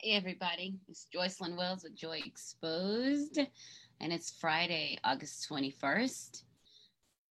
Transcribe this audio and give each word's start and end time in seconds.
Hey, 0.00 0.12
everybody. 0.12 0.74
It's 0.88 1.06
Joycelyn 1.14 1.56
Wells 1.56 1.84
with 1.84 1.94
Joy 1.94 2.20
Exposed, 2.24 3.38
and 4.00 4.12
it's 4.12 4.32
Friday, 4.40 4.98
August 5.04 5.48
21st. 5.48 6.42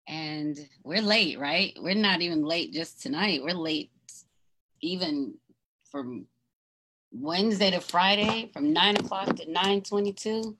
And 0.07 0.58
we're 0.85 1.03
late, 1.03 1.40
right? 1.40 1.77
We're 1.80 1.95
not 1.95 2.21
even 2.21 2.45
late 2.45 2.72
just 2.72 3.03
tonight. 3.03 3.43
We're 3.43 3.54
late 3.54 3.90
even 4.80 5.35
from 5.90 6.27
Wednesday 7.11 7.71
to 7.71 7.80
Friday, 7.80 8.50
from 8.52 8.72
9 8.72 8.96
o'clock 8.98 9.34
to 9.36 9.46
9.22. 9.46 10.54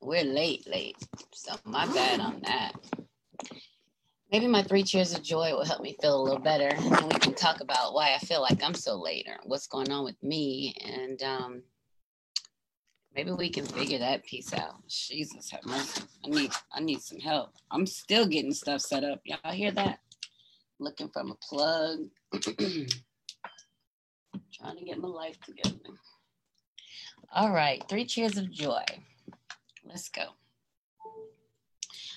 We're 0.00 0.24
late, 0.24 0.66
late. 0.66 0.96
So 1.32 1.54
my 1.64 1.86
bad 1.86 2.20
on 2.20 2.40
that. 2.46 2.72
Maybe 4.30 4.46
my 4.46 4.62
three 4.62 4.82
cheers 4.82 5.14
of 5.14 5.22
joy 5.22 5.52
will 5.52 5.64
help 5.64 5.80
me 5.80 5.96
feel 6.02 6.20
a 6.20 6.22
little 6.22 6.38
better. 6.38 6.68
And 6.68 7.12
we 7.12 7.18
can 7.18 7.34
talk 7.34 7.60
about 7.60 7.94
why 7.94 8.14
I 8.14 8.18
feel 8.18 8.42
like 8.42 8.62
I'm 8.62 8.74
so 8.74 9.00
late 9.00 9.26
or 9.26 9.38
what's 9.44 9.66
going 9.66 9.90
on 9.90 10.04
with 10.04 10.22
me. 10.22 10.74
And 10.84 11.22
um, 11.22 11.62
maybe 13.14 13.32
we 13.32 13.48
can 13.48 13.64
figure 13.64 13.98
that 13.98 14.26
piece 14.26 14.52
out. 14.52 14.86
Jesus 14.86 15.50
have 15.50 15.64
mercy. 15.64 16.02
I 16.24 16.28
need 16.28 16.52
I 16.72 16.80
need 16.80 17.00
some 17.00 17.20
help. 17.20 17.54
I'm 17.70 17.86
still 17.86 18.26
getting 18.26 18.52
stuff 18.52 18.82
set 18.82 19.02
up. 19.02 19.22
Y'all 19.24 19.52
hear 19.52 19.70
that? 19.72 20.00
Looking 20.78 21.08
for 21.08 21.22
a 21.22 21.34
plug. 21.42 22.00
Trying 24.52 24.76
to 24.76 24.84
get 24.84 24.98
my 24.98 25.08
life 25.08 25.40
together. 25.40 25.76
All 27.32 27.50
right, 27.50 27.82
three 27.88 28.04
cheers 28.04 28.36
of 28.36 28.50
joy. 28.50 28.84
Let's 29.84 30.08
go. 30.10 30.24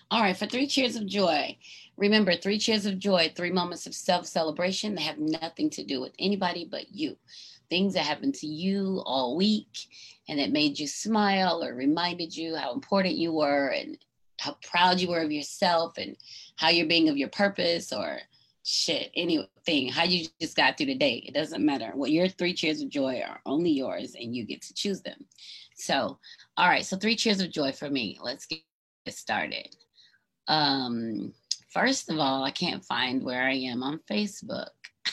All 0.09 0.21
right, 0.21 0.35
for 0.35 0.45
three 0.45 0.67
cheers 0.67 0.97
of 0.97 1.05
joy. 1.05 1.57
Remember, 2.01 2.35
three 2.35 2.57
cheers 2.57 2.87
of 2.87 2.97
joy, 2.97 3.31
three 3.35 3.51
moments 3.51 3.85
of 3.85 3.93
self 3.93 4.25
celebration 4.25 4.95
that 4.95 5.01
have 5.01 5.19
nothing 5.19 5.69
to 5.69 5.83
do 5.83 6.01
with 6.01 6.13
anybody 6.17 6.67
but 6.69 6.91
you. 6.91 7.15
Things 7.69 7.93
that 7.93 8.05
happened 8.05 8.33
to 8.35 8.47
you 8.47 9.03
all 9.05 9.37
week 9.37 9.85
and 10.27 10.39
that 10.39 10.51
made 10.51 10.79
you 10.79 10.87
smile 10.87 11.63
or 11.63 11.75
reminded 11.75 12.35
you 12.35 12.55
how 12.55 12.73
important 12.73 13.15
you 13.15 13.31
were 13.31 13.67
and 13.67 13.99
how 14.39 14.57
proud 14.63 14.99
you 14.99 15.09
were 15.09 15.21
of 15.21 15.31
yourself 15.31 15.99
and 15.99 16.17
how 16.55 16.69
you're 16.69 16.87
being 16.87 17.07
of 17.07 17.17
your 17.17 17.29
purpose 17.29 17.93
or 17.93 18.17
shit, 18.63 19.11
anything, 19.15 19.89
how 19.89 20.03
you 20.03 20.25
just 20.41 20.57
got 20.57 20.77
through 20.77 20.87
the 20.87 20.95
day. 20.95 21.23
It 21.27 21.35
doesn't 21.35 21.63
matter. 21.63 21.91
What 21.93 22.09
your 22.09 22.27
three 22.27 22.55
cheers 22.55 22.81
of 22.81 22.89
joy 22.89 23.21
are 23.23 23.41
only 23.45 23.69
yours 23.69 24.15
and 24.19 24.35
you 24.35 24.43
get 24.43 24.63
to 24.63 24.73
choose 24.73 25.01
them. 25.01 25.23
So, 25.75 26.17
all 26.57 26.67
right, 26.67 26.83
so 26.83 26.97
three 26.97 27.15
cheers 27.15 27.41
of 27.41 27.51
joy 27.51 27.71
for 27.71 27.91
me. 27.91 28.17
Let's 28.23 28.47
get 28.47 28.63
started. 29.09 29.75
Um, 30.47 31.33
first 31.71 32.09
of 32.09 32.19
all, 32.19 32.43
I 32.43 32.51
can't 32.51 32.85
find 32.85 33.23
where 33.23 33.43
I 33.43 33.53
am 33.53 33.83
on 33.83 33.99
Facebook. 34.09 34.69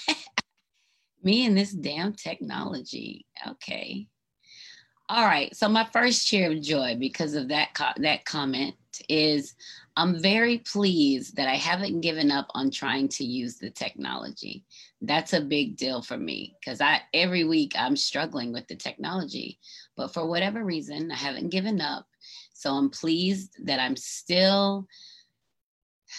Me 1.23 1.47
and 1.47 1.57
this 1.57 1.73
damn 1.73 2.13
technology. 2.13 3.27
Okay. 3.47 4.09
All 5.09 5.25
right. 5.25 5.55
So 5.57 5.69
my 5.69 5.85
first 5.93 6.27
cheer 6.27 6.53
of 6.53 6.61
joy 6.61 6.97
because 6.99 7.35
of 7.35 7.49
that 7.49 7.73
co- 7.75 8.03
that 8.03 8.25
comment 8.25 8.75
is 9.09 9.55
I'm 9.97 10.21
very 10.21 10.59
pleased 10.59 11.37
that 11.37 11.49
I 11.49 11.55
haven't 11.55 12.03
given 12.03 12.31
up 12.31 12.47
on 12.51 12.71
trying 12.71 13.09
to 13.09 13.25
use 13.25 13.57
the 13.57 13.71
technology. 13.71 14.65
That's 15.01 15.33
a 15.33 15.41
big 15.41 15.77
deal 15.77 16.03
for 16.03 16.19
me 16.19 16.57
because 16.61 16.81
I 16.81 17.01
every 17.15 17.45
week 17.45 17.73
I'm 17.77 17.97
struggling 17.97 18.53
with 18.53 18.69
the 18.69 18.77
technology, 18.77 19.59
but 19.97 20.13
for 20.13 20.27
whatever 20.27 20.63
reason 20.63 21.11
I 21.11 21.17
haven't 21.17 21.49
given 21.49 21.81
up. 21.81 22.07
So 22.53 22.75
I'm 22.75 22.91
pleased 22.91 23.57
that 23.65 23.81
I'm 23.81 23.97
still 23.97 24.87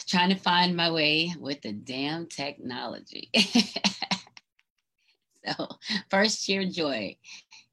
trying 0.08 0.30
to 0.30 0.36
find 0.36 0.76
my 0.76 0.92
way 0.92 1.34
with 1.40 1.62
the 1.62 1.72
damn 1.72 2.28
technology. 2.28 3.30
so, 5.45 5.68
first 6.09 6.45
cheer 6.45 6.66
joy. 6.66 7.18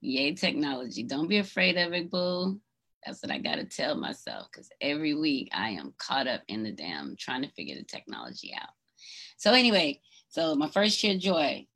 Yay, 0.01 0.35
technology. 0.35 1.03
Don't 1.03 1.29
be 1.29 1.39
afraid 1.39 1.77
of 1.77 1.93
it, 1.93 2.11
boo. 2.11 2.61
That's 3.05 3.23
what 3.23 3.33
I 3.33 3.39
got 3.39 3.57
to 3.57 3.65
tell 3.65 3.95
myself 3.95 4.49
because 4.51 4.69
every 4.81 5.15
week 5.15 5.49
I 5.53 5.71
am 5.71 5.95
caught 5.99 6.27
up 6.27 6.43
in 6.49 6.63
the 6.63 6.73
damn 6.73 7.17
trying 7.17 7.43
to 7.43 7.51
figure 7.51 7.77
the 7.77 7.85
technology 7.85 8.55
out. 8.61 8.71
So, 9.37 9.53
anyway, 9.53 10.01
so 10.29 10.55
my 10.55 10.69
first 10.69 10.99
cheer 10.99 11.19
joy, 11.19 11.67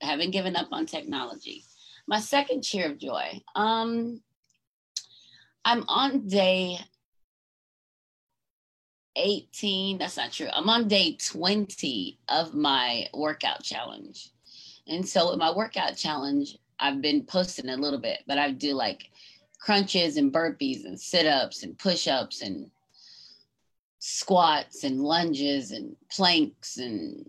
haven't 0.00 0.30
given 0.30 0.56
up 0.56 0.68
on 0.72 0.86
technology. 0.86 1.64
My 2.06 2.20
second 2.20 2.62
cheer 2.62 2.90
of 2.90 2.98
joy, 2.98 3.40
um, 3.54 4.22
I'm 5.64 5.84
on 5.88 6.26
day 6.26 6.78
18, 9.18 9.98
that's 9.98 10.16
not 10.16 10.32
true. 10.32 10.48
I'm 10.52 10.68
on 10.68 10.88
day 10.88 11.16
20 11.16 12.18
of 12.28 12.54
my 12.54 13.08
workout 13.12 13.62
challenge. 13.62 14.30
And 14.86 15.06
so 15.06 15.30
with 15.30 15.38
my 15.38 15.54
workout 15.54 15.96
challenge, 15.96 16.56
I've 16.80 17.02
been 17.02 17.24
posting 17.24 17.68
a 17.68 17.76
little 17.76 17.98
bit, 17.98 18.20
but 18.26 18.38
I 18.38 18.52
do 18.52 18.74
like 18.74 19.10
crunches 19.60 20.16
and 20.16 20.32
burpees 20.32 20.84
and 20.84 20.98
sit-ups 20.98 21.62
and 21.62 21.76
push-ups 21.78 22.42
and 22.42 22.70
squats 23.98 24.84
and 24.84 25.00
lunges 25.00 25.72
and 25.72 25.96
planks 26.10 26.78
and 26.78 27.28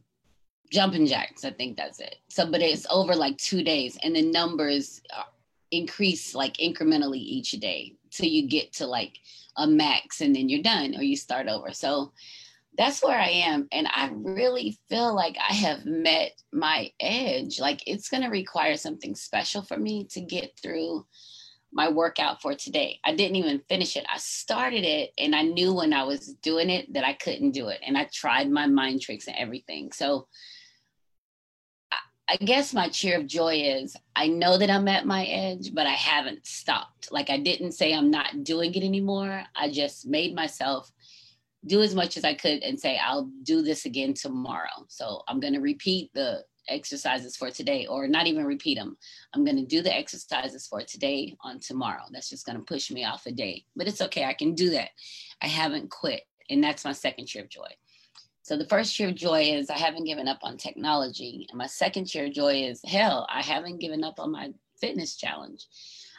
jumping 0.72 1.07
jacks. 1.07 1.44
I 1.44 1.51
think 1.51 1.78
that's 1.78 1.99
it. 1.99 2.17
So, 2.29 2.49
but 2.49 2.61
it's 2.61 2.85
over 2.89 3.16
like 3.16 3.38
two 3.38 3.63
days, 3.63 3.97
and 4.03 4.16
the 4.16 4.22
numbers 4.22 5.01
uh, 5.16 5.23
increase 5.72 6.35
like 6.35 6.57
incrementally 6.57 7.17
each 7.17 7.51
day 7.53 7.95
till 8.11 8.28
you 8.28 8.47
get 8.47 8.73
to 8.73 8.85
like 8.85 9.19
a 9.57 9.67
max 9.67 10.21
and 10.21 10.35
then 10.35 10.49
you're 10.49 10.61
done 10.61 10.95
or 10.95 11.01
you 11.01 11.15
start 11.15 11.47
over. 11.47 11.73
So 11.73 12.13
that's 12.77 13.03
where 13.03 13.19
I 13.19 13.29
am. 13.29 13.67
And 13.71 13.87
I 13.91 14.09
really 14.13 14.77
feel 14.87 15.13
like 15.13 15.37
I 15.37 15.53
have 15.53 15.85
met 15.85 16.31
my 16.53 16.91
edge. 16.99 17.59
Like 17.59 17.81
it's 17.85 18.09
going 18.09 18.23
to 18.23 18.29
require 18.29 18.77
something 18.77 19.15
special 19.15 19.61
for 19.61 19.77
me 19.77 20.05
to 20.11 20.21
get 20.21 20.57
through 20.61 21.05
my 21.71 21.89
workout 21.89 22.41
for 22.41 22.53
today. 22.53 22.99
I 23.03 23.13
didn't 23.13 23.35
even 23.35 23.61
finish 23.69 23.95
it. 23.95 24.05
I 24.11 24.17
started 24.17 24.83
it 24.83 25.11
and 25.17 25.35
I 25.35 25.43
knew 25.43 25.73
when 25.73 25.93
I 25.93 26.03
was 26.03 26.33
doing 26.41 26.69
it 26.69 26.91
that 26.93 27.05
I 27.05 27.13
couldn't 27.13 27.51
do 27.51 27.67
it. 27.67 27.79
And 27.85 27.97
I 27.97 28.09
tried 28.13 28.49
my 28.49 28.66
mind 28.66 29.01
tricks 29.01 29.27
and 29.27 29.35
everything. 29.37 29.91
So 29.91 30.27
I 32.31 32.35
guess 32.35 32.75
my 32.75 32.90
cheer 32.90 33.17
of 33.17 33.25
joy 33.25 33.56
is 33.56 33.95
I 34.16 34.28
know 34.28 34.59
that 34.59 34.69
I'm 34.69 34.88
at 34.88 35.07
my 35.07 35.25
edge, 35.25 35.73
but 35.73 35.88
I 35.88 35.94
haven't 35.94 36.45
stopped. 36.45 37.12
Like 37.12 37.31
I 37.31 37.38
didn't 37.38 37.72
say 37.72 37.91
I'm 37.91 38.12
not 38.12 38.44
doing 38.44 38.75
it 38.75 38.84
anymore. 38.84 39.44
I 39.56 39.72
just 39.72 40.06
made 40.06 40.35
myself 40.35 40.91
do 41.66 41.81
as 41.81 41.95
much 41.95 42.17
as 42.17 42.23
I 42.23 42.35
could 42.35 42.62
and 42.62 42.79
say 42.79 43.00
I'll 43.03 43.31
do 43.41 43.63
this 43.63 43.85
again 43.85 44.13
tomorrow. 44.13 44.85
So 44.90 45.23
I'm 45.28 45.40
going 45.40 45.56
to 45.56 45.59
repeat 45.59 46.12
the 46.13 46.44
exercises 46.67 47.35
for 47.35 47.50
today 47.50 47.88
or 47.88 48.07
not 48.07 48.28
even 48.28 48.46
repeat 48.46 48.78
them. 48.78 48.96
I'm 49.34 49.44
going 49.44 49.57
to 49.57 49.66
do 49.66 49.81
the 49.81 49.96
exercises 49.96 50.67
for 50.67 50.84
today 50.84 51.35
on 51.41 51.59
tomorrow. 51.59 52.03
That's 52.11 52.29
just 52.29 52.46
going 52.46 52.59
to 52.59 52.63
push 52.63 52.91
me 52.91 53.06
off 53.06 53.25
a 53.25 53.31
day. 53.31 53.66
But 53.75 53.88
it's 53.88 54.01
okay. 54.01 54.25
I 54.25 54.34
can 54.34 54.53
do 54.53 54.69
that. 54.69 54.90
I 55.41 55.47
haven't 55.47 55.90
quit. 55.90 56.22
And 56.47 56.63
that's 56.63 56.85
my 56.85 56.94
second 56.94 57.25
cheer 57.25 57.44
of 57.44 57.50
joy. 57.50 57.69
So 58.49 58.57
the 58.57 58.65
first 58.65 58.95
cheer 58.95 59.09
of 59.09 59.13
joy 59.13 59.43
is 59.43 59.69
I 59.69 59.77
haven't 59.77 60.05
given 60.05 60.27
up 60.27 60.39
on 60.41 60.57
technology. 60.57 61.45
And 61.51 61.57
my 61.59 61.67
second 61.67 62.05
cheer 62.05 62.25
of 62.25 62.33
joy 62.33 62.63
is 62.63 62.81
hell, 62.83 63.27
I 63.29 63.43
haven't 63.43 63.77
given 63.77 64.03
up 64.03 64.19
on 64.19 64.31
my 64.31 64.51
fitness 64.81 65.15
challenge. 65.15 65.67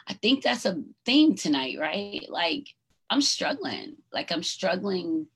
I 0.07 0.13
think 0.13 0.41
that's 0.41 0.65
a 0.65 0.81
theme 1.05 1.35
tonight, 1.35 1.75
right? 1.77 2.21
Like 2.29 2.69
I'm 3.09 3.21
struggling. 3.21 3.97
Like 4.13 4.31
I'm 4.31 4.43
struggling 4.43 5.27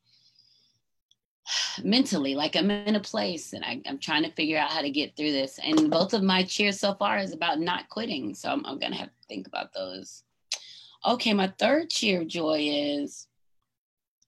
mentally. 1.83 2.33
Like 2.33 2.55
I'm 2.55 2.71
in 2.71 2.95
a 2.95 3.01
place 3.01 3.51
and 3.51 3.65
I, 3.65 3.81
am 3.85 3.99
trying 3.99 4.23
to 4.23 4.31
figure 4.31 4.57
out 4.57 4.71
how 4.71 4.79
to 4.79 4.89
get 4.89 5.17
through 5.17 5.33
this. 5.33 5.59
And 5.61 5.91
both 5.91 6.13
of 6.13 6.23
my 6.23 6.43
cheers 6.43 6.79
so 6.79 6.93
far 6.93 7.17
is 7.17 7.33
about 7.33 7.59
not 7.59 7.89
quitting. 7.89 8.33
So 8.33 8.47
I'm, 8.47 8.65
I'm 8.65 8.79
gonna 8.79 8.95
have 8.95 9.09
to 9.09 9.27
think 9.27 9.47
about 9.47 9.73
those. 9.73 10.23
Okay, 11.05 11.33
my 11.33 11.51
third 11.59 11.89
cheer 11.89 12.21
of 12.21 12.29
joy 12.29 12.59
is 12.61 13.27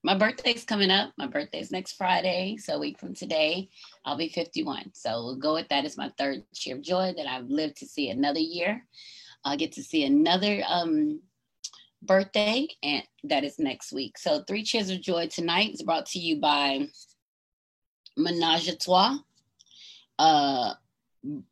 my 0.03 0.15
birthday's 0.15 0.63
coming 0.63 0.91
up. 0.91 1.11
My 1.17 1.27
birthday's 1.27 1.71
next 1.71 1.93
Friday. 1.93 2.57
So 2.57 2.75
a 2.75 2.79
week 2.79 2.99
from 2.99 3.13
today, 3.13 3.69
I'll 4.05 4.17
be 4.17 4.29
51. 4.29 4.91
So 4.93 5.23
we'll 5.23 5.35
go 5.35 5.53
with 5.53 5.67
that 5.69 5.85
as 5.85 5.97
my 5.97 6.11
third 6.17 6.43
cheer 6.53 6.75
of 6.75 6.81
joy 6.81 7.13
that 7.17 7.27
I've 7.27 7.49
lived 7.49 7.77
to 7.77 7.85
see 7.85 8.09
another 8.09 8.39
year. 8.39 8.85
I'll 9.43 9.57
get 9.57 9.73
to 9.73 9.83
see 9.83 10.05
another 10.05 10.63
um, 10.67 11.21
birthday, 12.01 12.67
and 12.83 13.03
that 13.23 13.43
is 13.43 13.59
next 13.59 13.91
week. 13.91 14.17
So 14.17 14.43
three 14.43 14.63
cheers 14.63 14.89
of 14.89 15.01
joy 15.01 15.27
tonight 15.27 15.73
is 15.73 15.83
brought 15.83 16.05
to 16.07 16.19
you 16.19 16.39
by 16.39 16.87
Menage 18.17 18.67
a 18.67 18.75
Trois. 18.75 19.17
Uh, 20.19 20.73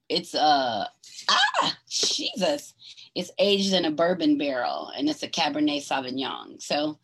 it's 0.09 0.33
uh 0.33 0.86
ah 1.30 1.77
Jesus, 1.89 2.74
it's 3.13 3.31
aged 3.39 3.74
in 3.74 3.86
a 3.86 3.92
bourbon 3.92 4.38
barrel, 4.38 4.92
and 4.97 5.09
it's 5.09 5.24
a 5.24 5.27
Cabernet 5.27 5.86
Sauvignon. 5.86 6.62
So 6.62 7.00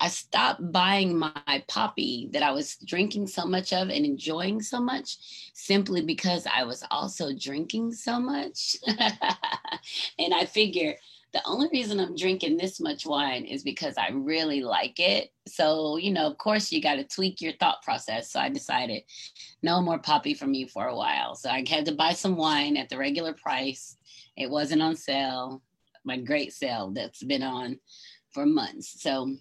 I 0.00 0.08
stopped 0.08 0.72
buying 0.72 1.18
my 1.18 1.64
poppy 1.66 2.28
that 2.32 2.42
I 2.42 2.52
was 2.52 2.76
drinking 2.84 3.26
so 3.26 3.44
much 3.44 3.72
of 3.72 3.88
and 3.90 4.04
enjoying 4.04 4.62
so 4.62 4.80
much 4.80 5.16
simply 5.54 6.02
because 6.02 6.46
I 6.46 6.64
was 6.64 6.84
also 6.90 7.32
drinking 7.34 7.92
so 7.92 8.20
much. 8.20 8.76
and 10.18 10.32
I 10.34 10.44
figure 10.44 10.94
the 11.32 11.42
only 11.46 11.68
reason 11.72 12.00
I'm 12.00 12.16
drinking 12.16 12.56
this 12.56 12.80
much 12.80 13.04
wine 13.04 13.44
is 13.44 13.62
because 13.62 13.98
I 13.98 14.08
really 14.10 14.62
like 14.62 14.98
it. 14.98 15.30
So, 15.46 15.98
you 15.98 16.12
know, 16.12 16.26
of 16.26 16.38
course, 16.38 16.72
you 16.72 16.80
got 16.80 16.94
to 16.94 17.04
tweak 17.04 17.40
your 17.40 17.52
thought 17.54 17.82
process. 17.82 18.30
So 18.32 18.40
I 18.40 18.48
decided 18.48 19.02
no 19.62 19.82
more 19.82 19.98
poppy 19.98 20.32
for 20.32 20.46
me 20.46 20.66
for 20.66 20.86
a 20.86 20.96
while. 20.96 21.34
So 21.34 21.50
I 21.50 21.64
had 21.68 21.84
to 21.86 21.94
buy 21.94 22.12
some 22.12 22.36
wine 22.36 22.76
at 22.76 22.88
the 22.88 22.96
regular 22.96 23.34
price 23.34 23.96
It 24.36 24.48
wasn't 24.48 24.82
on 24.82 24.96
sale. 24.96 25.62
My 26.04 26.16
great 26.16 26.52
sale 26.52 26.92
that's 26.94 27.22
been 27.22 27.42
on 27.42 27.78
for 28.30 28.46
months. 28.46 29.02
So, 29.02 29.36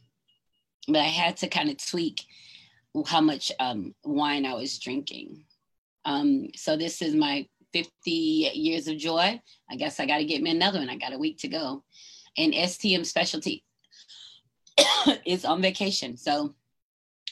but 0.87 0.97
I 0.97 1.05
had 1.05 1.37
to 1.37 1.47
kind 1.47 1.69
of 1.69 1.77
tweak 1.77 2.23
how 3.05 3.21
much 3.21 3.51
um, 3.59 3.93
wine 4.03 4.45
I 4.45 4.53
was 4.53 4.79
drinking. 4.79 5.43
Um, 6.05 6.47
so 6.55 6.77
this 6.77 7.01
is 7.01 7.13
my 7.13 7.47
50 7.73 8.11
years 8.11 8.87
of 8.87 8.97
joy. 8.97 9.41
I 9.69 9.75
guess 9.75 9.99
I 9.99 10.05
got 10.05 10.17
to 10.17 10.25
get 10.25 10.41
me 10.41 10.51
another 10.51 10.79
one. 10.79 10.89
I 10.89 10.95
got 10.95 11.13
a 11.13 11.17
week 11.17 11.39
to 11.39 11.47
go. 11.47 11.83
And 12.37 12.53
STM 12.53 13.05
specialty 13.05 13.63
is 15.25 15.45
on 15.45 15.61
vacation. 15.61 16.17
So 16.17 16.55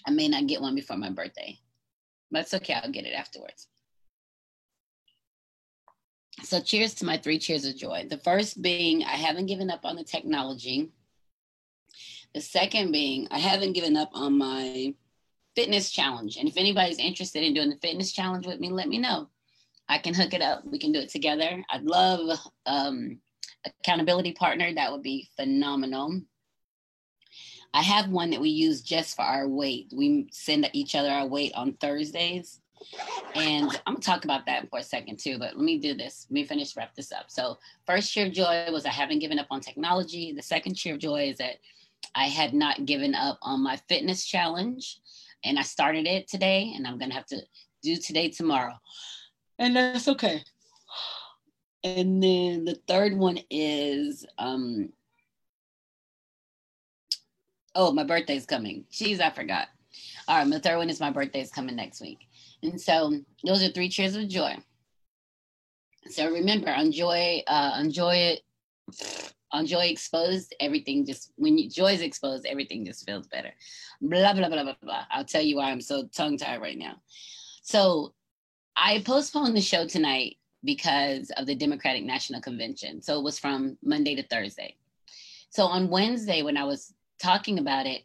I 0.06 0.12
may 0.12 0.28
not 0.28 0.48
get 0.48 0.62
one 0.62 0.76
before 0.76 0.98
my 0.98 1.10
birthday, 1.10 1.58
but 2.32 2.42
it's 2.42 2.54
okay. 2.54 2.74
I'll 2.74 2.92
get 2.92 3.06
it 3.06 3.14
afterwards. 3.14 3.68
So 6.44 6.60
cheers 6.60 6.94
to 6.96 7.06
my 7.06 7.18
three 7.18 7.40
cheers 7.40 7.66
of 7.66 7.78
joy. 7.78 8.08
The 8.10 8.18
first 8.18 8.62
being 8.62 9.04
I 9.04 9.16
haven't 9.16 9.46
given 9.46 9.72
up 9.72 9.86
on 9.86 9.96
the 9.96 10.04
technology. 10.04 10.92
The 12.36 12.42
second 12.42 12.92
being 12.92 13.30
I 13.32 13.40
haven't 13.40 13.74
given 13.74 13.96
up 13.96 14.10
on 14.14 14.38
my 14.38 14.94
fitness 15.56 15.90
challenge. 15.90 16.36
And 16.36 16.50
if 16.50 16.58
anybody's 16.58 17.00
interested 17.00 17.44
in 17.44 17.54
doing 17.54 17.70
the 17.70 17.78
fitness 17.78 18.12
challenge 18.12 18.46
with 18.46 18.60
me, 18.60 18.70
let 18.70 18.90
me 18.90 18.98
know. 18.98 19.30
I 19.88 20.00
can 20.00 20.14
hook 20.14 20.34
it 20.34 20.42
up. 20.42 20.66
We 20.66 20.78
can 20.78 20.92
do 20.92 21.00
it 21.00 21.08
together. 21.08 21.64
I'd 21.70 21.86
love 21.86 22.38
um, 22.66 23.20
accountability 23.66 24.34
partner. 24.34 24.74
That 24.74 24.92
would 24.92 25.02
be 25.02 25.30
phenomenal. 25.38 26.20
I 27.74 27.82
have 27.82 28.10
one 28.10 28.32
that 28.32 28.42
we 28.42 28.50
use 28.50 28.82
just 28.82 29.16
for 29.16 29.22
our 29.22 29.48
weight. 29.48 29.94
We 29.96 30.28
send 30.32 30.70
each 30.74 30.94
other 30.94 31.10
our 31.10 31.28
weight 31.28 31.54
on 31.56 31.78
Thursdays. 31.80 32.60
And 33.34 33.70
I'm 33.86 33.94
gonna 33.94 34.00
talk 34.00 34.26
about 34.26 34.46
that 34.48 34.70
for 34.70 34.80
a 34.80 34.84
second 34.84 35.20
too, 35.20 35.40
but 35.40 35.56
let 35.56 35.64
me 35.64 35.78
do 35.78 35.94
this. 35.94 36.28
Let 36.30 36.34
me 36.34 36.44
finish 36.44 36.76
wrap 36.76 36.96
this 36.96 37.14
up. 37.14 37.32
So 37.32 37.60
first 37.88 38.12
cheer 38.12 38.26
of 38.26 38.34
joy 38.34 38.68
was 38.74 38.86
I 38.86 38.90
haven't 38.90 39.20
given 39.20 39.40
up 39.40 39.48
on 39.52 39.62
technology. 39.62 40.34
The 40.34 40.42
second 40.42 40.76
cheer 40.76 40.96
of 40.96 41.00
joy 41.00 41.30
is 41.30 41.38
that 41.38 41.60
I 42.14 42.26
had 42.26 42.54
not 42.54 42.86
given 42.86 43.16
up 43.16 43.40
on 43.42 43.64
my 43.64 43.78
fitness 43.90 44.26
challenge 44.26 45.00
and 45.44 45.58
I 45.58 45.64
started 45.64 46.08
it 46.08 46.28
today 46.28 46.74
and 46.76 46.86
I'm 46.86 46.98
gonna 46.98 47.14
have 47.14 47.26
to 47.28 47.42
do 47.82 47.96
today 47.98 48.30
tomorrow. 48.30 48.74
And 49.60 49.76
that's 49.76 50.08
okay. 50.08 50.44
And 51.84 52.22
then 52.22 52.66
the 52.66 52.80
third 52.88 53.16
one 53.16 53.40
is 53.50 54.26
um 54.38 54.90
oh 57.76 57.92
my 57.92 58.04
birthday's 58.04 58.46
coming. 58.46 58.86
Jeez, 58.92 59.20
I 59.20 59.30
forgot. 59.30 59.68
All 60.28 60.38
right, 60.38 60.48
my 60.48 60.60
third 60.60 60.78
one 60.78 60.90
is 60.90 61.00
my 61.00 61.12
birthday's 61.12 61.52
coming 61.52 61.76
next 61.76 62.02
week. 62.02 62.20
And 62.64 62.80
so 62.80 63.14
those 63.44 63.64
are 63.64 63.70
three 63.70 63.90
cheers 63.90 64.16
of 64.16 64.28
joy. 64.28 64.56
So 66.10 66.32
remember, 66.32 66.70
enjoy, 66.70 67.44
uh, 67.48 67.78
enjoy 67.80 68.16
it. 68.16 69.34
On 69.56 69.66
joy 69.66 69.86
exposed, 69.86 70.54
everything 70.60 71.06
just 71.06 71.32
when 71.38 71.58
you, 71.58 71.70
joy 71.70 71.94
is 71.94 72.02
exposed, 72.02 72.46
everything 72.46 72.84
just 72.84 73.06
feels 73.06 73.26
better. 73.28 73.52
Blah 74.02 74.34
blah 74.34 74.50
blah 74.50 74.64
blah 74.64 74.76
blah. 74.84 75.06
I'll 75.10 75.24
tell 75.24 75.42
you 75.42 75.56
why 75.56 75.72
I'm 75.72 75.80
so 75.80 76.10
tongue 76.14 76.38
tied 76.38 76.62
right 76.62 76.78
now. 76.78 76.96
So 77.62 78.14
I 78.76 79.02
postponed 79.06 79.56
the 79.56 79.62
show 79.62 79.88
tonight 79.88 80.36
because 80.66 81.32
of 81.38 81.46
the 81.46 81.56
Democratic 81.56 82.04
National 82.04 82.42
Convention. 82.42 83.02
So 83.02 83.18
it 83.18 83.24
was 83.24 83.40
from 83.40 83.78
Monday 83.82 84.16
to 84.16 84.24
Thursday. 84.24 84.76
So 85.52 85.64
on 85.68 85.90
Wednesday, 85.90 86.42
when 86.42 86.58
I 86.58 86.66
was 86.66 86.94
talking 87.18 87.58
about 87.58 87.86
it, 87.86 88.02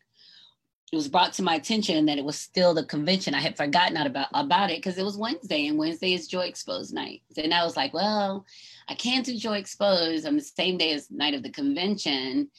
it 0.92 0.96
was 0.96 1.08
brought 1.08 1.32
to 1.34 1.42
my 1.42 1.54
attention 1.54 2.06
that 2.06 2.18
it 2.18 2.24
was 2.24 2.38
still 2.38 2.74
the 2.74 2.84
convention. 2.84 3.34
I 3.34 3.40
had 3.40 3.56
forgotten 3.56 3.96
about 3.96 4.26
about 4.34 4.70
it 4.70 4.78
because 4.78 4.98
it 4.98 5.04
was 5.04 5.16
Wednesday, 5.16 5.68
and 5.68 5.78
Wednesday 5.78 6.14
is 6.14 6.26
Joy 6.26 6.46
Exposed 6.46 6.92
night. 6.92 7.22
And 7.36 7.54
I 7.54 7.64
was 7.64 7.76
like, 7.76 7.94
well, 7.94 8.44
I 8.88 8.94
can't 8.94 9.24
do 9.24 9.36
Joy 9.36 9.58
Exposed 9.58 10.26
on 10.26 10.36
the 10.36 10.42
same 10.42 10.78
day 10.78 10.92
as 10.92 11.10
night 11.10 11.34
of 11.34 11.44
the 11.44 11.50
convention. 11.50 12.50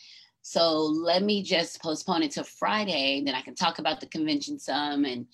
So 0.43 0.79
let 0.79 1.23
me 1.23 1.43
just 1.43 1.81
postpone 1.81 2.23
it 2.23 2.31
to 2.31 2.43
Friday. 2.45 3.21
Then 3.25 3.35
I 3.35 3.41
can 3.41 3.53
talk 3.53 3.79
about 3.79 3.99
the 3.99 4.07
convention 4.07 4.57
some 4.59 5.03
and, 5.03 5.27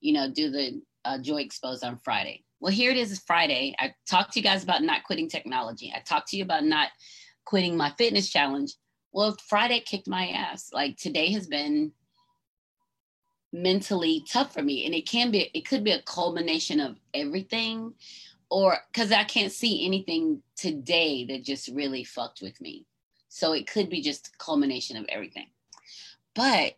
you 0.00 0.12
know, 0.12 0.30
do 0.30 0.50
the 0.50 0.80
uh, 1.04 1.18
Joy 1.18 1.38
Exposed 1.38 1.84
on 1.84 1.98
Friday. 2.04 2.44
Well, 2.60 2.72
here 2.72 2.92
it 2.92 2.96
is 2.96 3.22
Friday. 3.26 3.74
I 3.78 3.94
talked 4.08 4.32
to 4.34 4.40
you 4.40 4.44
guys 4.44 4.62
about 4.62 4.82
not 4.82 5.04
quitting 5.04 5.28
technology. 5.28 5.92
I 5.94 6.00
talked 6.00 6.28
to 6.28 6.36
you 6.36 6.44
about 6.44 6.64
not 6.64 6.88
quitting 7.44 7.76
my 7.76 7.90
fitness 7.98 8.30
challenge. 8.30 8.74
Well, 9.12 9.36
Friday 9.48 9.80
kicked 9.80 10.08
my 10.08 10.28
ass. 10.28 10.70
Like 10.72 10.96
today 10.96 11.30
has 11.32 11.46
been 11.46 11.92
mentally 13.54 14.24
tough 14.28 14.52
for 14.52 14.62
me 14.62 14.84
and 14.84 14.94
it 14.94 15.06
can 15.06 15.30
be 15.30 15.48
it 15.54 15.64
could 15.64 15.84
be 15.84 15.92
a 15.92 16.02
culmination 16.02 16.80
of 16.80 16.96
everything 17.14 17.94
or 18.50 18.76
because 18.92 19.12
i 19.12 19.22
can't 19.22 19.52
see 19.52 19.86
anything 19.86 20.42
today 20.56 21.24
that 21.24 21.44
just 21.44 21.68
really 21.68 22.04
fucked 22.04 22.40
with 22.42 22.60
me. 22.60 22.84
So 23.28 23.52
it 23.52 23.66
could 23.66 23.90
be 23.90 24.00
just 24.00 24.28
a 24.28 24.38
culmination 24.38 24.96
of 24.96 25.06
everything. 25.08 25.46
But 26.34 26.74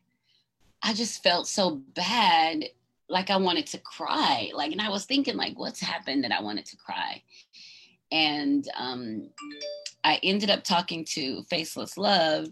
i 0.83 0.93
just 0.93 1.23
felt 1.23 1.49
so 1.49 1.77
bad 1.95 2.65
like 3.09 3.31
i 3.31 3.37
wanted 3.37 3.67
to 3.69 3.79
cry. 3.79 4.51
Like 4.55 4.73
and 4.73 4.81
i 4.81 4.91
was 4.91 5.07
thinking 5.07 5.37
like 5.37 5.59
what's 5.59 5.81
happened 5.81 6.25
that 6.25 6.33
i 6.33 6.43
wanted 6.43 6.67
to 6.67 6.77
cry? 6.77 7.23
And 8.13 8.69
um 8.77 9.31
i 10.05 10.21
ended 10.23 10.51
up 10.51 10.63
talking 10.63 11.07
to 11.07 11.43
faceless 11.45 11.97
love 11.97 12.49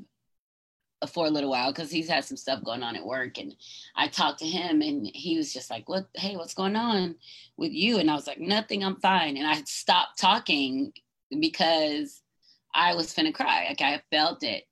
for 1.07 1.27
a 1.27 1.31
little 1.31 1.51
while 1.51 1.73
because 1.73 1.91
he's 1.91 2.09
had 2.09 2.25
some 2.25 2.37
stuff 2.37 2.65
going 2.65 2.83
on 2.83 2.97
at 2.97 3.05
work 3.05 3.39
and 3.39 3.55
i 3.97 4.09
talked 4.09 4.39
to 4.39 4.47
him 4.47 4.83
and 4.83 5.09
he 5.15 5.37
was 5.37 5.53
just 5.53 5.71
like 5.71 5.89
what 5.89 6.07
hey 6.15 6.37
what's 6.37 6.55
going 6.55 6.77
on 6.77 7.15
with 7.57 7.73
you? 7.73 7.99
And 7.99 8.11
i 8.11 8.15
was 8.15 8.27
like 8.27 8.41
nothing 8.41 8.85
i'm 8.85 8.97
fine. 9.01 9.37
And 9.37 9.47
i 9.47 9.63
stopped 9.65 10.19
talking 10.19 10.93
because 11.41 12.23
i 12.75 12.95
was 12.95 13.15
finna 13.15 13.35
cry 13.35 13.67
like 13.69 13.81
i 13.81 14.03
felt 14.11 14.43
it. 14.43 14.65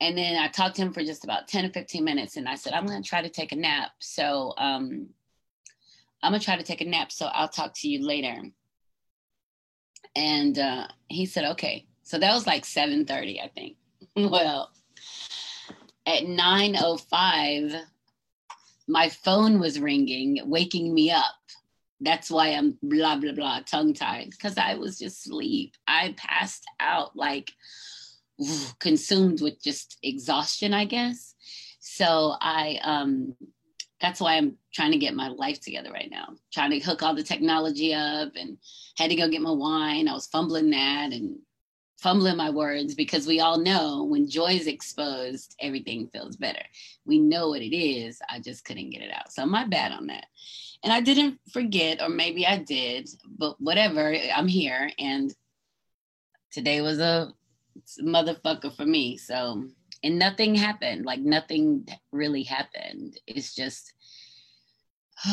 And 0.00 0.16
then 0.16 0.36
i 0.36 0.48
talked 0.48 0.76
to 0.76 0.82
him 0.82 0.92
for 0.92 1.02
just 1.02 1.24
about 1.24 1.48
10 1.48 1.66
or 1.66 1.70
15 1.70 2.04
minutes 2.04 2.36
and 2.36 2.48
i 2.48 2.54
said 2.54 2.72
i'm 2.72 2.86
gonna 2.86 3.02
try 3.02 3.22
to 3.22 3.30
take 3.30 3.52
a 3.52 3.56
nap 3.56 3.90
so 3.98 4.54
um 4.58 5.08
i'm 6.22 6.32
gonna 6.32 6.40
try 6.40 6.56
to 6.56 6.62
take 6.62 6.80
a 6.80 6.84
nap 6.84 7.10
so 7.12 7.26
i'll 7.26 7.48
talk 7.48 7.72
to 7.76 7.88
you 7.88 8.06
later. 8.06 8.42
And 10.14 10.58
uh, 10.58 10.88
he 11.08 11.26
said 11.26 11.44
okay. 11.52 11.86
So 12.02 12.18
that 12.18 12.32
was 12.32 12.46
like 12.46 12.64
7.30 12.64 13.42
i 13.42 13.48
think. 13.48 13.76
Well 14.16 14.70
at 16.06 16.22
9.05 16.22 17.82
my 18.88 19.08
phone 19.08 19.58
was 19.58 19.80
ringing 19.80 20.38
waking 20.44 20.94
me 20.94 21.10
up. 21.10 21.24
That's 22.00 22.30
why 22.30 22.48
i'm 22.48 22.78
blah 22.82 23.16
blah 23.16 23.32
blah 23.32 23.60
tongue 23.60 23.94
tied 23.94 24.30
because 24.30 24.58
i 24.58 24.74
was 24.74 24.98
just 24.98 25.26
asleep. 25.26 25.74
I 25.88 26.14
passed 26.16 26.64
out 26.78 27.16
like 27.16 27.52
consumed 28.78 29.40
with 29.40 29.62
just 29.62 29.98
exhaustion 30.02 30.74
i 30.74 30.84
guess. 30.84 31.34
So 31.80 32.34
i 32.40 32.78
um 32.82 33.34
that's 34.00 34.20
why 34.20 34.34
i'm 34.34 34.56
trying 34.74 34.92
to 34.92 34.98
get 34.98 35.14
my 35.14 35.28
life 35.28 35.60
together 35.60 35.90
right 35.90 36.10
now. 36.10 36.34
Trying 36.52 36.70
to 36.72 36.80
hook 36.80 37.02
all 37.02 37.14
the 37.14 37.22
technology 37.22 37.94
up 37.94 38.32
and 38.36 38.58
had 38.98 39.10
to 39.10 39.16
go 39.16 39.28
get 39.28 39.40
my 39.40 39.50
wine. 39.50 40.06
I 40.06 40.12
was 40.12 40.26
fumbling 40.26 40.70
that 40.70 41.12
and 41.12 41.38
fumbling 41.98 42.36
my 42.36 42.50
words 42.50 42.94
because 42.94 43.26
we 43.26 43.40
all 43.40 43.58
know 43.58 44.04
when 44.04 44.28
joy 44.28 44.52
is 44.52 44.66
exposed, 44.66 45.56
everything 45.60 46.08
feels 46.12 46.36
better. 46.36 46.62
We 47.04 47.18
know 47.18 47.48
what 47.48 47.62
it 47.62 47.76
is. 47.76 48.20
I 48.28 48.40
just 48.40 48.64
couldn't 48.64 48.90
get 48.90 49.02
it 49.02 49.12
out. 49.12 49.32
So 49.32 49.46
my 49.46 49.66
bad 49.66 49.92
on 49.92 50.06
that. 50.08 50.26
And 50.84 50.92
I 50.92 51.00
didn't 51.00 51.40
forget, 51.52 52.02
or 52.02 52.08
maybe 52.08 52.46
I 52.46 52.58
did, 52.58 53.08
but 53.38 53.60
whatever, 53.60 54.14
I'm 54.34 54.48
here. 54.48 54.90
And 54.98 55.34
today 56.52 56.82
was 56.82 56.98
a 56.98 57.32
motherfucker 58.02 58.76
for 58.76 58.84
me. 58.84 59.16
So, 59.16 59.64
and 60.04 60.18
nothing 60.18 60.54
happened. 60.54 61.06
Like 61.06 61.20
nothing 61.20 61.88
really 62.12 62.42
happened. 62.42 63.18
It's 63.26 63.54
just 63.54 63.94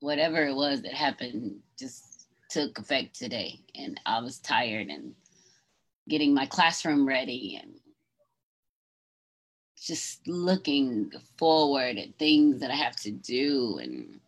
whatever 0.00 0.46
it 0.46 0.54
was 0.54 0.82
that 0.82 0.92
happened, 0.92 1.60
just 1.78 2.09
took 2.50 2.78
effect 2.78 3.18
today. 3.18 3.60
And 3.74 4.00
I 4.04 4.20
was 4.20 4.38
tired 4.38 4.88
and 4.88 5.14
getting 6.08 6.34
my 6.34 6.46
classroom 6.46 7.06
ready 7.06 7.58
and 7.62 7.74
just 9.80 10.26
looking 10.26 11.10
forward 11.38 11.96
at 11.96 12.18
things 12.18 12.60
that 12.60 12.70
I 12.70 12.74
have 12.74 12.96
to 12.96 13.10
do. 13.10 13.78
And 13.80 14.20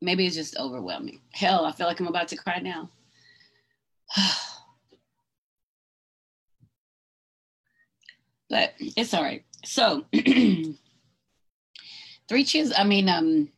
maybe 0.00 0.26
it's 0.26 0.36
just 0.36 0.58
overwhelming. 0.58 1.20
Hell, 1.32 1.66
I 1.66 1.72
feel 1.72 1.86
like 1.86 2.00
I'm 2.00 2.06
about 2.06 2.28
to 2.28 2.36
cry 2.36 2.60
now. 2.60 2.90
but 8.48 8.74
it's 8.78 9.12
all 9.12 9.22
right. 9.22 9.44
So, 9.64 10.06
three 12.28 12.44
cheers. 12.44 12.72
I 12.76 12.84
mean, 12.84 13.08
um, 13.08 13.48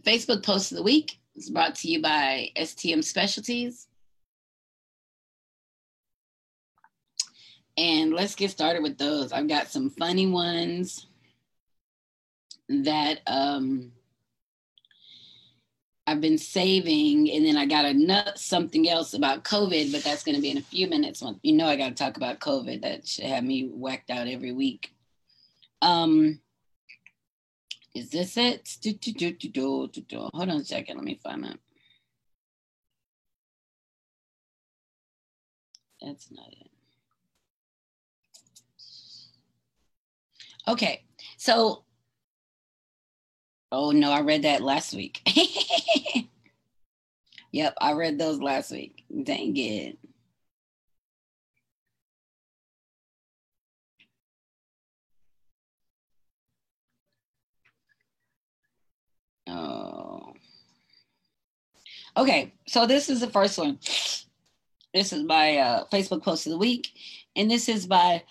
Facebook 0.00 0.42
post 0.42 0.72
of 0.72 0.78
the 0.78 0.82
week. 0.82 1.18
It's 1.34 1.50
brought 1.50 1.74
to 1.76 1.88
you 1.88 2.02
by 2.02 2.50
STM 2.56 3.02
Specialties. 3.02 3.88
And 7.76 8.12
let's 8.12 8.34
get 8.34 8.50
started 8.50 8.82
with 8.82 8.98
those. 8.98 9.32
I've 9.32 9.48
got 9.48 9.68
some 9.68 9.88
funny 9.88 10.26
ones 10.26 11.06
that 12.68 13.20
um, 13.26 13.92
I've 16.06 16.20
been 16.20 16.36
saving, 16.38 17.30
and 17.30 17.46
then 17.46 17.56
I 17.56 17.64
got 17.64 17.86
a 17.86 17.94
nut 17.94 18.38
something 18.38 18.88
else 18.88 19.14
about 19.14 19.44
COVID, 19.44 19.92
but 19.92 20.04
that's 20.04 20.24
going 20.24 20.34
to 20.34 20.42
be 20.42 20.50
in 20.50 20.58
a 20.58 20.62
few 20.62 20.86
minutes. 20.86 21.22
You 21.42 21.54
know, 21.54 21.66
I 21.66 21.76
got 21.76 21.88
to 21.88 21.94
talk 21.94 22.18
about 22.18 22.40
COVID. 22.40 22.82
That 22.82 23.06
should 23.06 23.24
have 23.24 23.44
me 23.44 23.68
whacked 23.68 24.10
out 24.10 24.28
every 24.28 24.52
week. 24.52 24.94
Um, 25.80 26.40
is 27.94 28.10
this 28.10 28.36
it? 28.36 28.76
Do, 28.80 28.92
do, 28.92 29.12
do, 29.12 29.32
do, 29.32 29.48
do, 29.48 29.88
do, 29.92 30.00
do. 30.02 30.18
Hold 30.32 30.48
on 30.48 30.56
a 30.56 30.64
second. 30.64 30.96
Let 30.96 31.04
me 31.04 31.20
find 31.22 31.44
that. 31.44 31.58
That's 36.00 36.30
not 36.30 36.48
it. 36.52 36.70
Okay, 40.68 41.04
so 41.36 41.84
Oh 43.72 43.90
no, 43.90 44.12
I 44.12 44.20
read 44.20 44.42
that 44.42 44.60
last 44.60 44.92
week. 44.92 45.22
yep, 47.52 47.74
I 47.80 47.92
read 47.92 48.18
those 48.18 48.38
last 48.38 48.70
week. 48.70 49.02
Dang 49.24 49.56
it. 49.56 49.98
Oh. 59.52 60.32
Okay, 62.16 62.52
so 62.66 62.86
this 62.86 63.08
is 63.08 63.20
the 63.20 63.30
first 63.30 63.58
one. 63.58 63.78
This 64.94 65.12
is 65.12 65.22
my 65.24 65.56
uh, 65.58 65.84
Facebook 65.92 66.22
post 66.22 66.46
of 66.46 66.52
the 66.52 66.58
week, 66.58 66.90
and 67.36 67.50
this 67.50 67.68
is 67.68 67.86
by 67.86 68.22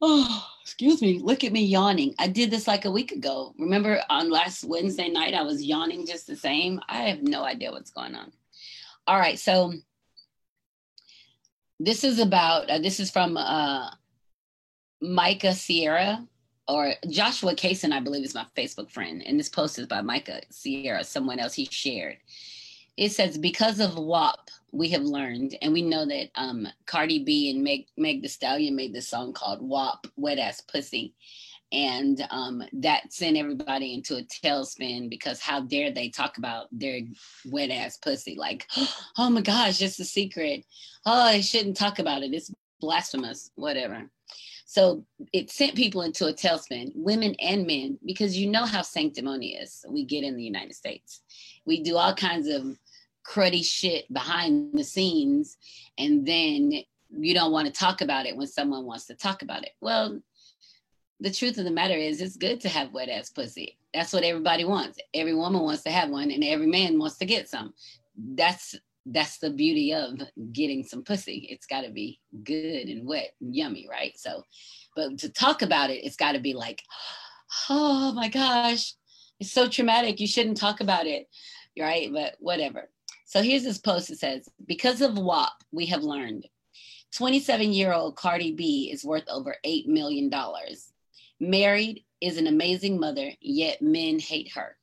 oh 0.00 0.48
excuse 0.62 1.02
me, 1.02 1.18
look 1.18 1.44
at 1.44 1.52
me 1.52 1.64
yawning. 1.64 2.14
I 2.18 2.28
did 2.28 2.50
this 2.50 2.66
like 2.66 2.84
a 2.84 2.90
week 2.90 3.12
ago. 3.12 3.54
Remember 3.58 4.00
on 4.08 4.30
last 4.30 4.64
Wednesday 4.64 5.08
night, 5.08 5.34
I 5.34 5.42
was 5.42 5.62
yawning 5.62 6.06
just 6.06 6.26
the 6.26 6.36
same. 6.36 6.80
I 6.88 7.02
have 7.02 7.22
no 7.22 7.44
idea 7.44 7.70
what's 7.70 7.90
going 7.90 8.14
on. 8.14 8.32
All 9.06 9.18
right, 9.18 9.38
so 9.38 9.74
this 11.78 12.04
is 12.04 12.18
about, 12.18 12.70
uh, 12.70 12.78
this 12.78 13.00
is 13.00 13.10
from 13.10 13.36
uh, 13.36 13.90
Micah 15.00 15.54
Sierra 15.54 16.26
or 16.72 16.94
Joshua 17.10 17.54
Kaysen, 17.54 17.92
I 17.92 18.00
believe 18.00 18.24
is 18.24 18.34
my 18.34 18.46
Facebook 18.56 18.90
friend. 18.90 19.22
And 19.26 19.38
this 19.38 19.50
post 19.50 19.78
is 19.78 19.86
by 19.86 20.00
Micah 20.00 20.40
Sierra, 20.48 21.04
someone 21.04 21.38
else 21.38 21.52
he 21.52 21.66
shared. 21.70 22.16
It 22.96 23.12
says, 23.12 23.36
because 23.36 23.78
of 23.78 23.98
WAP, 23.98 24.48
we 24.70 24.88
have 24.88 25.02
learned, 25.02 25.54
and 25.60 25.74
we 25.74 25.82
know 25.82 26.06
that 26.06 26.30
um, 26.34 26.66
Cardi 26.86 27.24
B 27.24 27.50
and 27.50 27.62
Meg, 27.62 27.88
Meg 27.98 28.22
The 28.22 28.28
Stallion 28.28 28.74
made 28.74 28.94
this 28.94 29.06
song 29.06 29.34
called 29.34 29.60
WAP, 29.60 30.06
Wet 30.16 30.38
Ass 30.38 30.62
Pussy. 30.62 31.12
And 31.72 32.26
um, 32.30 32.62
that 32.72 33.12
sent 33.12 33.36
everybody 33.36 33.92
into 33.92 34.16
a 34.16 34.22
tailspin 34.22 35.10
because 35.10 35.40
how 35.40 35.60
dare 35.60 35.90
they 35.90 36.08
talk 36.08 36.38
about 36.38 36.68
their 36.72 37.00
wet 37.46 37.70
ass 37.70 37.96
pussy? 37.96 38.34
Like, 38.34 38.66
oh 39.18 39.30
my 39.30 39.40
gosh, 39.40 39.80
it's 39.80 39.98
a 39.98 40.04
secret. 40.04 40.66
Oh, 41.06 41.22
I 41.22 41.40
shouldn't 41.40 41.78
talk 41.78 41.98
about 41.98 42.22
it. 42.22 42.34
It's 42.34 42.50
blasphemous, 42.78 43.50
whatever. 43.54 44.10
So 44.72 45.04
it 45.34 45.50
sent 45.50 45.74
people 45.74 46.00
into 46.00 46.28
a 46.28 46.32
tailspin, 46.32 46.92
women 46.94 47.36
and 47.40 47.66
men, 47.66 47.98
because 48.06 48.38
you 48.38 48.48
know 48.48 48.64
how 48.64 48.80
sanctimonious 48.80 49.84
we 49.86 50.02
get 50.02 50.24
in 50.24 50.34
the 50.34 50.42
United 50.42 50.74
States. 50.74 51.20
We 51.66 51.82
do 51.82 51.98
all 51.98 52.14
kinds 52.14 52.48
of 52.48 52.78
cruddy 53.22 53.62
shit 53.62 54.10
behind 54.10 54.72
the 54.72 54.82
scenes 54.82 55.58
and 55.98 56.24
then 56.24 56.72
you 57.10 57.34
don't 57.34 57.52
want 57.52 57.66
to 57.66 57.72
talk 57.72 58.00
about 58.00 58.24
it 58.24 58.34
when 58.34 58.46
someone 58.46 58.86
wants 58.86 59.04
to 59.08 59.14
talk 59.14 59.42
about 59.42 59.62
it. 59.62 59.72
Well, 59.82 60.22
the 61.20 61.30
truth 61.30 61.58
of 61.58 61.64
the 61.64 61.70
matter 61.70 61.92
is 61.92 62.22
it's 62.22 62.38
good 62.38 62.62
to 62.62 62.70
have 62.70 62.94
wet 62.94 63.10
ass 63.10 63.28
pussy. 63.28 63.76
That's 63.92 64.14
what 64.14 64.24
everybody 64.24 64.64
wants. 64.64 64.98
Every 65.12 65.34
woman 65.34 65.60
wants 65.60 65.82
to 65.82 65.90
have 65.90 66.08
one 66.08 66.30
and 66.30 66.42
every 66.42 66.66
man 66.66 66.98
wants 66.98 67.18
to 67.18 67.26
get 67.26 67.46
some. 67.46 67.74
That's 68.16 68.74
that's 69.06 69.38
the 69.38 69.50
beauty 69.50 69.92
of 69.92 70.20
getting 70.52 70.84
some 70.84 71.02
pussy. 71.02 71.48
It's 71.50 71.66
got 71.66 71.82
to 71.82 71.90
be 71.90 72.20
good 72.44 72.88
and 72.88 73.06
wet 73.06 73.32
and 73.40 73.54
yummy, 73.54 73.86
right? 73.90 74.12
So, 74.16 74.44
but 74.94 75.18
to 75.18 75.28
talk 75.28 75.62
about 75.62 75.90
it, 75.90 76.04
it's 76.04 76.16
got 76.16 76.32
to 76.32 76.40
be 76.40 76.54
like, 76.54 76.82
oh 77.68 78.12
my 78.12 78.28
gosh, 78.28 78.94
it's 79.40 79.52
so 79.52 79.68
traumatic. 79.68 80.20
You 80.20 80.26
shouldn't 80.26 80.56
talk 80.56 80.80
about 80.80 81.06
it, 81.06 81.28
right? 81.78 82.12
But 82.12 82.36
whatever. 82.38 82.88
So 83.26 83.42
here's 83.42 83.64
this 83.64 83.78
post 83.78 84.08
that 84.08 84.18
says, 84.18 84.48
because 84.66 85.00
of 85.00 85.18
WAP, 85.18 85.52
we 85.72 85.86
have 85.86 86.02
learned 86.02 86.46
27 87.16 87.72
year 87.72 87.92
old 87.92 88.16
Cardi 88.16 88.52
B 88.52 88.90
is 88.92 89.04
worth 89.04 89.28
over 89.28 89.56
$8 89.64 89.86
million. 89.86 90.30
Married, 91.40 92.04
is 92.22 92.38
an 92.38 92.46
amazing 92.46 93.00
mother, 93.00 93.32
yet 93.40 93.82
men 93.82 94.18
hate 94.18 94.52
her. 94.52 94.76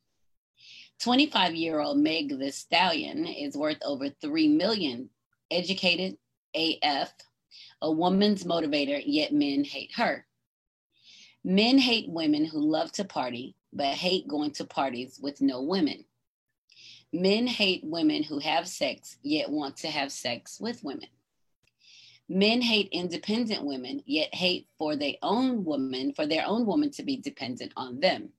25 0.99 1.55
year 1.55 1.79
old 1.79 1.97
Meg 1.97 2.37
the 2.37 2.51
Stallion 2.51 3.25
is 3.25 3.55
worth 3.55 3.77
over 3.83 4.09
3 4.09 4.49
million. 4.49 5.09
Educated, 5.49 6.17
AF, 6.53 7.13
a 7.81 7.91
woman's 7.91 8.43
motivator, 8.43 9.01
yet 9.05 9.33
men 9.33 9.63
hate 9.63 9.91
her. 9.95 10.25
Men 11.43 11.77
hate 11.77 12.09
women 12.09 12.45
who 12.45 12.59
love 12.59 12.91
to 12.93 13.05
party, 13.05 13.55
but 13.71 13.93
hate 13.93 14.27
going 14.27 14.51
to 14.51 14.65
parties 14.65 15.19
with 15.21 15.41
no 15.41 15.61
women. 15.61 16.03
Men 17.13 17.47
hate 17.47 17.83
women 17.83 18.21
who 18.21 18.39
have 18.39 18.67
sex, 18.67 19.17
yet 19.23 19.49
want 19.49 19.77
to 19.77 19.87
have 19.87 20.11
sex 20.11 20.59
with 20.59 20.83
women. 20.83 21.07
Men 22.27 22.61
hate 22.61 22.89
independent 22.91 23.65
women, 23.65 24.03
yet 24.05 24.35
hate 24.35 24.67
for 24.77 24.95
their 24.95 25.15
own 25.23 25.63
woman, 25.63 26.13
for 26.13 26.27
their 26.27 26.45
own 26.45 26.65
woman 26.65 26.91
to 26.91 27.03
be 27.03 27.17
dependent 27.17 27.71
on 27.75 27.99
them. 28.01 28.33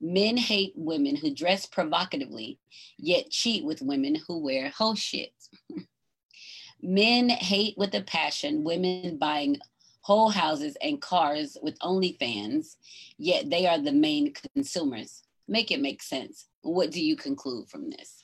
Men 0.00 0.36
hate 0.36 0.72
women 0.76 1.16
who 1.16 1.34
dress 1.34 1.66
provocatively, 1.66 2.58
yet 2.98 3.30
cheat 3.30 3.64
with 3.64 3.82
women 3.82 4.16
who 4.26 4.38
wear 4.38 4.70
whole 4.70 4.94
shit. 4.94 5.32
Men 6.82 7.28
hate 7.28 7.76
with 7.76 7.94
a 7.94 8.02
passion 8.02 8.64
women 8.64 9.18
buying 9.18 9.58
whole 10.00 10.30
houses 10.30 10.76
and 10.82 11.00
cars 11.00 11.58
with 11.62 11.78
OnlyFans, 11.80 12.76
yet 13.18 13.50
they 13.50 13.66
are 13.66 13.78
the 13.78 13.92
main 13.92 14.32
consumers. 14.54 15.22
Make 15.46 15.70
it 15.70 15.80
make 15.80 16.02
sense 16.02 16.46
what 16.62 16.90
do 16.90 17.02
you 17.02 17.16
conclude 17.16 17.68
from 17.68 17.90
this? 17.90 18.22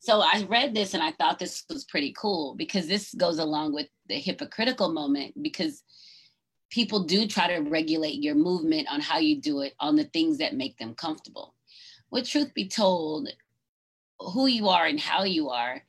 So 0.00 0.20
I 0.20 0.44
read 0.48 0.74
this 0.74 0.94
and 0.94 1.02
I 1.02 1.12
thought 1.12 1.38
this 1.38 1.64
was 1.70 1.84
pretty 1.84 2.12
cool 2.16 2.54
because 2.56 2.86
this 2.86 3.14
goes 3.14 3.38
along 3.38 3.72
with 3.72 3.88
the 4.08 4.18
hypocritical 4.18 4.92
moment 4.92 5.42
because 5.42 5.82
people 6.74 7.04
do 7.04 7.24
try 7.28 7.46
to 7.46 7.60
regulate 7.70 8.20
your 8.20 8.34
movement 8.34 8.88
on 8.90 9.00
how 9.00 9.18
you 9.18 9.40
do 9.40 9.60
it 9.60 9.74
on 9.78 9.94
the 9.94 10.02
things 10.06 10.38
that 10.38 10.56
make 10.56 10.76
them 10.76 10.92
comfortable. 10.92 11.54
What 12.08 12.24
truth 12.24 12.52
be 12.52 12.66
told, 12.66 13.28
who 14.18 14.48
you 14.48 14.68
are 14.68 14.84
and 14.84 14.98
how 14.98 15.22
you 15.22 15.50
are 15.50 15.80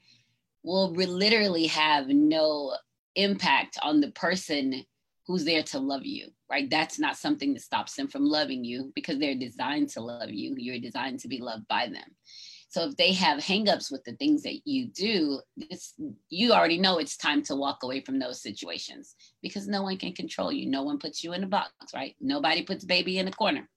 will 0.63 0.92
literally 0.92 1.65
have 1.65 2.08
no 2.08 2.75
impact 3.15 3.80
on 3.82 4.00
the 4.00 4.12
person 4.12 4.86
who's 5.25 5.44
there 5.44 5.63
to 5.63 5.80
love 5.80 6.06
you, 6.06 6.27
right? 6.51 6.70
That's 6.70 7.00
not 7.00 7.18
something 7.18 7.56
that 7.56 7.63
stops 7.63 7.96
them 7.96 8.08
from 8.08 8.24
loving 8.24 8.63
you 8.63 8.92
because 8.94 9.18
they're 9.18 9.34
designed 9.34 9.89
to 9.89 10.01
love 10.01 10.30
you. 10.30 10.54
You're 10.56 10.80
designed 10.80 11.20
to 11.22 11.27
be 11.27 11.39
loved 11.39 11.68
by 11.68 11.88
them. 11.88 12.15
So 12.75 12.84
if 12.84 12.98
they 12.98 13.13
have 13.13 13.39
hangups 13.39 13.89
with 13.89 14.03
the 14.03 14.17
things 14.17 14.44
that 14.44 14.67
you 14.67 14.88
do, 14.88 15.39
you 16.27 16.51
already 16.51 16.77
know 16.77 16.98
it's 16.98 17.15
time 17.15 17.41
to 17.44 17.55
walk 17.55 17.84
away 17.84 18.01
from 18.01 18.20
those 18.20 18.41
situations 18.41 19.15
because 19.41 19.65
no 19.65 19.82
one 19.82 19.96
can 19.96 20.12
control 20.12 20.51
you. 20.51 20.70
No 20.70 20.84
one 20.84 21.00
puts 21.00 21.24
you 21.24 21.32
in 21.32 21.46
a 21.46 21.48
box, 21.48 21.72
right? 21.94 22.17
Nobody 22.20 22.63
puts 22.63 22.84
baby 22.84 23.17
in 23.17 23.29
a 23.29 23.32
corner. 23.32 23.70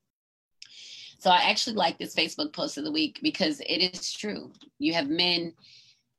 So 1.20 1.30
I 1.30 1.42
actually 1.48 1.76
like 1.76 1.96
this 1.96 2.12
Facebook 2.12 2.52
post 2.52 2.76
of 2.76 2.82
the 2.82 2.90
week 2.90 3.20
because 3.22 3.60
it 3.60 3.94
is 3.94 4.12
true. 4.12 4.50
You 4.80 4.94
have 4.94 5.08
men 5.08 5.52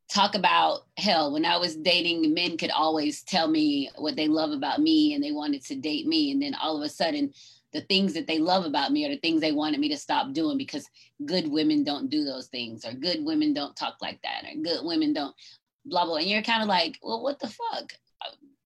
talk 0.09 0.33
about 0.33 0.87
hell 0.97 1.31
when 1.31 1.45
i 1.45 1.55
was 1.55 1.75
dating 1.75 2.33
men 2.33 2.57
could 2.57 2.71
always 2.71 3.21
tell 3.21 3.47
me 3.47 3.91
what 3.95 4.15
they 4.15 4.27
love 4.27 4.49
about 4.49 4.79
me 4.79 5.13
and 5.13 5.23
they 5.23 5.31
wanted 5.31 5.63
to 5.63 5.75
date 5.75 6.07
me 6.07 6.31
and 6.31 6.41
then 6.41 6.55
all 6.55 6.75
of 6.75 6.81
a 6.81 6.89
sudden 6.89 7.31
the 7.73 7.81
things 7.81 8.13
that 8.13 8.27
they 8.27 8.39
love 8.39 8.65
about 8.65 8.91
me 8.91 9.05
are 9.05 9.09
the 9.09 9.17
things 9.17 9.41
they 9.41 9.51
wanted 9.51 9.79
me 9.79 9.89
to 9.89 9.97
stop 9.97 10.33
doing 10.33 10.57
because 10.57 10.87
good 11.25 11.49
women 11.49 11.83
don't 11.83 12.09
do 12.09 12.23
those 12.23 12.47
things 12.47 12.85
or 12.85 12.93
good 12.93 13.23
women 13.23 13.53
don't 13.53 13.75
talk 13.75 13.95
like 14.01 14.21
that 14.23 14.43
or 14.45 14.61
good 14.61 14.79
women 14.83 15.13
don't 15.13 15.35
blah 15.85 16.05
blah. 16.05 16.17
And 16.17 16.27
you're 16.27 16.41
kind 16.41 16.61
of 16.61 16.67
like 16.67 16.97
well 17.01 17.23
what 17.23 17.39
the 17.39 17.47
fuck? 17.47 17.93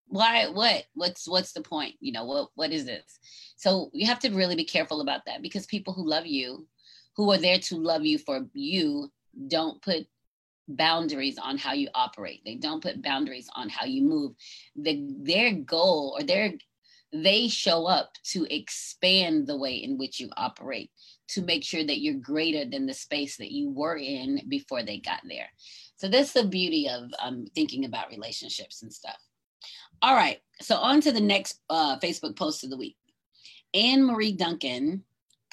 Why 0.07 0.47
what? 0.47 0.85
What's 0.93 1.27
what's 1.27 1.53
the 1.53 1.61
point? 1.61 1.95
You 1.99 2.11
know 2.11 2.25
what 2.25 2.49
what 2.55 2.71
is 2.71 2.85
this? 2.85 3.19
So 3.55 3.89
you 3.93 4.05
have 4.07 4.19
to 4.19 4.29
really 4.29 4.55
be 4.55 4.65
careful 4.65 5.01
about 5.01 5.25
that 5.25 5.41
because 5.41 5.65
people 5.65 5.93
who 5.93 6.07
love 6.07 6.25
you 6.25 6.67
who 7.15 7.31
are 7.31 7.37
there 7.37 7.59
to 7.59 7.77
love 7.77 8.05
you 8.05 8.17
for 8.17 8.45
you 8.53 9.11
don't 9.47 9.81
put 9.81 10.07
boundaries 10.67 11.37
on 11.37 11.57
how 11.57 11.73
you 11.73 11.89
operate. 11.93 12.41
They 12.45 12.55
don't 12.55 12.81
put 12.81 13.01
boundaries 13.01 13.49
on 13.55 13.69
how 13.69 13.85
you 13.85 14.01
move. 14.03 14.33
The, 14.75 15.05
their 15.19 15.53
goal 15.53 16.15
or 16.17 16.23
their 16.23 16.53
they 17.13 17.47
show 17.47 17.85
up 17.85 18.13
to 18.23 18.45
expand 18.53 19.45
the 19.45 19.55
way 19.55 19.75
in 19.75 19.97
which 19.97 20.19
you 20.19 20.29
operate 20.35 20.89
to 21.27 21.41
make 21.41 21.63
sure 21.63 21.83
that 21.83 22.01
you're 22.01 22.15
greater 22.15 22.65
than 22.69 22.85
the 22.85 22.93
space 22.93 23.37
that 23.37 23.51
you 23.51 23.69
were 23.69 23.97
in 23.97 24.41
before 24.49 24.83
they 24.83 24.97
got 24.97 25.21
there. 25.27 25.47
So 25.95 26.07
that's 26.09 26.33
the 26.33 26.45
beauty 26.45 26.89
of 26.89 27.11
um, 27.21 27.45
thinking 27.55 27.85
about 27.85 28.09
relationships 28.09 28.81
and 28.81 28.91
stuff. 28.91 29.17
All 30.01 30.15
right, 30.15 30.39
so 30.59 30.75
on 30.75 31.01
to 31.01 31.11
the 31.11 31.21
next 31.21 31.61
uh, 31.69 31.97
Facebook 31.99 32.35
post 32.35 32.63
of 32.63 32.69
the 32.69 32.77
week. 32.77 32.97
Anne 33.73 34.03
Marie 34.03 34.33
Duncan 34.33 35.03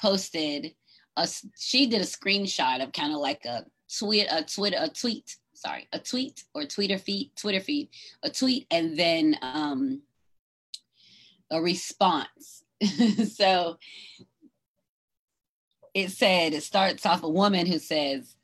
posted 0.01 0.73
a, 1.15 1.27
she 1.57 1.87
did 1.87 2.01
a 2.01 2.05
screenshot 2.05 2.83
of 2.83 2.91
kind 2.91 3.13
of 3.13 3.19
like 3.19 3.45
a 3.45 3.65
tweet, 3.97 4.27
a 4.29 4.43
tweet, 4.43 4.73
a 4.77 4.89
tweet, 4.89 5.35
sorry, 5.53 5.87
a 5.93 5.99
tweet 5.99 6.43
or 6.53 6.65
Twitter 6.65 6.97
feed, 6.97 7.31
Twitter 7.35 7.59
feed, 7.59 7.89
a 8.23 8.29
tweet, 8.29 8.67
and 8.71 8.97
then 8.97 9.37
um, 9.41 10.01
a 11.51 11.61
response. 11.61 12.63
so 13.33 13.77
it 15.93 16.09
said, 16.09 16.53
it 16.53 16.63
starts 16.63 17.05
off 17.05 17.23
a 17.23 17.29
woman 17.29 17.67
who 17.67 17.77
says, 17.77 18.35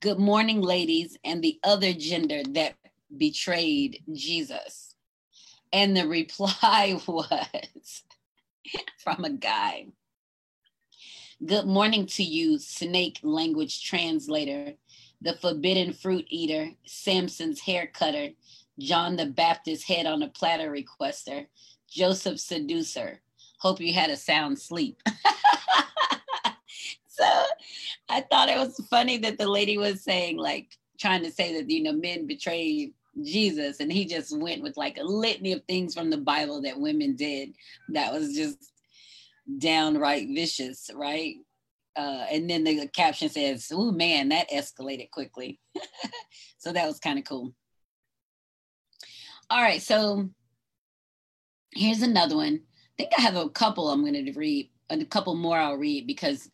Good 0.00 0.18
morning, 0.18 0.60
ladies, 0.60 1.16
and 1.24 1.42
the 1.42 1.58
other 1.64 1.94
gender 1.94 2.42
that 2.50 2.74
betrayed 3.16 4.02
Jesus. 4.12 4.94
And 5.72 5.96
the 5.96 6.06
reply 6.06 7.00
was 7.06 8.02
from 8.98 9.24
a 9.24 9.30
guy 9.30 9.86
Good 11.44 11.66
morning 11.66 12.06
to 12.06 12.22
you, 12.22 12.58
snake 12.58 13.20
language 13.22 13.84
translator, 13.84 14.72
the 15.20 15.34
forbidden 15.34 15.92
fruit 15.92 16.24
eater, 16.30 16.70
Samson's 16.86 17.60
hair 17.60 17.86
cutter, 17.86 18.30
John 18.78 19.16
the 19.16 19.26
Baptist 19.26 19.86
head 19.86 20.06
on 20.06 20.22
a 20.22 20.28
platter 20.28 20.70
requester, 20.70 21.44
Joseph 21.96 22.38
seducer. 22.38 23.20
Hope 23.58 23.80
you 23.80 23.94
had 23.94 24.10
a 24.10 24.16
sound 24.16 24.58
sleep. 24.58 25.02
so 27.08 27.24
I 28.10 28.20
thought 28.20 28.50
it 28.50 28.58
was 28.58 28.76
funny 28.90 29.16
that 29.18 29.38
the 29.38 29.48
lady 29.48 29.78
was 29.78 30.02
saying, 30.04 30.36
like, 30.36 30.76
trying 31.00 31.22
to 31.22 31.30
say 31.30 31.56
that, 31.56 31.70
you 31.70 31.82
know, 31.82 31.94
men 31.94 32.26
betrayed 32.26 32.92
Jesus. 33.24 33.80
And 33.80 33.90
he 33.90 34.04
just 34.04 34.36
went 34.38 34.62
with 34.62 34.76
like 34.76 34.98
a 34.98 35.04
litany 35.04 35.52
of 35.52 35.64
things 35.64 35.94
from 35.94 36.10
the 36.10 36.18
Bible 36.18 36.60
that 36.62 36.78
women 36.78 37.16
did 37.16 37.54
that 37.88 38.12
was 38.12 38.34
just 38.34 38.58
downright 39.58 40.28
vicious, 40.28 40.90
right? 40.94 41.36
Uh, 41.96 42.26
and 42.30 42.50
then 42.50 42.62
the 42.62 42.86
caption 42.88 43.30
says, 43.30 43.72
"Oh 43.72 43.90
man, 43.90 44.28
that 44.28 44.50
escalated 44.50 45.10
quickly." 45.10 45.58
so 46.58 46.72
that 46.72 46.86
was 46.86 46.98
kind 46.98 47.18
of 47.18 47.24
cool. 47.24 47.54
All 49.48 49.62
right, 49.62 49.80
so 49.80 50.28
here's 51.76 52.02
another 52.02 52.36
one. 52.36 52.60
I 52.64 52.94
think 52.96 53.10
I 53.16 53.22
have 53.22 53.36
a 53.36 53.48
couple 53.48 53.90
I'm 53.90 54.02
going 54.02 54.24
to 54.24 54.32
read, 54.32 54.70
a 54.90 55.04
couple 55.04 55.34
more 55.34 55.58
I'll 55.58 55.76
read 55.76 56.06
because 56.06 56.50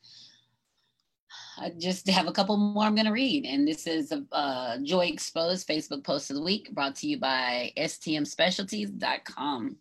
I 1.59 1.71
just 1.71 2.09
have 2.09 2.27
a 2.27 2.33
couple 2.33 2.57
more 2.57 2.85
I'm 2.85 2.95
going 2.95 3.07
to 3.07 3.13
read. 3.13 3.47
And 3.47 3.67
this 3.67 3.87
is 3.87 4.13
a 4.13 4.25
uh, 4.33 4.79
Joy 4.83 5.07
Exposed 5.07 5.69
Facebook 5.69 6.05
post 6.05 6.31
of 6.31 6.37
the 6.37 6.43
week 6.43 6.73
brought 6.73 6.97
to 6.97 7.07
you 7.07 7.19
by 7.19 7.73
stmspecialties.com. 7.77 9.77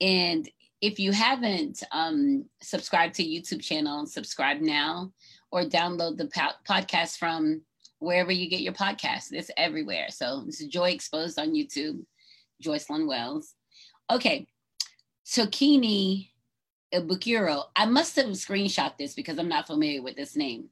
And 0.00 0.48
if 0.80 0.98
you 0.98 1.12
haven't 1.12 1.82
um, 1.92 2.46
subscribed 2.60 3.14
to 3.16 3.24
YouTube 3.24 3.62
channel, 3.62 4.06
subscribe 4.06 4.60
now 4.60 5.12
or 5.50 5.64
download 5.64 6.16
the 6.16 6.30
po- 6.34 6.56
podcast 6.68 7.18
from 7.18 7.62
wherever 7.98 8.32
you 8.32 8.50
get 8.50 8.60
your 8.60 8.72
podcast. 8.72 9.32
It's 9.32 9.50
everywhere. 9.56 10.06
So 10.08 10.42
this 10.44 10.60
is 10.60 10.68
Joy 10.68 10.90
Exposed 10.90 11.38
on 11.38 11.54
YouTube, 11.54 12.04
Joycelyn 12.64 13.06
Wells. 13.06 13.54
Okay, 14.10 14.48
Tokini 15.26 16.30
Ibukuro. 16.92 17.64
I 17.74 17.86
must 17.86 18.16
have 18.16 18.26
screenshot 18.26 18.96
this 18.98 19.14
because 19.14 19.38
I'm 19.38 19.48
not 19.48 19.66
familiar 19.66 20.02
with 20.02 20.16
this 20.16 20.36
name. 20.36 20.68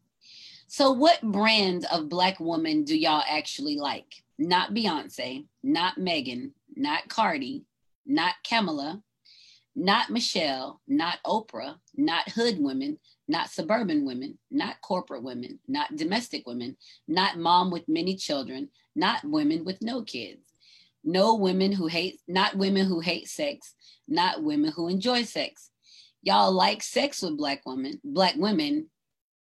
So, 0.66 0.92
what 0.92 1.22
brand 1.22 1.86
of 1.92 2.08
Black 2.08 2.38
woman 2.38 2.84
do 2.84 2.96
y'all 2.96 3.24
actually 3.28 3.76
like? 3.76 4.22
Not 4.38 4.72
Beyonce, 4.72 5.46
not 5.62 5.98
Megan, 5.98 6.52
not 6.76 7.08
Cardi, 7.08 7.64
not 8.06 8.34
Kamala, 8.48 9.02
not 9.74 10.10
Michelle, 10.10 10.80
not 10.86 11.18
Oprah, 11.26 11.76
not 11.96 12.28
hood 12.30 12.58
women, 12.60 12.98
not 13.28 13.50
suburban 13.50 14.04
women, 14.04 14.38
not 14.50 14.80
corporate 14.80 15.22
women, 15.22 15.58
not 15.68 15.96
domestic 15.96 16.46
women, 16.46 16.76
not 17.08 17.38
mom 17.38 17.70
with 17.70 17.88
many 17.88 18.16
children, 18.16 18.68
not 18.94 19.24
women 19.24 19.64
with 19.64 19.80
no 19.80 20.02
kids. 20.02 20.49
No 21.04 21.34
women 21.36 21.72
who 21.72 21.86
hate, 21.86 22.20
not 22.28 22.56
women 22.56 22.86
who 22.86 23.00
hate 23.00 23.28
sex, 23.28 23.74
not 24.06 24.42
women 24.42 24.72
who 24.72 24.88
enjoy 24.88 25.22
sex. 25.22 25.70
Y'all 26.22 26.52
like 26.52 26.82
sex 26.82 27.22
with 27.22 27.38
black 27.38 27.62
women, 27.64 28.00
black 28.04 28.34
women. 28.36 28.90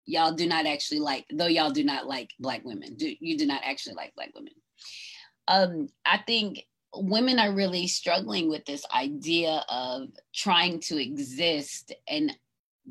Y'all 0.05 0.33
do 0.33 0.47
not 0.47 0.65
actually 0.65 0.99
like, 0.99 1.25
though 1.31 1.47
y'all 1.47 1.69
do 1.69 1.83
not 1.83 2.07
like 2.07 2.29
black 2.39 2.63
women. 2.63 2.95
Do 2.95 3.13
you 3.19 3.37
do 3.37 3.45
not 3.45 3.61
actually 3.63 3.95
like 3.95 4.15
black 4.15 4.31
women? 4.33 4.53
Um, 5.47 5.89
I 6.05 6.19
think 6.19 6.65
women 6.95 7.37
are 7.39 7.53
really 7.53 7.87
struggling 7.87 8.49
with 8.49 8.65
this 8.65 8.85
idea 8.95 9.63
of 9.69 10.07
trying 10.33 10.79
to 10.79 11.01
exist 11.01 11.93
and 12.07 12.35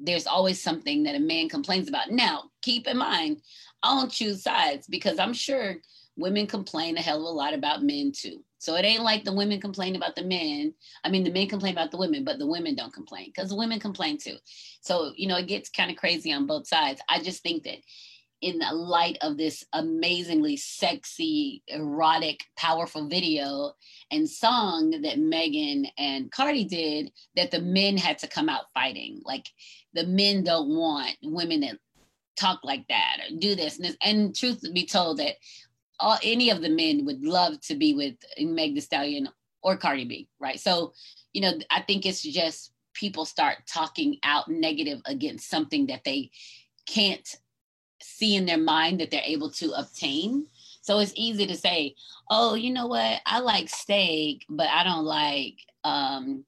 there's 0.00 0.26
always 0.26 0.62
something 0.62 1.04
that 1.04 1.14
a 1.14 1.20
man 1.20 1.48
complains 1.48 1.88
about. 1.88 2.10
Now, 2.10 2.44
keep 2.62 2.86
in 2.86 2.98
mind, 2.98 3.40
I 3.82 3.94
don't 3.94 4.10
choose 4.12 4.42
sides 4.42 4.86
because 4.86 5.18
I'm 5.18 5.32
sure 5.32 5.76
women 6.16 6.46
complain 6.46 6.96
a 6.96 7.02
hell 7.02 7.18
of 7.18 7.24
a 7.24 7.36
lot 7.36 7.54
about 7.54 7.82
men 7.82 8.12
too. 8.14 8.44
So 8.58 8.74
it 8.74 8.84
ain't 8.84 9.02
like 9.02 9.24
the 9.24 9.32
women 9.32 9.60
complain 9.60 9.96
about 9.96 10.16
the 10.16 10.24
men. 10.24 10.74
I 11.04 11.10
mean, 11.10 11.24
the 11.24 11.30
men 11.30 11.48
complain 11.48 11.72
about 11.72 11.90
the 11.90 11.98
women, 11.98 12.24
but 12.24 12.38
the 12.38 12.46
women 12.46 12.74
don't 12.74 12.92
complain 12.92 13.32
because 13.34 13.50
the 13.50 13.56
women 13.56 13.80
complain 13.80 14.18
too. 14.18 14.36
So, 14.80 15.12
you 15.16 15.28
know, 15.28 15.36
it 15.36 15.46
gets 15.46 15.70
kind 15.70 15.90
of 15.90 15.96
crazy 15.96 16.32
on 16.32 16.46
both 16.46 16.66
sides. 16.66 17.00
I 17.08 17.22
just 17.22 17.42
think 17.42 17.64
that 17.64 17.78
in 18.40 18.58
the 18.58 18.72
light 18.72 19.18
of 19.20 19.36
this 19.36 19.64
amazingly 19.72 20.56
sexy, 20.56 21.62
erotic, 21.66 22.40
powerful 22.56 23.08
video 23.08 23.72
and 24.10 24.28
song 24.28 24.90
that 25.02 25.18
Megan 25.18 25.86
and 25.98 26.30
Cardi 26.30 26.64
did, 26.64 27.10
that 27.36 27.50
the 27.50 27.60
men 27.60 27.96
had 27.96 28.18
to 28.18 28.28
come 28.28 28.48
out 28.48 28.72
fighting. 28.74 29.20
Like 29.24 29.46
the 29.92 30.06
men 30.06 30.44
don't 30.44 30.68
want 30.68 31.16
women 31.22 31.60
that 31.60 31.78
talk 32.36 32.60
like 32.62 32.86
that 32.88 33.18
or 33.20 33.36
do 33.38 33.54
this. 33.56 33.80
And, 33.80 33.96
and 34.02 34.36
truth 34.36 34.62
be 34.72 34.86
told, 34.86 35.18
that 35.18 35.34
all 36.00 36.18
any 36.22 36.50
of 36.50 36.62
the 36.62 36.68
men 36.68 37.04
would 37.04 37.22
love 37.22 37.60
to 37.62 37.74
be 37.74 37.94
with 37.94 38.14
Meg 38.40 38.74
The 38.74 38.80
Stallion 38.80 39.28
or 39.62 39.76
Cardi 39.76 40.04
B, 40.04 40.28
right? 40.38 40.60
So, 40.60 40.92
you 41.32 41.40
know, 41.40 41.52
I 41.70 41.82
think 41.82 42.06
it's 42.06 42.22
just 42.22 42.72
people 42.94 43.24
start 43.24 43.58
talking 43.66 44.18
out 44.22 44.48
negative 44.48 45.00
against 45.04 45.48
something 45.48 45.86
that 45.86 46.04
they 46.04 46.30
can't 46.86 47.28
see 48.02 48.36
in 48.36 48.46
their 48.46 48.58
mind 48.58 49.00
that 49.00 49.10
they're 49.10 49.20
able 49.24 49.50
to 49.50 49.72
obtain. 49.72 50.46
So 50.82 50.98
it's 51.00 51.12
easy 51.16 51.46
to 51.46 51.56
say, 51.56 51.94
oh, 52.30 52.54
you 52.54 52.72
know 52.72 52.86
what? 52.86 53.20
I 53.26 53.40
like 53.40 53.68
steak, 53.68 54.46
but 54.48 54.68
I 54.68 54.84
don't 54.84 55.04
like 55.04 55.54
um 55.84 56.44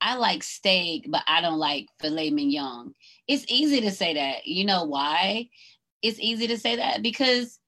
I 0.00 0.16
like 0.16 0.42
steak, 0.42 1.06
but 1.08 1.22
I 1.26 1.40
don't 1.42 1.58
like 1.58 1.88
filet 2.00 2.30
mignon. 2.30 2.94
It's 3.28 3.44
easy 3.48 3.82
to 3.82 3.90
say 3.90 4.14
that. 4.14 4.46
You 4.46 4.64
know 4.64 4.84
why? 4.84 5.50
It's 6.02 6.18
easy 6.18 6.46
to 6.48 6.58
say 6.58 6.76
that 6.76 7.02
because 7.02 7.59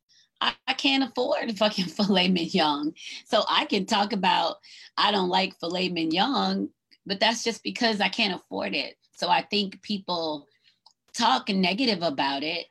I, 0.42 0.54
I 0.66 0.72
can't 0.74 1.04
afford 1.04 1.56
fucking 1.56 1.86
filet 1.86 2.28
mignon. 2.28 2.92
So 3.24 3.44
I 3.48 3.64
can 3.64 3.86
talk 3.86 4.12
about 4.12 4.56
I 4.98 5.10
don't 5.10 5.30
like 5.30 5.58
filet 5.58 5.88
mignon, 5.88 6.68
but 7.06 7.20
that's 7.20 7.44
just 7.44 7.62
because 7.62 8.00
I 8.00 8.08
can't 8.08 8.34
afford 8.34 8.74
it. 8.74 8.96
So 9.12 9.28
I 9.28 9.42
think 9.42 9.80
people 9.82 10.48
talk 11.14 11.48
negative 11.48 12.02
about 12.02 12.42
it 12.42 12.66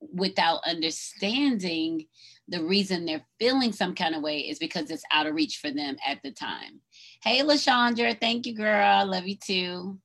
without 0.00 0.60
understanding 0.64 2.06
the 2.46 2.64
reason 2.64 3.04
they're 3.04 3.26
feeling 3.38 3.72
some 3.72 3.94
kind 3.94 4.14
of 4.14 4.22
way 4.22 4.40
is 4.40 4.58
because 4.58 4.90
it's 4.90 5.02
out 5.12 5.26
of 5.26 5.34
reach 5.34 5.58
for 5.58 5.70
them 5.70 5.96
at 6.06 6.22
the 6.22 6.30
time. 6.30 6.80
Hey, 7.22 7.42
LaShondra, 7.42 8.18
thank 8.18 8.46
you, 8.46 8.54
girl. 8.54 8.86
I 8.86 9.02
Love 9.02 9.26
you 9.26 9.36
too. 9.36 9.98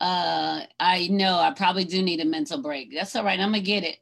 Uh, 0.00 0.62
I 0.78 1.08
know 1.08 1.38
I 1.38 1.52
probably 1.52 1.84
do 1.84 2.02
need 2.02 2.20
a 2.20 2.24
mental 2.24 2.62
break. 2.62 2.94
That's 2.94 3.16
all 3.16 3.24
right. 3.24 3.40
I'm 3.40 3.50
gonna 3.50 3.60
get 3.60 3.82
it. 3.82 3.98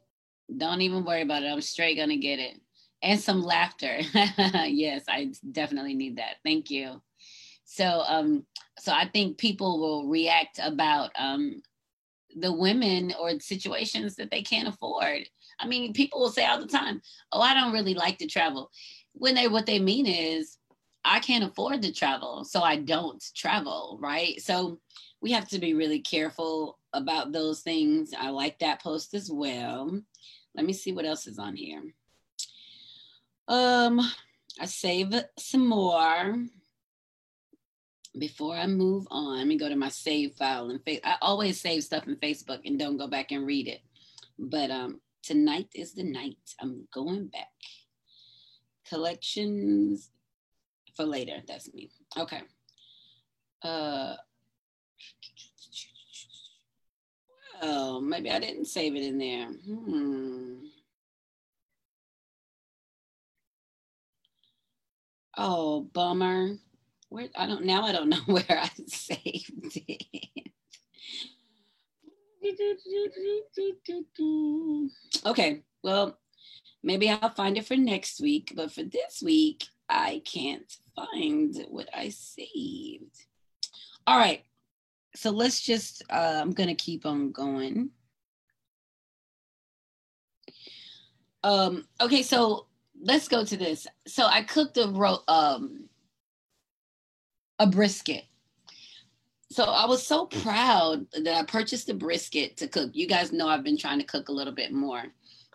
Don't 0.55 0.81
even 0.81 1.05
worry 1.05 1.21
about 1.21 1.43
it. 1.43 1.47
I'm 1.47 1.61
straight 1.61 1.97
gonna 1.97 2.17
get 2.17 2.39
it. 2.39 2.59
And 3.01 3.19
some 3.19 3.43
laughter. 3.43 3.99
yes, 4.65 5.03
I 5.07 5.31
definitely 5.51 5.93
need 5.93 6.17
that. 6.17 6.37
Thank 6.43 6.71
you. 6.71 7.01
So, 7.65 8.03
um, 8.07 8.45
so 8.79 8.91
I 8.91 9.07
think 9.07 9.37
people 9.37 9.79
will 9.79 10.07
react 10.07 10.59
about 10.61 11.11
um 11.17 11.61
the 12.37 12.51
women 12.51 13.13
or 13.19 13.39
situations 13.39 14.15
that 14.15 14.29
they 14.29 14.41
can't 14.41 14.67
afford. 14.67 15.23
I 15.59 15.67
mean, 15.67 15.93
people 15.93 16.19
will 16.19 16.29
say 16.29 16.45
all 16.45 16.59
the 16.59 16.67
time, 16.67 17.01
"Oh, 17.31 17.41
I 17.41 17.53
don't 17.53 17.73
really 17.73 17.93
like 17.93 18.17
to 18.19 18.27
travel." 18.27 18.71
When 19.13 19.35
they 19.35 19.47
what 19.47 19.65
they 19.65 19.79
mean 19.79 20.05
is, 20.05 20.57
I 21.03 21.19
can't 21.19 21.43
afford 21.43 21.81
to 21.83 21.93
travel, 21.93 22.43
so 22.43 22.61
I 22.61 22.77
don't 22.77 23.23
travel, 23.35 23.97
right? 24.01 24.41
So 24.41 24.79
we 25.21 25.31
have 25.31 25.47
to 25.49 25.59
be 25.59 25.73
really 25.73 25.99
careful 25.99 26.79
about 26.93 27.31
those 27.31 27.61
things. 27.61 28.11
I 28.17 28.29
like 28.29 28.59
that 28.59 28.81
post 28.81 29.13
as 29.13 29.31
well. 29.31 30.01
Let 30.55 30.65
me 30.65 30.73
see 30.73 30.91
what 30.93 31.05
else 31.05 31.27
is 31.27 31.39
on 31.39 31.55
here. 31.55 31.83
Um, 33.47 33.99
I 34.59 34.65
save 34.65 35.13
some 35.37 35.67
more 35.67 36.35
before 38.17 38.55
I 38.55 38.67
move 38.67 39.07
on, 39.11 39.37
let 39.37 39.47
me 39.47 39.57
go 39.57 39.69
to 39.69 39.75
my 39.75 39.89
save 39.89 40.33
file 40.35 40.69
and 40.69 40.83
fa- 40.83 41.05
I 41.07 41.17
always 41.21 41.59
save 41.59 41.83
stuff 41.83 42.07
in 42.07 42.15
Facebook 42.17 42.61
and 42.65 42.79
don't 42.79 42.97
go 42.97 43.07
back 43.07 43.31
and 43.31 43.45
read 43.45 43.67
it. 43.67 43.81
But 44.37 44.71
um, 44.71 45.01
tonight 45.23 45.67
is 45.73 45.93
the 45.93 46.03
night. 46.03 46.37
I'm 46.59 46.87
going 46.93 47.27
back. 47.27 47.49
Collections 48.87 50.11
for 50.95 51.05
later. 51.05 51.41
That's 51.47 51.73
me. 51.73 51.89
Okay. 52.17 52.41
Uh, 53.61 54.15
Oh, 57.61 57.99
maybe 57.99 58.29
I 58.29 58.39
didn't 58.39 58.65
save 58.65 58.95
it 58.95 59.03
in 59.03 59.17
there. 59.17 59.47
Hmm. 59.47 60.55
Oh, 65.37 65.81
bummer. 65.81 66.55
Where 67.09 67.29
I 67.35 67.45
don't 67.45 67.65
now 67.65 67.83
I 67.83 67.91
don't 67.91 68.09
know 68.09 68.21
where 68.25 68.45
I 68.49 68.69
saved 68.87 69.81
it. 69.87 70.49
Okay, 75.25 75.63
well, 75.83 76.17
maybe 76.83 77.09
I'll 77.09 77.29
find 77.31 77.57
it 77.57 77.65
for 77.65 77.75
next 77.75 78.21
week, 78.21 78.53
but 78.55 78.71
for 78.71 78.83
this 78.83 79.21
week, 79.23 79.65
I 79.89 80.21
can't 80.25 80.71
find 80.95 81.55
what 81.69 81.89
I 81.93 82.09
saved. 82.09 83.25
All 84.07 84.17
right, 84.17 84.43
so 85.15 85.31
let's 85.31 85.61
just, 85.61 86.03
uh, 86.09 86.39
I'm 86.41 86.51
going 86.51 86.69
to 86.69 86.75
keep 86.75 87.05
on 87.05 87.31
going. 87.31 87.89
Um, 91.43 91.85
okay, 92.01 92.23
so 92.23 92.67
let's 93.01 93.27
go 93.27 93.45
to 93.45 93.57
this. 93.57 93.87
So 94.07 94.25
I 94.25 94.41
cooked 94.43 94.77
a 94.77 94.87
ro- 94.87 95.23
um, 95.27 95.89
a 97.59 97.67
brisket. 97.67 98.25
So 99.51 99.63
I 99.63 99.85
was 99.85 100.05
so 100.05 100.25
proud 100.25 101.05
that 101.13 101.33
I 101.35 101.43
purchased 101.43 101.89
a 101.89 101.93
brisket 101.93 102.57
to 102.57 102.67
cook. 102.67 102.91
You 102.93 103.07
guys 103.07 103.31
know 103.31 103.47
I've 103.47 103.63
been 103.63 103.77
trying 103.77 103.99
to 103.99 104.05
cook 104.05 104.29
a 104.29 104.33
little 104.33 104.53
bit 104.53 104.73
more. 104.73 105.03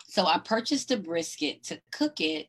So 0.07 0.27
I 0.27 0.39
purchased 0.39 0.91
a 0.91 0.97
brisket 0.97 1.65
to 1.65 1.81
cook 1.93 2.21
it. 2.21 2.47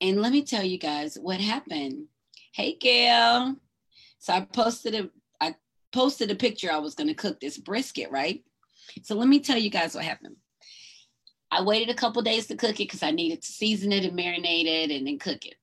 And 0.00 0.22
let 0.22 0.32
me 0.32 0.42
tell 0.42 0.64
you 0.64 0.78
guys 0.78 1.18
what 1.20 1.40
happened. 1.40 2.06
Hey, 2.52 2.76
Gail. 2.76 3.56
So 4.18 4.32
I 4.32 4.40
posted 4.40 4.94
a 4.94 5.10
posted 5.92 6.30
a 6.30 6.34
picture 6.34 6.70
I 6.70 6.78
was 6.78 6.94
going 6.94 7.08
to 7.08 7.14
cook 7.14 7.40
this 7.40 7.58
brisket, 7.58 8.10
right? 8.10 8.42
So 9.02 9.14
let 9.14 9.28
me 9.28 9.40
tell 9.40 9.58
you 9.58 9.70
guys 9.70 9.94
what 9.94 10.04
happened. 10.04 10.36
I 11.50 11.62
waited 11.62 11.88
a 11.88 11.94
couple 11.94 12.20
days 12.22 12.46
to 12.46 12.56
cook 12.56 12.72
it 12.80 12.88
because 12.88 13.02
I 13.02 13.10
needed 13.10 13.42
to 13.42 13.52
season 13.52 13.92
it 13.92 14.04
and 14.04 14.18
marinate 14.18 14.66
it 14.66 14.90
and 14.90 15.06
then 15.06 15.18
cook 15.18 15.46
it. 15.46 15.54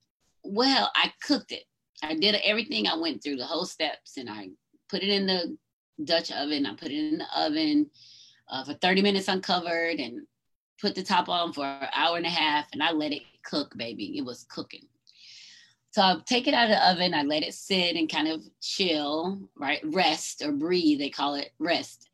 Well, 0.42 0.90
I 0.94 1.12
cooked 1.22 1.52
it. 1.52 1.64
I 2.02 2.14
did 2.14 2.36
everything. 2.44 2.86
I 2.86 2.96
went 2.96 3.22
through 3.22 3.36
the 3.36 3.46
whole 3.46 3.64
steps 3.64 4.16
and 4.16 4.28
I 4.28 4.48
put 4.88 5.02
it 5.02 5.08
in 5.08 5.26
the 5.26 5.56
Dutch 6.04 6.30
oven. 6.32 6.66
I 6.66 6.74
put 6.74 6.90
it 6.90 7.12
in 7.12 7.18
the 7.18 7.26
oven 7.36 7.90
uh, 8.50 8.64
for 8.64 8.74
30 8.74 9.02
minutes 9.02 9.28
uncovered 9.28 9.98
and 9.98 10.26
put 10.80 10.94
the 10.94 11.02
top 11.02 11.28
on 11.28 11.52
for 11.52 11.64
an 11.64 11.88
hour 11.94 12.16
and 12.16 12.26
a 12.26 12.30
half 12.30 12.66
and 12.72 12.82
I 12.82 12.92
let 12.92 13.12
it 13.12 13.22
cook, 13.44 13.76
baby. 13.76 14.18
It 14.18 14.24
was 14.24 14.44
cooking. 14.48 14.86
So 15.96 16.02
I 16.02 16.18
take 16.26 16.46
it 16.46 16.52
out 16.52 16.64
of 16.64 16.72
the 16.72 16.90
oven, 16.90 17.14
I 17.14 17.22
let 17.22 17.42
it 17.42 17.54
sit 17.54 17.96
and 17.96 18.06
kind 18.06 18.28
of 18.28 18.42
chill, 18.60 19.40
right? 19.56 19.80
Rest 19.82 20.42
or 20.44 20.52
breathe, 20.52 20.98
they 20.98 21.08
call 21.08 21.36
it 21.36 21.52
rest. 21.58 22.10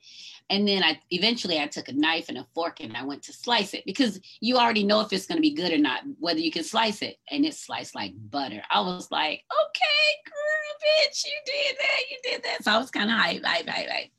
And 0.50 0.68
then 0.68 0.84
I 0.84 1.00
eventually 1.10 1.58
I 1.58 1.66
took 1.66 1.88
a 1.88 1.92
knife 1.92 2.26
and 2.28 2.38
a 2.38 2.46
fork 2.54 2.78
and 2.78 2.96
I 2.96 3.04
went 3.04 3.24
to 3.24 3.32
slice 3.32 3.74
it 3.74 3.84
because 3.84 4.20
you 4.40 4.56
already 4.56 4.84
know 4.84 5.00
if 5.00 5.12
it's 5.12 5.26
gonna 5.26 5.40
be 5.40 5.52
good 5.52 5.72
or 5.72 5.78
not, 5.78 6.02
whether 6.20 6.38
you 6.38 6.52
can 6.52 6.62
slice 6.62 7.02
it. 7.02 7.16
And 7.28 7.44
it 7.44 7.54
sliced 7.56 7.96
like 7.96 8.12
mm-hmm. 8.12 8.28
butter. 8.28 8.62
I 8.70 8.82
was 8.82 9.10
like, 9.10 9.42
okay, 9.50 10.30
girl, 10.30 11.08
bitch, 11.08 11.24
you 11.24 11.32
did 11.44 11.76
that, 11.76 12.00
you 12.08 12.18
did 12.22 12.44
that. 12.44 12.62
So 12.62 12.70
I 12.70 12.78
was 12.78 12.92
kind 12.92 13.10
of 13.10 13.18
hype, 13.18 13.44
hype, 13.44 13.68
hype, 13.68 13.88
hype. 13.88 14.10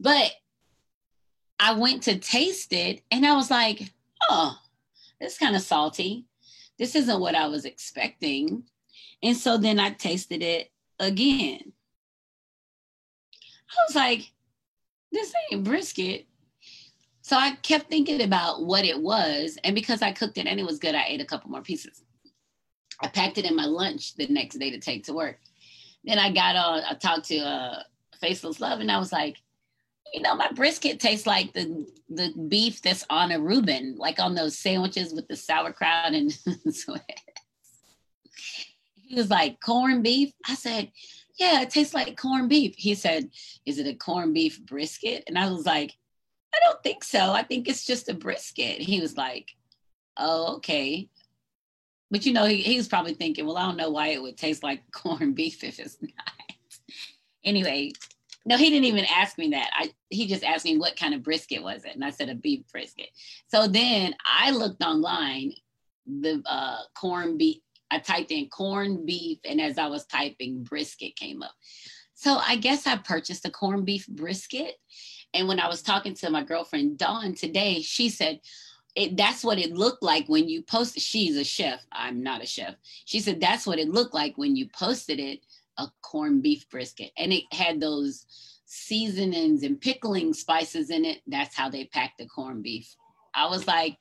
But 0.00 0.32
I 1.60 1.74
went 1.74 2.04
to 2.04 2.18
taste 2.18 2.72
it 2.72 3.02
and 3.10 3.26
I 3.26 3.36
was 3.36 3.50
like, 3.50 3.92
oh, 4.30 4.56
it's 5.20 5.36
kind 5.36 5.54
of 5.54 5.60
salty. 5.60 6.24
This 6.78 6.94
isn't 6.96 7.20
what 7.20 7.34
I 7.34 7.48
was 7.48 7.66
expecting. 7.66 8.64
And 9.22 9.36
so 9.36 9.56
then 9.56 9.78
I 9.80 9.90
tasted 9.90 10.42
it 10.42 10.70
again. 10.98 11.72
I 13.70 13.76
was 13.88 13.96
like, 13.96 14.32
this 15.12 15.32
ain't 15.50 15.64
brisket. 15.64 16.26
So 17.22 17.36
I 17.36 17.56
kept 17.62 17.88
thinking 17.88 18.22
about 18.22 18.64
what 18.64 18.84
it 18.84 19.00
was. 19.00 19.58
And 19.64 19.74
because 19.74 20.02
I 20.02 20.12
cooked 20.12 20.38
it 20.38 20.46
and 20.46 20.60
it 20.60 20.66
was 20.66 20.78
good, 20.78 20.94
I 20.94 21.06
ate 21.08 21.20
a 21.20 21.24
couple 21.24 21.50
more 21.50 21.62
pieces. 21.62 22.02
I 23.00 23.08
packed 23.08 23.38
it 23.38 23.46
in 23.46 23.56
my 23.56 23.64
lunch 23.64 24.14
the 24.14 24.26
next 24.26 24.58
day 24.58 24.70
to 24.70 24.78
take 24.78 25.04
to 25.04 25.14
work. 25.14 25.38
Then 26.04 26.18
I 26.18 26.30
got 26.30 26.56
on, 26.56 26.82
I 26.88 26.94
talked 26.94 27.26
to 27.28 27.38
uh, 27.38 27.82
Faceless 28.20 28.60
Love 28.60 28.80
and 28.80 28.90
I 28.90 28.98
was 28.98 29.10
like, 29.10 29.38
you 30.12 30.20
know, 30.20 30.36
my 30.36 30.50
brisket 30.52 31.00
tastes 31.00 31.26
like 31.26 31.52
the 31.52 31.86
the 32.08 32.32
beef 32.48 32.80
that's 32.80 33.04
on 33.10 33.32
a 33.32 33.40
Reuben, 33.40 33.96
like 33.96 34.20
on 34.20 34.34
those 34.34 34.56
sandwiches 34.56 35.12
with 35.12 35.26
the 35.26 35.34
sauerkraut 35.34 36.12
and 36.12 36.32
sweat. 36.70 37.20
He 39.06 39.14
was 39.14 39.30
like, 39.30 39.60
corned 39.60 40.02
beef? 40.02 40.32
I 40.48 40.54
said, 40.54 40.90
yeah, 41.38 41.62
it 41.62 41.70
tastes 41.70 41.94
like 41.94 42.16
corned 42.16 42.48
beef. 42.48 42.74
He 42.76 42.94
said, 42.94 43.30
is 43.66 43.78
it 43.78 43.86
a 43.86 43.94
corned 43.94 44.34
beef 44.34 44.64
brisket? 44.64 45.24
And 45.26 45.38
I 45.38 45.50
was 45.50 45.66
like, 45.66 45.92
I 46.54 46.58
don't 46.64 46.82
think 46.82 47.02
so. 47.02 47.32
I 47.32 47.42
think 47.42 47.68
it's 47.68 47.84
just 47.84 48.08
a 48.08 48.14
brisket. 48.14 48.80
He 48.80 49.00
was 49.00 49.16
like, 49.16 49.50
oh, 50.16 50.56
okay. 50.56 51.08
But 52.10 52.24
you 52.24 52.32
know, 52.32 52.44
he, 52.44 52.58
he 52.58 52.76
was 52.76 52.88
probably 52.88 53.14
thinking, 53.14 53.46
well, 53.46 53.56
I 53.56 53.66
don't 53.66 53.76
know 53.76 53.90
why 53.90 54.08
it 54.08 54.22
would 54.22 54.36
taste 54.36 54.62
like 54.62 54.82
corned 54.92 55.34
beef 55.34 55.64
if 55.64 55.78
it's 55.80 55.98
not. 56.00 56.12
anyway, 57.44 57.92
no, 58.46 58.56
he 58.56 58.70
didn't 58.70 58.84
even 58.84 59.06
ask 59.06 59.38
me 59.38 59.50
that. 59.50 59.70
I 59.72 59.90
he 60.10 60.26
just 60.26 60.44
asked 60.44 60.64
me 60.64 60.76
what 60.76 60.96
kind 60.96 61.14
of 61.14 61.22
brisket 61.22 61.62
was 61.62 61.84
it, 61.84 61.94
and 61.94 62.04
I 62.04 62.10
said 62.10 62.28
a 62.28 62.34
beef 62.34 62.60
brisket. 62.70 63.08
So 63.48 63.66
then 63.66 64.14
I 64.24 64.50
looked 64.50 64.82
online, 64.82 65.54
the 66.06 66.42
uh, 66.46 66.80
corned 66.94 67.38
beef. 67.38 67.58
I 67.90 67.98
typed 67.98 68.30
in 68.30 68.48
corned 68.48 69.06
beef, 69.06 69.38
and 69.44 69.60
as 69.60 69.78
I 69.78 69.86
was 69.86 70.06
typing, 70.06 70.62
brisket 70.64 71.16
came 71.16 71.42
up. 71.42 71.54
So 72.14 72.36
I 72.36 72.56
guess 72.56 72.86
I 72.86 72.96
purchased 72.96 73.46
a 73.46 73.50
corned 73.50 73.86
beef 73.86 74.06
brisket. 74.08 74.76
And 75.34 75.48
when 75.48 75.60
I 75.60 75.68
was 75.68 75.82
talking 75.82 76.14
to 76.14 76.30
my 76.30 76.44
girlfriend 76.44 76.96
Dawn 76.98 77.34
today, 77.34 77.82
she 77.82 78.08
said, 78.08 78.40
it, 78.94 79.16
that's 79.16 79.42
what 79.42 79.58
it 79.58 79.72
looked 79.72 80.02
like 80.02 80.28
when 80.28 80.48
you 80.48 80.62
posted. 80.62 81.02
She's 81.02 81.36
a 81.36 81.44
chef. 81.44 81.84
I'm 81.90 82.22
not 82.22 82.42
a 82.42 82.46
chef. 82.46 82.76
She 83.04 83.18
said 83.18 83.40
that's 83.40 83.66
what 83.66 83.80
it 83.80 83.88
looked 83.88 84.14
like 84.14 84.38
when 84.38 84.54
you 84.54 84.68
posted 84.68 85.18
it 85.18 85.40
a 85.78 85.88
corned 86.02 86.42
beef 86.42 86.68
brisket. 86.70 87.10
And 87.18 87.32
it 87.32 87.42
had 87.52 87.80
those 87.80 88.24
seasonings 88.66 89.64
and 89.64 89.80
pickling 89.80 90.32
spices 90.32 90.90
in 90.90 91.04
it. 91.04 91.22
That's 91.26 91.56
how 91.56 91.68
they 91.68 91.86
packed 91.86 92.18
the 92.18 92.26
corned 92.26 92.62
beef. 92.62 92.94
I 93.34 93.46
was 93.48 93.66
like, 93.66 93.98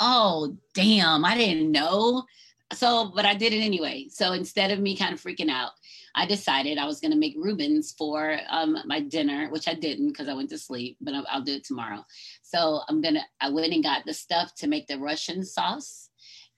oh, 0.00 0.56
damn, 0.74 1.24
I 1.24 1.36
didn't 1.36 1.72
know. 1.72 2.24
So, 2.72 3.12
but 3.14 3.24
I 3.24 3.34
did 3.34 3.52
it 3.52 3.60
anyway. 3.60 4.06
So 4.10 4.32
instead 4.32 4.72
of 4.72 4.80
me 4.80 4.96
kind 4.96 5.14
of 5.14 5.20
freaking 5.20 5.50
out, 5.50 5.70
I 6.16 6.26
decided 6.26 6.78
I 6.78 6.86
was 6.86 7.00
going 7.00 7.12
to 7.12 7.18
make 7.18 7.36
Reubens 7.36 7.94
for 7.96 8.38
um, 8.48 8.76
my 8.86 9.00
dinner, 9.00 9.48
which 9.50 9.68
I 9.68 9.74
didn't 9.74 10.08
because 10.08 10.28
I 10.28 10.34
went 10.34 10.50
to 10.50 10.58
sleep, 10.58 10.96
but 11.00 11.14
I'll, 11.14 11.26
I'll 11.30 11.42
do 11.42 11.54
it 11.54 11.64
tomorrow. 11.64 12.04
So 12.42 12.80
I'm 12.88 13.02
to, 13.02 13.20
I 13.40 13.50
went 13.50 13.72
and 13.72 13.84
got 13.84 14.04
the 14.04 14.14
stuff 14.14 14.54
to 14.56 14.66
make 14.66 14.88
the 14.88 14.98
Russian 14.98 15.44
sauce. 15.44 16.10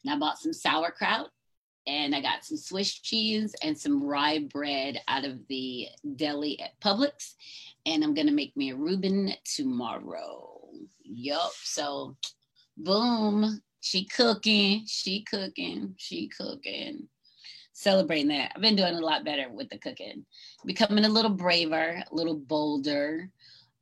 And 0.05 0.15
I 0.15 0.19
bought 0.19 0.39
some 0.39 0.53
sauerkraut 0.53 1.29
and 1.87 2.15
I 2.15 2.21
got 2.21 2.45
some 2.45 2.57
Swiss 2.57 2.93
cheese 3.01 3.55
and 3.63 3.77
some 3.77 4.03
rye 4.03 4.39
bread 4.39 5.01
out 5.09 5.25
of 5.25 5.47
the 5.49 5.89
deli 6.17 6.61
at 6.61 6.79
Publix. 6.81 7.35
And 7.85 8.05
I'm 8.05 8.15
gonna 8.15 8.33
make 8.33 8.57
me 8.57 8.71
a 8.71 8.77
Reuben 8.77 9.33
tomorrow. 9.45 10.71
Yup. 11.03 11.53
So, 11.65 12.17
boom. 12.77 13.61
She 13.81 14.05
cooking. 14.05 14.85
She 14.87 15.25
cooking. 15.25 15.95
She 15.97 16.29
cooking. 16.29 17.09
Celebrating 17.73 18.29
that. 18.29 18.53
I've 18.55 18.63
been 18.63 18.77
doing 18.77 18.95
a 18.95 19.01
lot 19.01 19.25
better 19.25 19.49
with 19.51 19.69
the 19.69 19.79
cooking. 19.79 20.25
Becoming 20.65 21.05
a 21.05 21.09
little 21.09 21.31
braver, 21.31 22.03
a 22.11 22.15
little 22.15 22.37
bolder. 22.37 23.31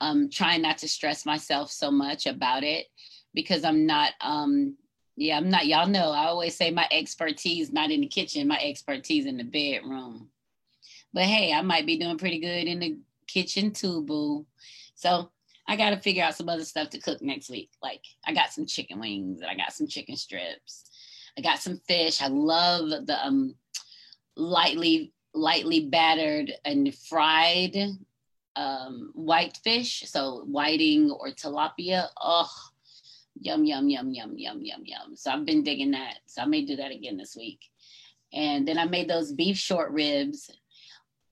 Um, 0.01 0.29
trying 0.29 0.61
not 0.61 0.79
to 0.79 0.89
stress 0.89 1.25
myself 1.25 1.71
so 1.71 1.91
much 1.91 2.27
about 2.27 2.63
it 2.63 2.87
because 3.33 3.65
I'm 3.65 3.87
not 3.87 4.13
um 4.21 4.77
yeah, 5.17 5.39
I'm 5.39 5.49
not, 5.49 5.67
y'all 5.67 5.89
know, 5.89 6.11
I 6.11 6.27
always 6.27 6.55
say 6.55 6.71
my 6.71 6.87
expertise 6.91 7.73
not 7.73 7.91
in 7.91 8.03
the 8.03 8.07
kitchen, 8.07 8.47
my 8.47 8.61
expertise 8.63 9.25
in 9.25 9.39
the 9.39 9.45
bedroom. 9.45 10.29
But 11.13 11.25
hey, 11.25 11.53
I 11.55 11.63
might 11.63 11.87
be 11.87 11.99
doing 11.99 12.19
pretty 12.19 12.39
good 12.39 12.67
in 12.67 12.81
the 12.81 12.99
kitchen 13.27 13.73
too, 13.73 14.03
boo. 14.03 14.47
So 14.95 15.31
I 15.69 15.77
got 15.77 15.91
to 15.91 15.97
figure 15.97 16.23
out 16.23 16.37
some 16.37 16.49
other 16.49 16.65
stuff 16.65 16.91
to 16.91 17.01
cook 17.01 17.21
next 17.23 17.51
week. 17.51 17.71
Like 17.83 18.03
I 18.25 18.33
got 18.33 18.53
some 18.53 18.67
chicken 18.67 19.01
wings 19.01 19.41
and 19.41 19.51
I 19.51 19.55
got 19.55 19.73
some 19.73 19.87
chicken 19.87 20.17
strips. 20.17 20.85
I 21.37 21.41
got 21.41 21.59
some 21.59 21.81
fish. 21.89 22.23
I 22.23 22.29
love 22.29 23.07
the 23.07 23.19
um 23.25 23.55
lightly 24.37 25.13
lightly 25.35 25.89
battered 25.89 26.53
and 26.65 26.95
fried 26.95 27.77
um 28.55 29.11
white 29.15 29.59
fish. 29.65 30.05
So 30.07 30.45
whiting 30.47 31.11
or 31.11 31.29
tilapia. 31.29 32.09
Oh, 32.21 32.51
Yum, 33.41 33.65
yum, 33.65 33.89
yum, 33.89 34.11
yum, 34.13 34.35
yum, 34.37 34.61
yum, 34.63 34.83
yum. 34.85 35.17
So 35.17 35.31
I've 35.31 35.45
been 35.45 35.63
digging 35.63 35.91
that. 35.91 36.19
So 36.27 36.43
I 36.43 36.47
may 36.47 36.65
do 36.65 36.77
that 36.77 36.91
again 36.91 37.17
this 37.17 37.37
week. 37.37 37.61
And 38.33 38.67
then 38.67 38.79
I 38.79 38.87
made 38.87 39.09
those 39.09 39.33
beef 39.33 39.57
short 39.57 39.91
ribs. 39.93 40.51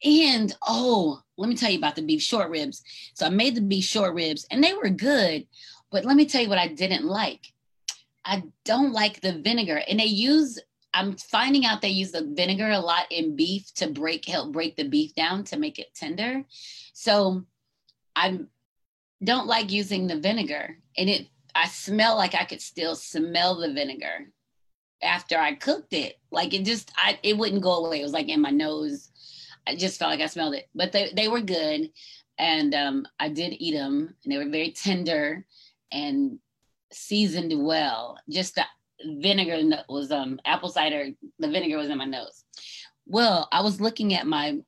And 0.04 0.54
oh, 0.66 1.20
let 1.36 1.48
me 1.48 1.56
tell 1.56 1.70
you 1.70 1.78
about 1.78 1.96
the 1.96 2.02
beef 2.02 2.22
short 2.22 2.50
ribs. 2.50 2.82
So 3.14 3.26
I 3.26 3.30
made 3.30 3.54
the 3.54 3.62
beef 3.62 3.84
short 3.84 4.14
ribs 4.14 4.46
and 4.50 4.62
they 4.62 4.74
were 4.74 4.90
good. 4.90 5.46
But 5.90 6.04
let 6.04 6.16
me 6.16 6.26
tell 6.26 6.42
you 6.42 6.48
what 6.48 6.58
I 6.58 6.68
didn't 6.68 7.04
like. 7.04 7.52
I 8.24 8.44
don't 8.64 8.92
like 8.92 9.20
the 9.20 9.32
vinegar. 9.32 9.82
And 9.88 10.00
they 10.00 10.04
use, 10.04 10.58
I'm 10.92 11.16
finding 11.16 11.64
out 11.64 11.80
they 11.80 11.88
use 11.88 12.12
the 12.12 12.32
vinegar 12.34 12.70
a 12.70 12.78
lot 12.78 13.06
in 13.10 13.36
beef 13.36 13.72
to 13.74 13.88
break, 13.88 14.26
help 14.26 14.52
break 14.52 14.76
the 14.76 14.88
beef 14.88 15.14
down 15.14 15.44
to 15.44 15.58
make 15.58 15.78
it 15.78 15.94
tender. 15.94 16.44
So 16.92 17.44
I'm 18.14 18.48
don't 19.22 19.46
like 19.46 19.72
using 19.72 20.06
the 20.06 20.18
vinegar 20.20 20.76
and 20.96 21.08
it 21.08 21.28
I 21.54 21.68
smell 21.68 22.16
like 22.16 22.34
I 22.34 22.44
could 22.44 22.60
still 22.60 22.94
smell 22.96 23.56
the 23.56 23.72
vinegar 23.72 24.30
after 25.02 25.38
I 25.38 25.54
cooked 25.54 25.92
it. 25.92 26.18
Like 26.30 26.52
it 26.52 26.64
just 26.64 26.92
I 26.96 27.18
it 27.22 27.36
wouldn't 27.36 27.62
go 27.62 27.84
away. 27.84 28.00
It 28.00 28.04
was 28.04 28.12
like 28.12 28.28
in 28.28 28.40
my 28.40 28.50
nose. 28.50 29.10
I 29.66 29.76
just 29.76 29.98
felt 29.98 30.10
like 30.10 30.20
I 30.20 30.26
smelled 30.26 30.54
it. 30.54 30.68
But 30.74 30.92
they 30.92 31.12
they 31.14 31.28
were 31.28 31.40
good 31.40 31.90
and 32.38 32.74
um 32.74 33.06
I 33.18 33.28
did 33.28 33.54
eat 33.58 33.74
them 33.74 34.14
and 34.24 34.32
they 34.32 34.38
were 34.38 34.50
very 34.50 34.70
tender 34.72 35.44
and 35.92 36.38
seasoned 36.92 37.52
well. 37.64 38.18
Just 38.28 38.54
the 38.54 38.64
vinegar 39.04 39.60
was 39.88 40.10
um 40.10 40.40
apple 40.44 40.68
cider 40.68 41.08
the 41.38 41.48
vinegar 41.48 41.78
was 41.78 41.90
in 41.90 41.98
my 41.98 42.04
nose. 42.04 42.44
Well, 43.06 43.48
I 43.52 43.60
was 43.60 43.80
looking 43.80 44.14
at 44.14 44.26
my 44.26 44.58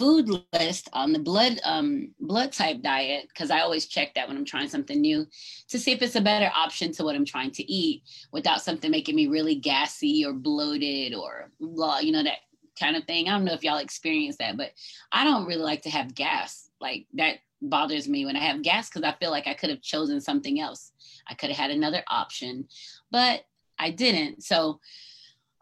food 0.00 0.30
list 0.54 0.88
on 0.94 1.12
the 1.12 1.18
blood 1.18 1.60
um, 1.62 2.14
blood 2.20 2.52
type 2.52 2.80
diet 2.80 3.26
because 3.28 3.50
I 3.50 3.60
always 3.60 3.86
check 3.86 4.14
that 4.14 4.26
when 4.26 4.36
I'm 4.36 4.46
trying 4.46 4.68
something 4.68 4.98
new 5.00 5.26
to 5.68 5.78
see 5.78 5.92
if 5.92 6.00
it's 6.00 6.16
a 6.16 6.20
better 6.20 6.50
option 6.54 6.90
to 6.92 7.04
what 7.04 7.14
I'm 7.14 7.24
trying 7.26 7.50
to 7.52 7.70
eat 7.70 8.02
without 8.32 8.62
something 8.62 8.90
making 8.90 9.14
me 9.14 9.26
really 9.26 9.56
gassy 9.56 10.24
or 10.24 10.32
bloated 10.32 11.14
or 11.14 11.50
blah, 11.60 11.98
you 11.98 12.12
know 12.12 12.22
that 12.22 12.38
kind 12.80 12.96
of 12.96 13.04
thing. 13.04 13.28
I 13.28 13.32
don't 13.32 13.44
know 13.44 13.52
if 13.52 13.62
y'all 13.62 13.78
experience 13.78 14.36
that, 14.38 14.56
but 14.56 14.72
I 15.12 15.24
don't 15.24 15.46
really 15.46 15.62
like 15.62 15.82
to 15.82 15.90
have 15.90 16.14
gas. 16.14 16.70
Like 16.80 17.06
that 17.14 17.38
bothers 17.62 18.08
me 18.08 18.24
when 18.24 18.36
I 18.36 18.40
have 18.40 18.62
gas 18.62 18.88
because 18.88 19.02
I 19.02 19.14
feel 19.18 19.30
like 19.30 19.46
I 19.46 19.54
could 19.54 19.70
have 19.70 19.82
chosen 19.82 20.20
something 20.20 20.60
else. 20.60 20.92
I 21.28 21.34
could 21.34 21.50
have 21.50 21.58
had 21.58 21.70
another 21.70 22.02
option, 22.08 22.66
but 23.10 23.44
I 23.78 23.90
didn't. 23.90 24.42
So 24.42 24.80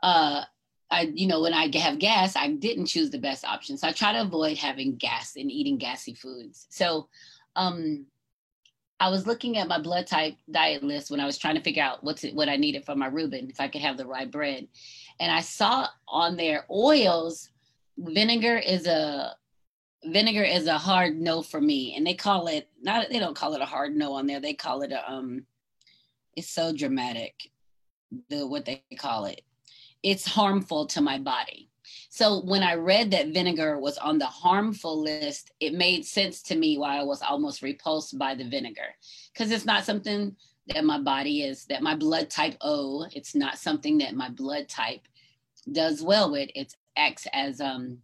uh 0.02 0.44
I, 0.90 1.12
you 1.14 1.26
know, 1.26 1.42
when 1.42 1.52
I 1.52 1.70
have 1.78 1.98
gas, 1.98 2.34
I 2.34 2.48
didn't 2.48 2.86
choose 2.86 3.10
the 3.10 3.18
best 3.18 3.44
option. 3.44 3.76
So 3.76 3.88
I 3.88 3.92
try 3.92 4.12
to 4.12 4.22
avoid 4.22 4.56
having 4.56 4.96
gas 4.96 5.36
and 5.36 5.50
eating 5.50 5.76
gassy 5.76 6.14
foods. 6.14 6.66
So 6.70 7.08
um, 7.56 8.06
I 9.00 9.10
was 9.10 9.26
looking 9.26 9.58
at 9.58 9.68
my 9.68 9.78
blood 9.78 10.06
type 10.06 10.36
diet 10.50 10.82
list 10.82 11.10
when 11.10 11.20
I 11.20 11.26
was 11.26 11.38
trying 11.38 11.56
to 11.56 11.62
figure 11.62 11.82
out 11.82 12.02
what's 12.02 12.24
it, 12.24 12.34
what 12.34 12.48
I 12.48 12.56
needed 12.56 12.84
for 12.84 12.96
my 12.96 13.06
Reuben, 13.06 13.50
if 13.50 13.60
I 13.60 13.68
could 13.68 13.82
have 13.82 13.96
the 13.96 14.06
rye 14.06 14.24
bread. 14.24 14.66
And 15.20 15.32
I 15.32 15.40
saw 15.40 15.88
on 16.06 16.36
their 16.36 16.64
oils, 16.70 17.50
vinegar 17.96 18.56
is 18.56 18.86
a 18.86 19.34
vinegar 20.04 20.44
is 20.44 20.66
a 20.66 20.78
hard 20.78 21.20
no 21.20 21.42
for 21.42 21.60
me. 21.60 21.94
And 21.96 22.06
they 22.06 22.14
call 22.14 22.46
it 22.46 22.68
not 22.80 23.08
they 23.10 23.18
don't 23.18 23.36
call 23.36 23.54
it 23.54 23.62
a 23.62 23.66
hard 23.66 23.96
no 23.96 24.14
on 24.14 24.26
there. 24.26 24.40
They 24.40 24.54
call 24.54 24.82
it 24.82 24.92
a 24.92 25.10
um 25.10 25.44
it's 26.36 26.50
so 26.50 26.72
dramatic, 26.72 27.50
the 28.30 28.46
what 28.46 28.64
they 28.64 28.84
call 28.96 29.24
it 29.24 29.42
it's 30.02 30.26
harmful 30.26 30.86
to 30.86 31.00
my 31.00 31.18
body. 31.18 31.70
So 32.10 32.40
when 32.40 32.62
I 32.62 32.74
read 32.74 33.10
that 33.12 33.28
vinegar 33.28 33.78
was 33.78 33.96
on 33.98 34.18
the 34.18 34.26
harmful 34.26 35.02
list, 35.02 35.52
it 35.60 35.72
made 35.72 36.04
sense 36.04 36.42
to 36.42 36.56
me 36.56 36.76
why 36.76 36.98
I 36.98 37.02
was 37.02 37.22
almost 37.22 37.62
repulsed 37.62 38.18
by 38.18 38.34
the 38.34 38.44
vinegar 38.44 38.94
because 39.32 39.50
it's 39.50 39.64
not 39.64 39.84
something 39.84 40.36
that 40.74 40.84
my 40.84 40.98
body 40.98 41.42
is, 41.42 41.64
that 41.66 41.82
my 41.82 41.94
blood 41.94 42.30
type 42.30 42.56
O, 42.60 43.06
it's 43.12 43.34
not 43.34 43.58
something 43.58 43.98
that 43.98 44.14
my 44.14 44.28
blood 44.28 44.68
type 44.68 45.02
does 45.72 46.02
well 46.02 46.30
with. 46.30 46.50
It 46.54 46.74
acts 46.96 47.26
as 47.32 47.60
um, 47.60 47.98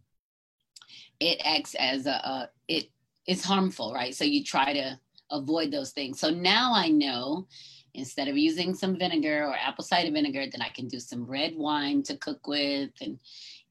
it 1.19 1.41
acts 1.43 1.75
as 1.75 2.05
a, 2.05 2.11
a 2.11 2.49
it 2.67 2.89
is 3.27 3.43
harmful, 3.43 3.93
right? 3.93 4.13
So 4.13 4.23
you 4.23 4.43
try 4.43 4.73
to 4.73 4.99
avoid 5.31 5.71
those 5.71 5.91
things. 5.91 6.19
So 6.19 6.29
now 6.29 6.73
I 6.73 6.89
know 6.89 7.47
instead 7.93 8.27
of 8.27 8.37
using 8.37 8.75
some 8.75 8.97
vinegar 8.97 9.45
or 9.45 9.55
apple 9.55 9.83
cider 9.83 10.11
vinegar, 10.11 10.45
then 10.51 10.61
I 10.61 10.69
can 10.69 10.87
do 10.87 10.99
some 10.99 11.25
red 11.25 11.55
wine 11.55 12.03
to 12.03 12.17
cook 12.17 12.47
with. 12.47 12.91
And, 13.01 13.19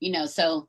you 0.00 0.10
know, 0.10 0.26
so 0.26 0.68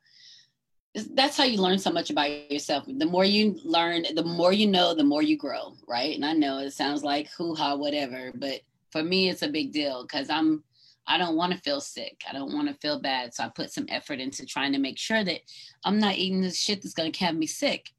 that's 1.13 1.38
how 1.38 1.43
you 1.43 1.62
learn 1.62 1.77
so 1.77 1.91
much 1.91 2.10
about 2.10 2.51
yourself. 2.51 2.86
The 2.88 3.05
more 3.05 3.25
you 3.25 3.60
learn, 3.63 4.05
the 4.15 4.23
more 4.23 4.53
you 4.53 4.67
know, 4.67 4.93
the 4.93 5.03
more 5.03 5.21
you 5.21 5.38
grow, 5.38 5.73
right? 5.88 6.15
And 6.15 6.25
I 6.25 6.34
know 6.34 6.60
it 6.60 6.71
sounds 6.71 7.03
like 7.03 7.29
hoo 7.31 7.53
ha, 7.53 7.75
whatever, 7.75 8.31
but 8.36 8.62
for 8.91 9.03
me, 9.03 9.29
it's 9.29 9.41
a 9.41 9.49
big 9.49 9.73
deal 9.73 10.03
because 10.03 10.29
I'm, 10.29 10.63
I 11.05 11.17
don't 11.17 11.36
want 11.36 11.51
to 11.51 11.60
feel 11.60 11.81
sick. 11.81 12.21
I 12.27 12.34
don't 12.34 12.53
want 12.53 12.69
to 12.69 12.73
feel 12.75 12.99
bad. 12.99 13.34
So 13.34 13.43
I 13.43 13.49
put 13.49 13.71
some 13.71 13.86
effort 13.89 14.19
into 14.19 14.45
trying 14.45 14.71
to 14.71 14.79
make 14.79 14.97
sure 14.97 15.23
that 15.23 15.41
I'm 15.84 15.99
not 15.99 16.15
eating 16.15 16.41
this 16.41 16.58
shit 16.58 16.81
that's 16.81 16.95
going 16.95 17.12
to 17.12 17.25
have 17.25 17.36
me 17.36 17.45
sick. 17.45 17.91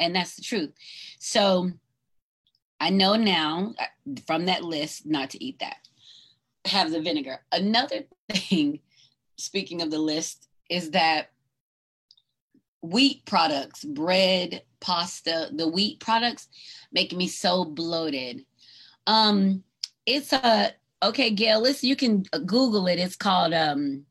And 0.00 0.16
that's 0.16 0.34
the 0.34 0.42
truth. 0.42 0.72
So, 1.18 1.70
I 2.80 2.90
know 2.90 3.14
now 3.14 3.74
uh, 3.78 3.84
from 4.26 4.46
that 4.46 4.64
list 4.64 5.06
not 5.06 5.30
to 5.30 5.44
eat 5.44 5.60
that. 5.60 5.76
Have 6.64 6.90
the 6.90 7.00
vinegar. 7.00 7.40
Another 7.52 8.06
thing, 8.32 8.80
speaking 9.36 9.82
of 9.82 9.92
the 9.92 10.00
list, 10.00 10.48
is 10.68 10.90
that 10.90 11.31
wheat 12.82 13.24
products, 13.24 13.84
bread, 13.84 14.62
pasta, 14.80 15.50
the 15.52 15.68
wheat 15.68 16.00
products 16.00 16.48
make 16.92 17.12
me 17.12 17.28
so 17.28 17.64
bloated. 17.64 18.44
Um, 19.06 19.62
it's 20.04 20.32
a 20.32 20.72
okay, 21.02 21.30
Gail. 21.30 21.60
Listen, 21.60 21.88
you 21.88 21.96
can 21.96 22.22
Google 22.44 22.86
it. 22.88 22.98
It's 22.98 23.16
called 23.16 23.54
um, 23.54 24.04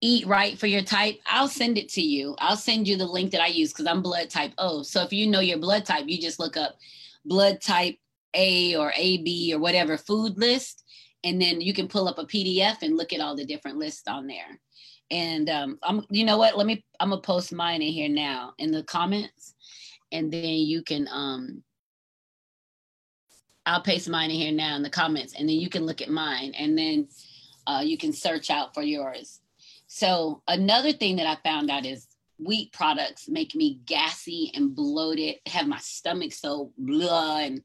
Eat 0.00 0.26
Right 0.26 0.58
for 0.58 0.66
Your 0.66 0.82
Type. 0.82 1.20
I'll 1.26 1.48
send 1.48 1.78
it 1.78 1.88
to 1.90 2.02
you. 2.02 2.34
I'll 2.38 2.56
send 2.56 2.86
you 2.86 2.96
the 2.96 3.06
link 3.06 3.30
that 3.32 3.40
I 3.40 3.46
use 3.46 3.72
because 3.72 3.86
I'm 3.86 4.02
blood 4.02 4.28
type 4.28 4.52
O. 4.58 4.82
So 4.82 5.02
if 5.02 5.12
you 5.12 5.26
know 5.26 5.40
your 5.40 5.58
blood 5.58 5.84
type, 5.84 6.04
you 6.06 6.20
just 6.20 6.38
look 6.40 6.56
up 6.56 6.76
blood 7.24 7.60
type 7.60 7.96
A 8.34 8.76
or 8.76 8.92
AB 8.96 9.54
or 9.54 9.58
whatever 9.58 9.96
food 9.96 10.36
list. 10.38 10.84
And 11.24 11.40
then 11.40 11.60
you 11.60 11.72
can 11.72 11.88
pull 11.88 12.06
up 12.08 12.18
a 12.18 12.24
PDF 12.24 12.82
and 12.82 12.96
look 12.96 13.12
at 13.12 13.20
all 13.20 13.34
the 13.34 13.44
different 13.44 13.78
lists 13.78 14.06
on 14.06 14.26
there. 14.26 14.60
And 15.10 15.48
um, 15.48 15.78
I'm, 15.82 16.04
you 16.10 16.24
know 16.24 16.38
what? 16.38 16.56
Let 16.56 16.66
me, 16.66 16.84
I'm 16.98 17.10
gonna 17.10 17.22
post 17.22 17.52
mine 17.52 17.82
in 17.82 17.92
here 17.92 18.08
now 18.08 18.54
in 18.58 18.72
the 18.72 18.82
comments, 18.82 19.54
and 20.10 20.32
then 20.32 20.42
you 20.42 20.82
can, 20.82 21.08
um, 21.10 21.62
I'll 23.64 23.82
paste 23.82 24.08
mine 24.08 24.30
in 24.30 24.36
here 24.36 24.52
now 24.52 24.76
in 24.76 24.82
the 24.82 24.90
comments, 24.90 25.34
and 25.38 25.48
then 25.48 25.56
you 25.56 25.68
can 25.68 25.86
look 25.86 26.00
at 26.00 26.10
mine, 26.10 26.54
and 26.58 26.76
then 26.76 27.08
uh, 27.66 27.82
you 27.84 27.98
can 27.98 28.12
search 28.12 28.50
out 28.50 28.74
for 28.74 28.82
yours. 28.82 29.40
So 29.86 30.42
another 30.48 30.92
thing 30.92 31.16
that 31.16 31.26
I 31.26 31.36
found 31.48 31.70
out 31.70 31.86
is 31.86 32.08
wheat 32.38 32.72
products 32.72 33.28
make 33.28 33.54
me 33.54 33.80
gassy 33.86 34.50
and 34.54 34.74
bloated, 34.74 35.36
have 35.46 35.66
my 35.66 35.78
stomach 35.78 36.32
so 36.32 36.72
blah 36.76 37.38
and 37.38 37.62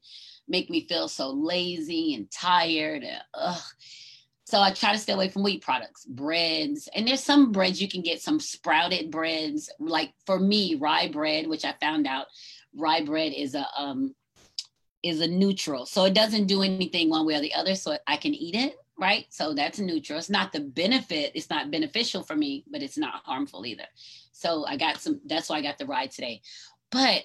make 0.48 0.70
me 0.70 0.86
feel 0.86 1.08
so 1.08 1.30
lazy 1.30 2.14
and 2.14 2.30
tired. 2.30 3.02
And, 3.02 3.20
ugh. 3.34 3.62
So 4.52 4.60
I 4.60 4.70
try 4.70 4.92
to 4.92 4.98
stay 4.98 5.14
away 5.14 5.30
from 5.30 5.44
wheat 5.44 5.62
products, 5.62 6.04
breads, 6.04 6.86
and 6.94 7.08
there's 7.08 7.24
some 7.24 7.52
breads 7.52 7.80
you 7.80 7.88
can 7.88 8.02
get 8.02 8.20
some 8.20 8.38
sprouted 8.38 9.10
breads. 9.10 9.72
Like 9.78 10.12
for 10.26 10.38
me, 10.38 10.74
rye 10.74 11.08
bread, 11.08 11.46
which 11.46 11.64
I 11.64 11.72
found 11.80 12.06
out, 12.06 12.26
rye 12.76 13.02
bread 13.02 13.32
is 13.32 13.54
a 13.54 13.66
um 13.78 14.14
is 15.02 15.22
a 15.22 15.26
neutral, 15.26 15.86
so 15.86 16.04
it 16.04 16.12
doesn't 16.12 16.48
do 16.48 16.60
anything 16.60 17.08
one 17.08 17.24
way 17.24 17.36
or 17.36 17.40
the 17.40 17.54
other, 17.54 17.74
so 17.74 17.96
I 18.06 18.18
can 18.18 18.34
eat 18.34 18.54
it 18.54 18.76
right? 18.98 19.24
So 19.30 19.54
that's 19.54 19.78
neutral. 19.78 20.18
It's 20.18 20.28
not 20.28 20.52
the 20.52 20.60
benefit, 20.60 21.32
it's 21.34 21.48
not 21.48 21.70
beneficial 21.70 22.22
for 22.22 22.36
me, 22.36 22.62
but 22.70 22.82
it's 22.82 22.98
not 22.98 23.24
harmful 23.24 23.64
either. 23.64 23.86
So 24.32 24.66
I 24.66 24.76
got 24.76 25.00
some, 25.00 25.18
that's 25.24 25.48
why 25.48 25.56
I 25.56 25.62
got 25.62 25.78
the 25.78 25.86
rye 25.86 26.06
today. 26.06 26.42
But 26.90 27.24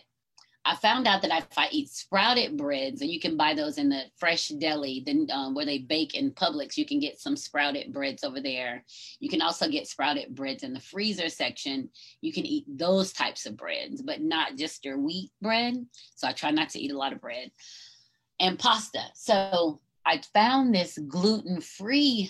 I 0.68 0.76
found 0.76 1.08
out 1.08 1.22
that 1.22 1.32
if 1.32 1.58
I 1.58 1.70
eat 1.72 1.88
sprouted 1.88 2.58
breads, 2.58 3.00
and 3.00 3.10
you 3.10 3.22
can 3.22 3.38
buy 3.38 3.54
those 3.54 3.78
in 3.78 3.88
the 3.88 4.02
fresh 4.18 4.50
deli, 4.50 5.02
then 5.06 5.30
um, 5.32 5.56
where 5.56 5.66
they 5.66 5.78
bake 5.78 6.14
in 6.14 6.32
Publix, 6.32 6.76
you 6.76 6.86
can 6.86 7.00
get 7.00 7.22
some 7.22 7.38
sprouted 7.38 7.94
breads 7.94 8.26
over 8.26 8.42
there. 8.42 8.84
You 9.22 9.30
can 9.30 9.42
also 9.42 9.70
get 9.70 9.88
sprouted 9.88 10.36
breads 10.36 10.64
in 10.64 10.74
the 10.74 10.82
freezer 10.82 11.30
section. 11.30 11.90
You 12.20 12.34
can 12.34 12.46
eat 12.46 12.66
those 12.68 13.14
types 13.14 13.46
of 13.46 13.56
breads, 13.56 14.02
but 14.02 14.22
not 14.22 14.58
just 14.58 14.84
your 14.84 14.98
wheat 14.98 15.32
bread. 15.42 15.86
So 16.16 16.28
I 16.28 16.34
try 16.34 16.52
not 16.52 16.68
to 16.72 16.80
eat 16.80 16.92
a 16.92 16.98
lot 16.98 17.14
of 17.14 17.22
bread 17.22 17.50
and 18.42 18.60
pasta. 18.60 19.04
So 19.14 19.80
I 20.06 20.22
found 20.34 20.76
this 20.76 20.98
gluten 20.98 21.62
free 21.62 22.30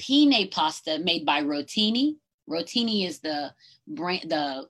penne 0.00 0.48
pasta 0.50 1.00
made 1.00 1.26
by 1.26 1.42
Rotini. 1.42 2.16
Rotini 2.48 3.06
is 3.06 3.20
the 3.20 3.52
brand, 3.86 4.30
the 4.30 4.68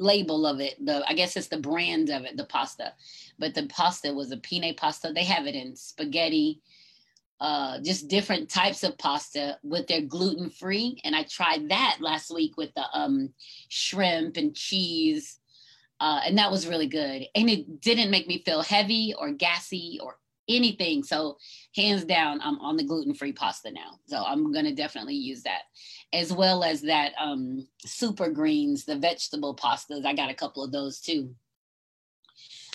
label 0.00 0.46
of 0.46 0.60
it. 0.60 0.84
The 0.84 1.04
I 1.06 1.14
guess 1.14 1.36
it's 1.36 1.48
the 1.48 1.58
brand 1.58 2.10
of 2.10 2.24
it, 2.24 2.36
the 2.36 2.44
pasta. 2.44 2.94
But 3.38 3.54
the 3.54 3.66
pasta 3.66 4.12
was 4.12 4.32
a 4.32 4.36
penne 4.36 4.74
pasta. 4.76 5.12
They 5.14 5.24
have 5.24 5.46
it 5.46 5.54
in 5.54 5.76
spaghetti, 5.76 6.60
uh, 7.40 7.80
just 7.80 8.08
different 8.08 8.50
types 8.50 8.82
of 8.82 8.98
pasta 8.98 9.58
with 9.62 9.86
their 9.86 10.02
gluten 10.02 10.50
free. 10.50 11.00
And 11.04 11.16
I 11.16 11.24
tried 11.24 11.70
that 11.70 11.98
last 12.00 12.32
week 12.32 12.56
with 12.56 12.72
the 12.74 12.84
um, 12.92 13.30
shrimp 13.68 14.36
and 14.36 14.54
cheese. 14.54 15.38
Uh, 16.00 16.20
and 16.24 16.38
that 16.38 16.50
was 16.50 16.66
really 16.66 16.86
good. 16.86 17.26
And 17.34 17.50
it 17.50 17.80
didn't 17.80 18.10
make 18.10 18.26
me 18.26 18.42
feel 18.42 18.62
heavy 18.62 19.14
or 19.18 19.32
gassy 19.32 19.98
or 20.02 20.16
anything. 20.50 21.02
So 21.02 21.36
hands 21.76 22.04
down, 22.04 22.40
I'm 22.42 22.58
on 22.60 22.76
the 22.76 22.84
gluten-free 22.84 23.32
pasta 23.32 23.70
now. 23.70 23.98
So 24.06 24.22
I'm 24.22 24.52
gonna 24.52 24.74
definitely 24.74 25.14
use 25.14 25.42
that. 25.44 25.62
As 26.12 26.32
well 26.32 26.64
as 26.64 26.82
that 26.82 27.12
um, 27.20 27.66
super 27.84 28.30
greens, 28.30 28.84
the 28.84 28.96
vegetable 28.96 29.54
pastas. 29.54 30.04
I 30.04 30.14
got 30.14 30.30
a 30.30 30.34
couple 30.34 30.64
of 30.64 30.72
those 30.72 31.00
too. 31.00 31.34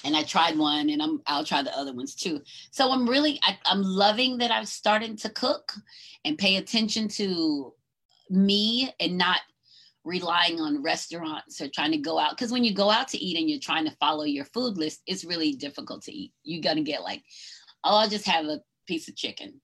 And 0.04 0.16
I 0.16 0.24
tried 0.24 0.58
one 0.58 0.90
and 0.90 1.02
I'm 1.02 1.22
I'll 1.26 1.44
try 1.44 1.64
the 1.64 1.76
other 1.76 1.94
ones 1.94 2.16
too. 2.16 2.42
So 2.72 2.92
I'm 2.92 3.10
really 3.10 3.40
I, 3.44 3.58
I'm 3.66 3.82
loving 3.82 4.38
that 4.38 4.52
I've 4.52 4.68
started 4.68 5.18
to 5.20 5.30
cook 5.30 5.74
and 6.24 6.38
pay 6.38 6.58
attention 6.58 7.08
to 7.10 7.74
me 8.30 8.94
and 9.00 9.18
not 9.18 9.42
relying 10.06 10.62
on 10.62 10.84
restaurants 10.84 11.60
or 11.60 11.68
trying 11.68 11.92
to 11.92 11.98
go 11.98 12.20
out 12.20 12.32
because 12.32 12.52
when 12.52 12.64
you 12.64 12.74
go 12.74 12.92
out 12.92 13.08
to 13.08 13.18
eat 13.18 13.38
and 13.38 13.50
you're 13.50 13.60
trying 13.60 13.86
to 13.86 13.96
follow 14.00 14.24
your 14.24 14.46
food 14.46 14.78
list 14.78 15.02
it's 15.08 15.26
really 15.26 15.54
difficult 15.54 16.04
to 16.04 16.14
eat 16.14 16.32
you're 16.44 16.62
gonna 16.62 16.84
get 16.84 17.02
like 17.02 17.24
oh 17.86 17.98
i'll 17.98 18.10
just 18.10 18.28
have 18.28 18.46
a 18.46 18.60
piece 18.86 19.08
of 19.08 19.16
chicken. 19.16 19.62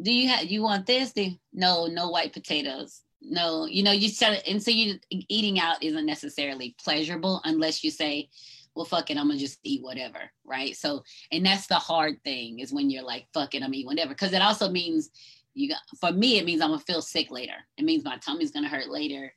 Do 0.00 0.12
you 0.12 0.28
have 0.28 0.46
you 0.46 0.62
want 0.62 0.86
this? 0.86 1.12
Do, 1.12 1.30
no 1.52 1.86
no 1.86 2.08
white 2.08 2.32
potatoes. 2.32 3.02
No 3.22 3.66
you 3.66 3.82
know 3.82 3.92
you 3.92 4.08
said 4.08 4.42
and 4.46 4.62
so 4.62 4.70
you 4.70 4.98
eating 5.10 5.60
out 5.60 5.82
isn't 5.82 6.06
necessarily 6.06 6.74
pleasurable 6.82 7.40
unless 7.44 7.84
you 7.84 7.90
say 7.90 8.28
well 8.74 8.86
fuck 8.86 9.10
it 9.10 9.18
i'm 9.18 9.28
gonna 9.28 9.38
just 9.38 9.58
eat 9.62 9.82
whatever 9.82 10.30
right? 10.44 10.74
So 10.76 11.02
and 11.30 11.44
that's 11.44 11.66
the 11.66 11.74
hard 11.74 12.22
thing 12.24 12.60
is 12.60 12.72
when 12.72 12.88
you're 12.88 13.02
like 13.02 13.26
fuck 13.34 13.54
it 13.54 13.62
i'm 13.62 13.74
eat 13.74 13.86
whatever 13.86 14.10
because 14.10 14.32
it 14.32 14.42
also 14.42 14.70
means 14.70 15.10
you 15.54 15.68
got 15.68 15.80
for 16.00 16.12
me 16.12 16.38
it 16.38 16.46
means 16.46 16.62
i'm 16.62 16.70
gonna 16.70 16.80
feel 16.80 17.02
sick 17.02 17.30
later. 17.30 17.56
It 17.76 17.84
means 17.84 18.04
my 18.04 18.16
tummy's 18.18 18.52
gonna 18.52 18.68
hurt 18.68 18.88
later. 18.88 19.32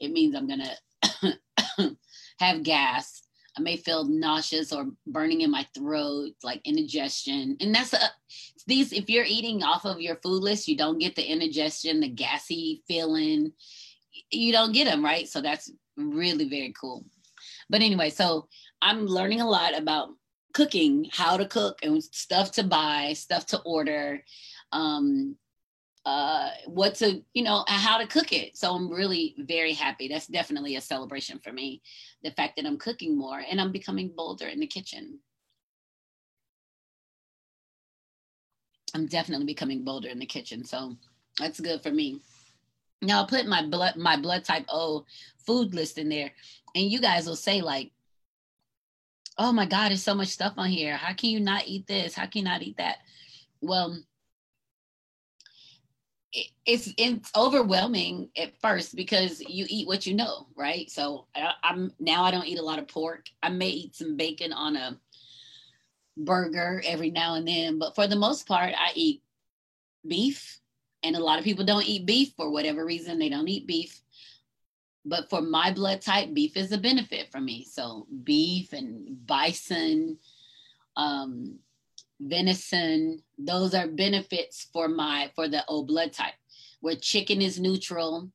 It 0.00 0.10
means 0.10 0.34
i'm 0.34 0.48
gonna 0.48 0.74
have 2.40 2.62
gas 2.64 3.22
i 3.60 3.62
may 3.62 3.76
feel 3.76 4.04
nauseous 4.04 4.72
or 4.72 4.86
burning 5.06 5.42
in 5.42 5.50
my 5.50 5.66
throat 5.74 6.32
like 6.42 6.62
indigestion. 6.64 7.56
And 7.60 7.74
that's 7.74 7.92
a, 7.92 7.98
these 8.66 8.92
if 8.92 9.10
you're 9.10 9.24
eating 9.24 9.62
off 9.62 9.84
of 9.84 10.00
your 10.00 10.16
food 10.16 10.42
list 10.42 10.66
you 10.66 10.76
don't 10.76 10.98
get 10.98 11.14
the 11.14 11.22
indigestion 11.22 12.00
the 12.00 12.08
gassy 12.08 12.82
feeling. 12.88 13.52
You 14.30 14.52
don't 14.52 14.72
get 14.72 14.86
them 14.86 15.04
right? 15.04 15.28
So 15.28 15.42
that's 15.42 15.70
really 15.96 16.48
very 16.48 16.72
cool. 16.80 17.04
But 17.68 17.82
anyway 17.82 18.10
so 18.10 18.48
i'm 18.82 19.06
learning 19.06 19.42
a 19.42 19.48
lot 19.48 19.76
about 19.76 20.08
cooking 20.54 21.06
how 21.12 21.36
to 21.36 21.46
cook 21.46 21.78
and 21.82 22.02
stuff 22.02 22.50
to 22.52 22.64
buy 22.64 23.12
stuff 23.12 23.44
to 23.46 23.60
order. 23.60 24.24
Um 24.72 25.36
uh, 26.06 26.50
what 26.66 26.94
to, 26.96 27.22
you 27.34 27.42
know, 27.42 27.64
how 27.68 27.98
to 27.98 28.06
cook 28.06 28.32
it. 28.32 28.56
So 28.56 28.72
I'm 28.74 28.90
really 28.90 29.34
very 29.38 29.72
happy. 29.72 30.08
That's 30.08 30.26
definitely 30.26 30.76
a 30.76 30.80
celebration 30.80 31.38
for 31.38 31.52
me. 31.52 31.82
The 32.22 32.30
fact 32.30 32.56
that 32.56 32.66
I'm 32.66 32.78
cooking 32.78 33.16
more 33.16 33.42
and 33.48 33.60
I'm 33.60 33.72
becoming 33.72 34.12
bolder 34.16 34.46
in 34.46 34.60
the 34.60 34.66
kitchen. 34.66 35.18
I'm 38.94 39.06
definitely 39.06 39.46
becoming 39.46 39.84
bolder 39.84 40.08
in 40.08 40.18
the 40.18 40.26
kitchen. 40.26 40.64
So 40.64 40.96
that's 41.38 41.60
good 41.60 41.82
for 41.82 41.90
me. 41.90 42.20
Now 43.02 43.18
I'll 43.18 43.26
put 43.26 43.46
my 43.46 43.66
blood 43.66 43.96
my 43.96 44.16
blood 44.16 44.44
type 44.44 44.66
O 44.68 45.04
food 45.46 45.74
list 45.74 45.98
in 45.98 46.08
there. 46.08 46.32
And 46.74 46.84
you 46.90 47.00
guys 47.00 47.26
will 47.26 47.36
say, 47.36 47.60
like, 47.60 47.92
oh 49.38 49.52
my 49.52 49.66
God, 49.66 49.88
there's 49.88 50.02
so 50.02 50.14
much 50.14 50.28
stuff 50.28 50.54
on 50.56 50.68
here. 50.68 50.96
How 50.96 51.14
can 51.14 51.30
you 51.30 51.40
not 51.40 51.66
eat 51.66 51.86
this? 51.86 52.14
How 52.14 52.26
can 52.26 52.40
you 52.40 52.44
not 52.44 52.62
eat 52.62 52.76
that? 52.76 52.98
Well, 53.60 53.98
it's 56.32 56.92
it's 56.96 57.30
overwhelming 57.36 58.30
at 58.36 58.56
first 58.60 58.94
because 58.94 59.40
you 59.40 59.66
eat 59.68 59.88
what 59.88 60.06
you 60.06 60.14
know, 60.14 60.46
right? 60.56 60.90
So 60.90 61.26
I, 61.34 61.52
I'm 61.62 61.92
now 61.98 62.22
I 62.24 62.30
don't 62.30 62.46
eat 62.46 62.58
a 62.58 62.64
lot 62.64 62.78
of 62.78 62.88
pork. 62.88 63.26
I 63.42 63.48
may 63.48 63.68
eat 63.68 63.96
some 63.96 64.16
bacon 64.16 64.52
on 64.52 64.76
a 64.76 64.98
burger 66.16 66.82
every 66.86 67.10
now 67.10 67.34
and 67.34 67.46
then, 67.46 67.78
but 67.78 67.94
for 67.94 68.06
the 68.06 68.16
most 68.16 68.46
part, 68.46 68.72
I 68.76 68.92
eat 68.94 69.22
beef. 70.06 70.60
And 71.02 71.16
a 71.16 71.20
lot 71.20 71.38
of 71.38 71.44
people 71.44 71.64
don't 71.64 71.88
eat 71.88 72.06
beef 72.06 72.34
for 72.36 72.50
whatever 72.50 72.84
reason. 72.84 73.18
They 73.18 73.30
don't 73.30 73.48
eat 73.48 73.66
beef. 73.66 74.00
But 75.04 75.30
for 75.30 75.40
my 75.40 75.72
blood 75.72 76.02
type, 76.02 76.34
beef 76.34 76.58
is 76.58 76.72
a 76.72 76.78
benefit 76.78 77.32
for 77.32 77.40
me. 77.40 77.64
So 77.64 78.06
beef 78.22 78.74
and 78.74 79.26
bison, 79.26 80.18
um, 80.96 81.58
venison 82.20 83.22
those 83.38 83.74
are 83.74 83.86
benefits 83.86 84.68
for 84.72 84.88
my 84.88 85.30
for 85.34 85.48
the 85.48 85.64
o 85.68 85.82
blood 85.82 86.12
type. 86.12 86.34
Where 86.80 86.96
chicken 86.96 87.42
is 87.42 87.60
neutral 87.60 88.30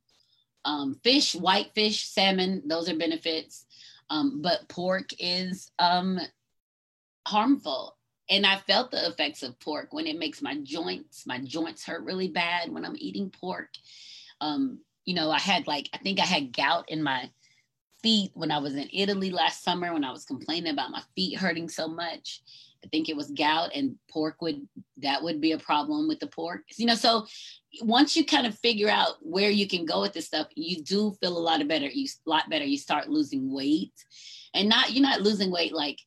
um, 0.66 1.00
fish 1.04 1.36
white 1.36 1.72
fish 1.76 2.08
salmon 2.08 2.64
those 2.66 2.90
are 2.90 2.98
benefits. 2.98 3.66
Um, 4.10 4.42
but 4.42 4.68
pork 4.70 5.10
is 5.20 5.72
um, 5.80 6.20
harmful. 7.28 7.98
And 8.30 8.46
i 8.46 8.58
felt 8.58 8.90
the 8.92 9.08
effects 9.08 9.44
of 9.44 9.60
pork 9.60 9.94
when 9.94 10.08
it 10.08 10.18
makes 10.18 10.42
my 10.42 10.56
joints 10.64 11.28
my 11.28 11.40
joints 11.40 11.86
hurt 11.86 12.04
really 12.04 12.28
bad 12.28 12.72
when 12.72 12.84
i'm 12.86 12.96
eating 12.98 13.30
pork. 13.30 13.70
Um, 14.42 14.80
you 15.06 15.14
know 15.14 15.32
i 15.32 15.40
had 15.40 15.68
like 15.68 15.90
i 15.94 15.98
think 15.98 16.20
i 16.20 16.26
had 16.26 16.52
gout 16.52 16.90
in 16.90 17.02
my 17.02 17.30
feet 18.02 18.32
when 18.34 18.52
i 18.52 18.58
was 18.58 18.76
in 18.76 18.90
italy 18.92 19.32
last 19.32 19.64
summer 19.64 19.94
when 19.94 20.04
i 20.04 20.12
was 20.12 20.26
complaining 20.26 20.74
about 20.74 20.92
my 20.92 21.02
feet 21.16 21.38
hurting 21.38 21.70
so 21.70 21.88
much 21.88 22.42
I 22.86 22.88
think 22.90 23.10
it 23.10 23.16
was 23.16 23.32
gout 23.32 23.72
and 23.74 23.96
pork 24.12 24.42
would 24.42 24.68
that 24.98 25.24
would 25.24 25.42
be 25.42 25.54
a 25.54 25.58
problem 25.58 26.08
with 26.08 26.20
the 26.20 26.28
pork. 26.28 26.62
You 26.78 26.86
know, 26.86 26.96
so 26.96 27.26
once 27.82 28.16
you 28.16 28.24
kind 28.24 28.46
of 28.46 28.58
figure 28.60 28.90
out 28.90 29.16
where 29.22 29.50
you 29.50 29.68
can 29.68 29.86
go 29.86 30.02
with 30.02 30.14
this 30.14 30.28
stuff, 30.28 30.48
you 30.56 30.84
do 30.84 31.16
feel 31.20 31.36
a 31.36 31.40
lot 31.40 31.62
of 31.62 31.68
better. 31.68 31.88
You 31.88 32.08
lot 32.26 32.50
better. 32.50 32.64
You 32.64 32.78
start 32.78 33.10
losing 33.10 33.52
weight, 33.52 33.94
and 34.54 34.70
not 34.70 34.92
you're 34.92 35.02
not 35.02 35.22
losing 35.22 35.52
weight 35.52 35.74
like 35.74 36.00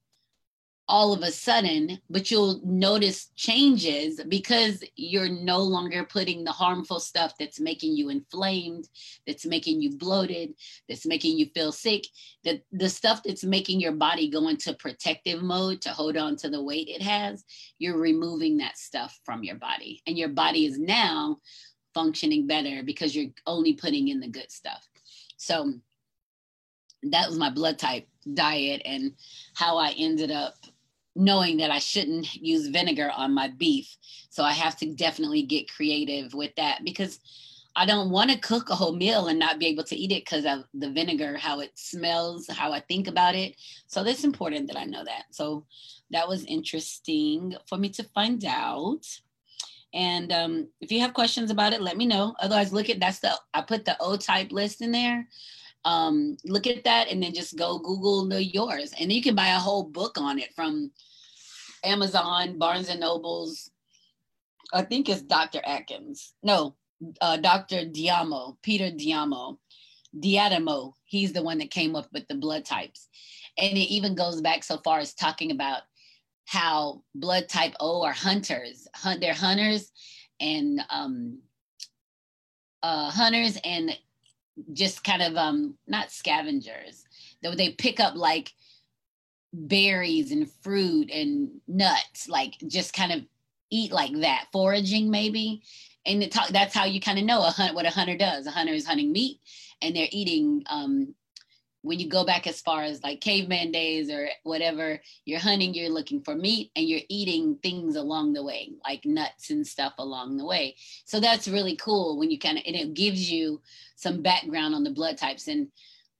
all 0.89 1.13
of 1.13 1.23
a 1.23 1.31
sudden, 1.31 2.01
but 2.09 2.31
you'll 2.31 2.63
notice 2.65 3.27
changes 3.37 4.21
because 4.29 4.83
you're 4.97 5.29
no 5.29 5.59
longer 5.59 6.03
putting 6.03 6.43
the 6.43 6.51
harmful 6.51 6.99
stuff 6.99 7.35
that's 7.39 7.61
making 7.61 7.95
you 7.95 8.09
inflamed, 8.09 8.89
that's 9.27 9.45
making 9.45 9.83
you 9.83 9.97
bloated, 9.97 10.55
that's 10.89 11.05
making 11.05 11.37
you 11.37 11.47
feel 11.55 11.73
sick, 11.73 12.07
that 12.45 12.63
the 12.73 12.89
stuff 12.89 13.23
that's 13.23 13.45
making 13.45 13.81
your 13.81 13.93
body 13.93 14.31
go 14.31 14.49
into 14.49 14.73
protective 14.75 15.43
mode 15.43 15.83
to 15.83 15.91
hold 15.91 16.17
on 16.17 16.37
to 16.37 16.49
the 16.49 16.63
weight 16.63 16.89
it 16.89 17.03
has, 17.03 17.45
you're 17.79 17.99
removing 17.99 18.57
that 18.57 18.79
stuff 18.79 19.21
from 19.25 19.45
your 19.45 19.57
body. 19.57 20.03
And 20.07 20.17
your 20.17 20.31
body 20.31 20.65
is 20.65 20.79
now 20.79 21.39
functioning 21.93 22.47
better 22.47 22.83
because 22.83 23.15
you're 23.15 23.33
only 23.47 23.75
putting 23.75 24.09
in 24.09 24.21
the 24.21 24.29
good 24.29 24.51
stuff. 24.51 24.89
So 25.37 25.75
that 27.03 27.29
was 27.29 27.39
my 27.39 27.51
blood 27.51 27.79
type 27.79 28.09
diet 28.33 28.83
and 28.85 29.13
how 29.55 29.77
I 29.77 29.91
ended 29.91 30.31
up 30.31 30.55
knowing 31.19 31.57
that 31.57 31.73
I 31.73 31.81
shouldn't 31.81 32.33
use 32.37 32.69
vinegar 32.69 33.11
on 33.15 33.35
my 33.35 33.49
beef. 33.49 33.97
So 34.31 34.45
I 34.45 34.53
have 34.53 34.77
to 34.77 34.95
definitely 34.95 35.43
get 35.43 35.71
creative 35.71 36.33
with 36.33 36.55
that 36.55 36.85
because 36.85 37.19
I 37.75 37.87
don't 37.87 38.11
want 38.11 38.31
to 38.31 38.39
cook 38.39 38.71
a 38.71 38.77
whole 38.77 38.95
meal 38.95 39.27
and 39.27 39.39
not 39.39 39.59
be 39.59 39.67
able 39.67 39.83
to 39.85 39.97
eat 39.97 40.13
it 40.13 40.25
because 40.25 40.45
of 40.45 40.65
the 40.75 40.91
vinegar, 40.91 41.37
how 41.37 41.59
it 41.59 41.73
smells, 41.75 42.47
how 42.49 42.73
I 42.73 42.81
think 42.81 43.09
about 43.09 43.35
it. 43.35 43.57
So 43.89 44.05
that's 44.05 44.23
important 44.23 44.69
that 44.69 44.79
I 44.79 44.85
know 44.85 45.05
that. 45.05 45.25
So 45.33 45.65
that 46.11 46.29
was 46.29 46.45
interesting 46.45 47.55
for 47.69 47.79
me 47.79 47.89
to 47.91 48.05
find 48.05 48.45
out. 48.45 49.05
And 49.93 50.33
um, 50.33 50.69
if 50.81 50.93
you 50.93 51.01
have 51.01 51.15
questions 51.15 51.51
about 51.51 51.73
it, 51.73 51.83
let 51.83 51.97
me 51.97 52.07
know. 52.07 52.35
Otherwise, 52.41 52.73
look 52.73 52.91
at 52.91 53.01
that's 53.01 53.19
the 53.19 53.33
I 53.55 53.63
put 53.63 53.85
the 53.85 53.97
O 54.01 54.17
type 54.17 54.53
list 54.53 54.83
in 54.83 54.93
there. 54.93 55.27
Um, 55.85 56.37
look 56.45 56.67
at 56.67 56.85
that 56.85 57.09
and 57.09 57.23
then 57.23 57.33
just 57.33 57.57
go 57.57 57.79
Google 57.79 58.29
the 58.29 58.43
yours, 58.43 58.93
and 59.01 59.13
you 59.13 59.23
can 59.23 59.35
buy 59.35 59.49
a 59.49 59.59
whole 59.59 59.85
book 59.85 60.19
on 60.19 60.39
it 60.39 60.55
from 60.55 60.91
Amazon, 61.89 62.59
Barnes 62.59 62.89
and 62.89 63.01
Nobles. 63.01 63.71
I 64.73 64.83
think 64.83 65.09
it's 65.09 65.23
Dr. 65.23 65.61
Atkins. 65.65 66.35
No, 66.43 66.77
uh, 67.21 67.39
Dr. 67.39 67.87
Diamo, 67.87 68.57
Peter 68.63 68.91
Diamo, 68.91 69.59
Diadamo. 70.15 70.93
He's 71.05 71.33
the 71.33 71.43
one 71.43 71.59
that 71.59 71.71
came 71.71 71.97
up 71.97 72.09
with 72.13 72.29
the 72.29 72.35
blood 72.35 72.65
types. 72.65 73.09
And 73.57 73.77
it 73.77 73.93
even 73.93 74.15
goes 74.15 74.41
back 74.41 74.63
so 74.63 74.79
far 74.85 74.99
as 74.99 75.15
talking 75.15 75.51
about 75.51 75.83
how 76.45 77.03
blood 77.15 77.49
type 77.49 77.75
O 77.81 78.05
are 78.05 78.13
hunters. 78.13 78.87
Hunt, 78.95 79.21
they're 79.21 79.35
hunters 79.35 79.91
and 80.41 80.81
um, 80.91 81.39
uh, 82.83 83.11
hunters 83.11 83.59
and 83.65 83.97
just 84.73 85.05
kind 85.05 85.23
of 85.23 85.37
um, 85.37 85.77
not 85.87 86.11
scavengers. 86.11 87.05
Though 87.43 87.55
they 87.55 87.71
pick 87.73 88.01
up 88.01 88.15
like 88.15 88.53
berries 89.53 90.33
and 90.33 90.51
fruit 90.63 91.11
and 91.11 91.51
nuts, 91.67 92.29
like 92.29 92.55
just 92.67 92.93
kind 92.93 93.13
of 93.13 93.23
eat 93.71 93.93
like 93.93 94.13
that, 94.21 94.47
foraging 94.53 95.11
maybe. 95.11 95.63
And 96.07 96.31
talk, 96.31 96.49
that's 96.49 96.75
how 96.75 96.85
you 96.85 97.01
kind 97.01 97.19
of 97.19 97.25
know 97.25 97.41
a 97.41 97.51
hunt 97.51 97.75
what 97.75 97.87
a 97.87 97.91
hunter 97.91 98.17
does. 98.17 98.47
A 98.47 98.51
hunter 98.51 98.73
is 98.73 98.87
hunting 98.87 99.13
meat, 99.13 99.41
and 99.83 99.95
they're 99.95 100.09
eating. 100.11 100.63
Um, 100.69 101.15
when 101.83 102.01
you 102.01 102.09
go 102.09 102.25
back 102.25 102.47
as 102.49 102.61
far 102.61 102.83
as 102.83 103.03
like 103.05 103.21
caveman 103.21 103.71
days 103.71 104.11
or 104.11 104.29
whatever, 104.43 105.01
you're 105.25 105.39
hunting, 105.39 105.73
you're 105.73 105.89
looking 105.89 106.21
for 106.21 106.35
meat, 106.35 106.71
and 106.75 106.89
you're 106.89 107.01
eating 107.09 107.57
things 107.63 107.97
along 107.97 108.33
the 108.33 108.43
way, 108.43 108.73
like 108.85 109.05
nuts 109.05 109.51
and 109.51 109.67
stuff 109.67 109.95
along 109.99 110.37
the 110.37 110.45
way. 110.45 110.75
So 111.05 111.21
that's 111.21 111.47
really 111.47 111.77
cool 111.77 112.19
when 112.19 112.31
you 112.31 112.39
kind 112.39 112.59
of 112.59 112.65
and 112.67 112.75
it 112.75 112.95
gives 112.95 113.31
you 113.31 113.61
some 113.97 114.23
background 114.23 114.75
on 114.75 114.83
the 114.83 114.91
blood 114.91 115.19
types 115.19 115.47
and 115.47 115.69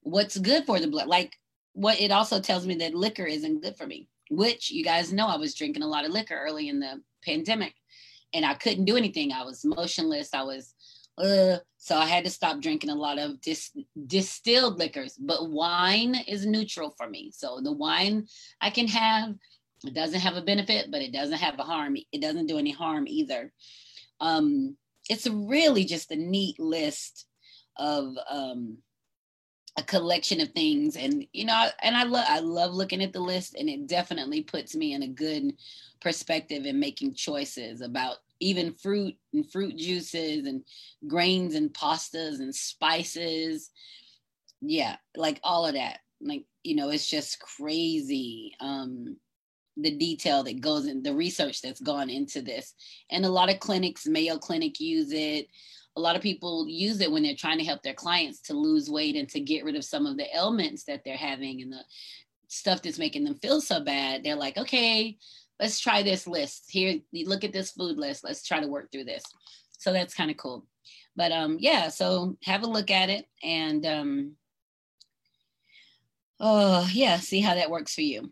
what's 0.01 0.37
good 0.37 0.65
for 0.65 0.79
the 0.79 0.87
blood. 0.87 1.07
Like 1.07 1.37
what 1.73 1.99
it 1.99 2.11
also 2.11 2.39
tells 2.39 2.65
me 2.65 2.75
that 2.75 2.95
liquor 2.95 3.25
isn't 3.25 3.61
good 3.61 3.77
for 3.77 3.87
me, 3.87 4.07
which 4.29 4.71
you 4.71 4.83
guys 4.83 5.13
know 5.13 5.27
I 5.27 5.37
was 5.37 5.55
drinking 5.55 5.83
a 5.83 5.87
lot 5.87 6.05
of 6.05 6.11
liquor 6.11 6.39
early 6.39 6.69
in 6.69 6.79
the 6.79 7.01
pandemic 7.23 7.73
and 8.33 8.45
I 8.45 8.53
couldn't 8.53 8.85
do 8.85 8.97
anything. 8.97 9.31
I 9.31 9.43
was 9.43 9.65
motionless. 9.65 10.33
I 10.33 10.43
was, 10.43 10.73
uh, 11.17 11.57
so 11.77 11.97
I 11.97 12.05
had 12.05 12.23
to 12.25 12.29
stop 12.29 12.61
drinking 12.61 12.89
a 12.89 12.95
lot 12.95 13.17
of 13.17 13.41
dis- 13.41 13.75
distilled 14.07 14.77
liquors. 14.77 15.15
But 15.19 15.49
wine 15.49 16.15
is 16.27 16.45
neutral 16.45 16.93
for 16.97 17.09
me. 17.09 17.31
So 17.33 17.59
the 17.61 17.71
wine 17.71 18.27
I 18.61 18.69
can 18.69 18.87
have, 18.87 19.35
it 19.85 19.93
doesn't 19.93 20.19
have 20.19 20.35
a 20.35 20.41
benefit, 20.41 20.91
but 20.91 21.01
it 21.01 21.13
doesn't 21.13 21.37
have 21.37 21.57
a 21.59 21.63
harm. 21.63 21.97
It 22.11 22.21
doesn't 22.21 22.47
do 22.47 22.57
any 22.57 22.71
harm 22.71 23.07
either. 23.07 23.51
Um, 24.19 24.77
it's 25.09 25.27
really 25.27 25.85
just 25.85 26.11
a 26.11 26.15
neat 26.15 26.59
list 26.59 27.25
of 27.77 28.13
um, 28.29 28.77
a 29.77 29.83
collection 29.83 30.41
of 30.41 30.49
things 30.49 30.95
and 30.97 31.25
you 31.31 31.45
know 31.45 31.69
and 31.83 31.95
i 31.95 32.03
love 32.03 32.25
i 32.27 32.39
love 32.39 32.73
looking 32.73 33.03
at 33.03 33.13
the 33.13 33.19
list 33.19 33.55
and 33.55 33.69
it 33.69 33.87
definitely 33.87 34.41
puts 34.41 34.75
me 34.75 34.93
in 34.93 35.03
a 35.03 35.07
good 35.07 35.53
perspective 36.01 36.65
in 36.65 36.79
making 36.79 37.13
choices 37.13 37.81
about 37.81 38.17
even 38.39 38.73
fruit 38.73 39.15
and 39.33 39.49
fruit 39.51 39.75
juices 39.75 40.47
and 40.47 40.63
grains 41.07 41.55
and 41.55 41.73
pastas 41.73 42.39
and 42.39 42.53
spices. 42.53 43.71
Yeah 44.61 44.97
like 45.15 45.39
all 45.43 45.65
of 45.65 45.73
that. 45.73 45.99
Like 46.21 46.45
you 46.63 46.75
know 46.75 46.89
it's 46.89 47.09
just 47.09 47.39
crazy 47.39 48.55
um 48.59 49.17
the 49.77 49.95
detail 49.97 50.43
that 50.43 50.59
goes 50.59 50.87
in 50.87 51.01
the 51.03 51.15
research 51.15 51.61
that's 51.61 51.79
gone 51.79 52.09
into 52.09 52.41
this. 52.41 52.73
And 53.09 53.25
a 53.25 53.29
lot 53.29 53.49
of 53.49 53.59
clinics 53.59 54.05
mayo 54.05 54.37
clinic 54.37 54.79
use 54.79 55.11
it 55.11 55.47
a 55.99 56.01
lot 56.01 56.15
of 56.15 56.21
people 56.21 56.65
use 56.67 57.01
it 57.01 57.11
when 57.11 57.23
they're 57.23 57.35
trying 57.35 57.57
to 57.57 57.65
help 57.65 57.83
their 57.83 57.93
clients 57.93 58.39
to 58.39 58.53
lose 58.53 58.89
weight 58.89 59.17
and 59.17 59.27
to 59.29 59.39
get 59.39 59.65
rid 59.65 59.75
of 59.75 59.83
some 59.83 60.05
of 60.05 60.15
the 60.17 60.33
ailments 60.33 60.85
that 60.85 61.01
they're 61.03 61.17
having 61.17 61.61
and 61.61 61.73
the 61.73 61.83
stuff 62.47 62.81
that's 62.81 62.97
making 62.97 63.25
them 63.25 63.35
feel 63.35 63.59
so 63.59 63.83
bad. 63.83 64.23
They're 64.23 64.35
like 64.35 64.57
okay 64.57 65.17
let's 65.59 65.79
try 65.79 66.01
this 66.01 66.25
list. 66.25 66.65
Here 66.69 66.99
look 67.13 67.43
at 67.43 67.51
this 67.51 67.71
food 67.71 67.97
list. 67.97 68.23
Let's 68.23 68.47
try 68.47 68.61
to 68.61 68.67
work 68.67 68.91
through 68.91 69.03
this. 69.03 69.23
So 69.77 69.91
that's 69.91 70.13
kind 70.13 70.31
of 70.31 70.37
cool. 70.37 70.65
But 71.15 71.31
um 71.31 71.57
yeah 71.59 71.89
so 71.89 72.37
have 72.43 72.63
a 72.63 72.69
look 72.69 72.89
at 72.91 73.09
it 73.09 73.25
and 73.43 73.85
um 73.85 74.31
oh 76.39 76.87
yeah 76.93 77.17
see 77.17 77.41
how 77.41 77.55
that 77.55 77.69
works 77.69 77.93
for 77.93 78.01
you 78.01 78.31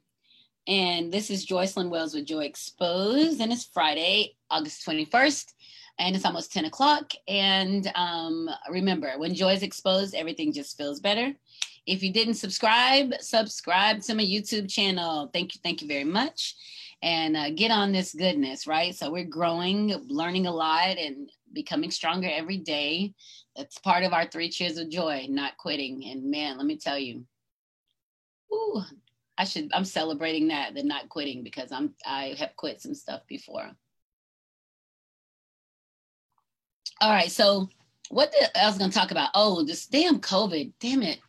and 0.68 1.11
this 1.11 1.30
is 1.30 1.45
joycelyn 1.45 1.89
wells 1.89 2.13
with 2.13 2.26
joy 2.26 2.43
exposed 2.43 3.41
and 3.41 3.51
it's 3.51 3.65
friday 3.65 4.36
august 4.49 4.86
21st 4.86 5.53
and 5.99 6.15
it's 6.15 6.26
almost 6.26 6.51
10 6.53 6.65
o'clock 6.65 7.13
and 7.28 7.91
um 7.95 8.49
remember 8.70 9.13
when 9.18 9.34
joy 9.34 9.53
is 9.53 9.63
exposed 9.63 10.15
everything 10.15 10.51
just 10.51 10.78
feels 10.78 10.99
better 10.99 11.34
if 11.86 12.03
you 12.03 12.11
didn't 12.11 12.36
subscribe 12.36 13.13
subscribe 13.20 14.01
to 14.01 14.13
my 14.13 14.24
youtube 14.24 14.70
channel 14.70 15.30
thank 15.34 15.55
you 15.55 15.61
thank 15.63 15.82
you 15.82 15.88
very 15.88 16.03
much 16.03 16.55
and 17.01 17.38
uh, 17.38 17.49
get 17.51 17.72
on 17.72 17.91
this 17.91 18.13
goodness, 18.13 18.65
right? 18.65 18.95
So 18.95 19.11
we're 19.11 19.24
growing, 19.24 19.89
learning 20.07 20.47
a 20.47 20.51
lot, 20.51 20.97
and 20.97 21.30
becoming 21.53 21.91
stronger 21.91 22.30
every 22.32 22.57
day. 22.57 23.13
That's 23.55 23.78
part 23.80 24.03
of 24.03 24.13
our 24.13 24.26
three 24.26 24.49
cheers 24.49 24.78
of 24.78 24.89
joy, 24.89 25.28
not 25.30 25.57
quitting. 25.57 26.05
And 26.09 26.32
man, 26.32 26.57
let 26.57 26.65
me 26.65 26.78
tell 26.78 26.97
you, 26.97 27.26
ooh, 28.53 28.82
I 29.38 29.43
should. 29.43 29.69
I'm 29.73 29.85
celebrating 29.85 30.47
that, 30.49 30.73
the 30.73 30.83
not 30.83 31.09
quitting, 31.09 31.43
because 31.43 31.71
I'm. 31.71 31.93
I 32.05 32.35
have 32.39 32.55
quit 32.55 32.81
some 32.81 32.93
stuff 32.93 33.21
before. 33.27 33.69
All 36.99 37.11
right, 37.11 37.31
so 37.31 37.69
what 38.09 38.31
the, 38.31 38.59
I 38.59 38.67
was 38.67 38.77
going 38.77 38.89
to 38.89 38.97
talk 38.97 39.11
about? 39.11 39.29
Oh, 39.35 39.63
this 39.63 39.85
damn 39.85 40.19
COVID. 40.19 40.73
Damn 40.79 41.03
it. 41.03 41.19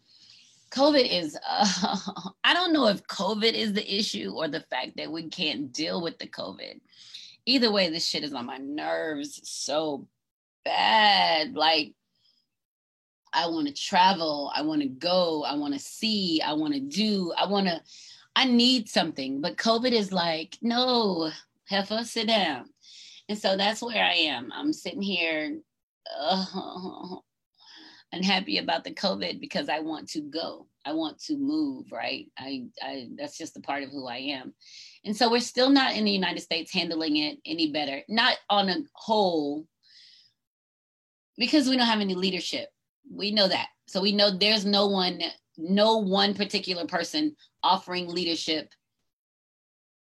COVID 0.70 1.08
is, 1.10 1.36
uh, 1.48 1.96
I 2.44 2.54
don't 2.54 2.72
know 2.72 2.88
if 2.88 3.06
COVID 3.06 3.52
is 3.52 3.72
the 3.72 3.96
issue 3.96 4.32
or 4.34 4.48
the 4.48 4.60
fact 4.60 4.96
that 4.96 5.10
we 5.10 5.28
can't 5.28 5.72
deal 5.72 6.02
with 6.02 6.18
the 6.18 6.26
COVID. 6.26 6.80
Either 7.46 7.72
way, 7.72 7.88
this 7.88 8.06
shit 8.06 8.24
is 8.24 8.34
on 8.34 8.46
my 8.46 8.58
nerves 8.58 9.40
so 9.44 10.06
bad. 10.64 11.54
Like, 11.54 11.94
I 13.32 13.48
want 13.48 13.68
to 13.68 13.74
travel. 13.74 14.52
I 14.54 14.62
want 14.62 14.82
to 14.82 14.88
go. 14.88 15.44
I 15.44 15.54
want 15.54 15.74
to 15.74 15.80
see. 15.80 16.40
I 16.44 16.52
want 16.52 16.74
to 16.74 16.80
do. 16.80 17.32
I 17.36 17.46
want 17.46 17.66
to, 17.66 17.80
I 18.36 18.44
need 18.44 18.88
something. 18.88 19.40
But 19.40 19.56
COVID 19.56 19.92
is 19.92 20.12
like, 20.12 20.58
no, 20.62 21.30
heifer, 21.66 22.04
sit 22.04 22.28
down. 22.28 22.66
And 23.28 23.38
so 23.38 23.56
that's 23.56 23.82
where 23.82 24.04
I 24.04 24.14
am. 24.14 24.50
I'm 24.54 24.72
sitting 24.72 25.02
here. 25.02 25.58
Uh, 26.18 27.16
unhappy 28.12 28.58
about 28.58 28.84
the 28.84 28.94
COVID 28.94 29.40
because 29.40 29.68
I 29.68 29.80
want 29.80 30.08
to 30.10 30.20
go. 30.20 30.66
I 30.84 30.92
want 30.92 31.18
to 31.24 31.36
move, 31.36 31.86
right? 31.92 32.26
I, 32.38 32.66
I 32.80 33.08
that's 33.16 33.36
just 33.36 33.56
a 33.56 33.60
part 33.60 33.82
of 33.82 33.90
who 33.90 34.06
I 34.06 34.16
am. 34.16 34.54
And 35.04 35.16
so 35.16 35.30
we're 35.30 35.40
still 35.40 35.70
not 35.70 35.94
in 35.94 36.04
the 36.04 36.10
United 36.10 36.40
States 36.40 36.72
handling 36.72 37.16
it 37.16 37.38
any 37.44 37.72
better, 37.72 38.02
not 38.08 38.36
on 38.48 38.68
a 38.68 38.78
whole, 38.94 39.66
because 41.36 41.68
we 41.68 41.76
don't 41.76 41.86
have 41.86 42.00
any 42.00 42.14
leadership. 42.14 42.68
We 43.10 43.30
know 43.30 43.48
that. 43.48 43.68
So 43.86 44.00
we 44.00 44.12
know 44.12 44.30
there's 44.30 44.66
no 44.66 44.86
one, 44.86 45.20
no 45.56 45.98
one 45.98 46.34
particular 46.34 46.86
person 46.86 47.36
offering 47.62 48.08
leadership 48.08 48.72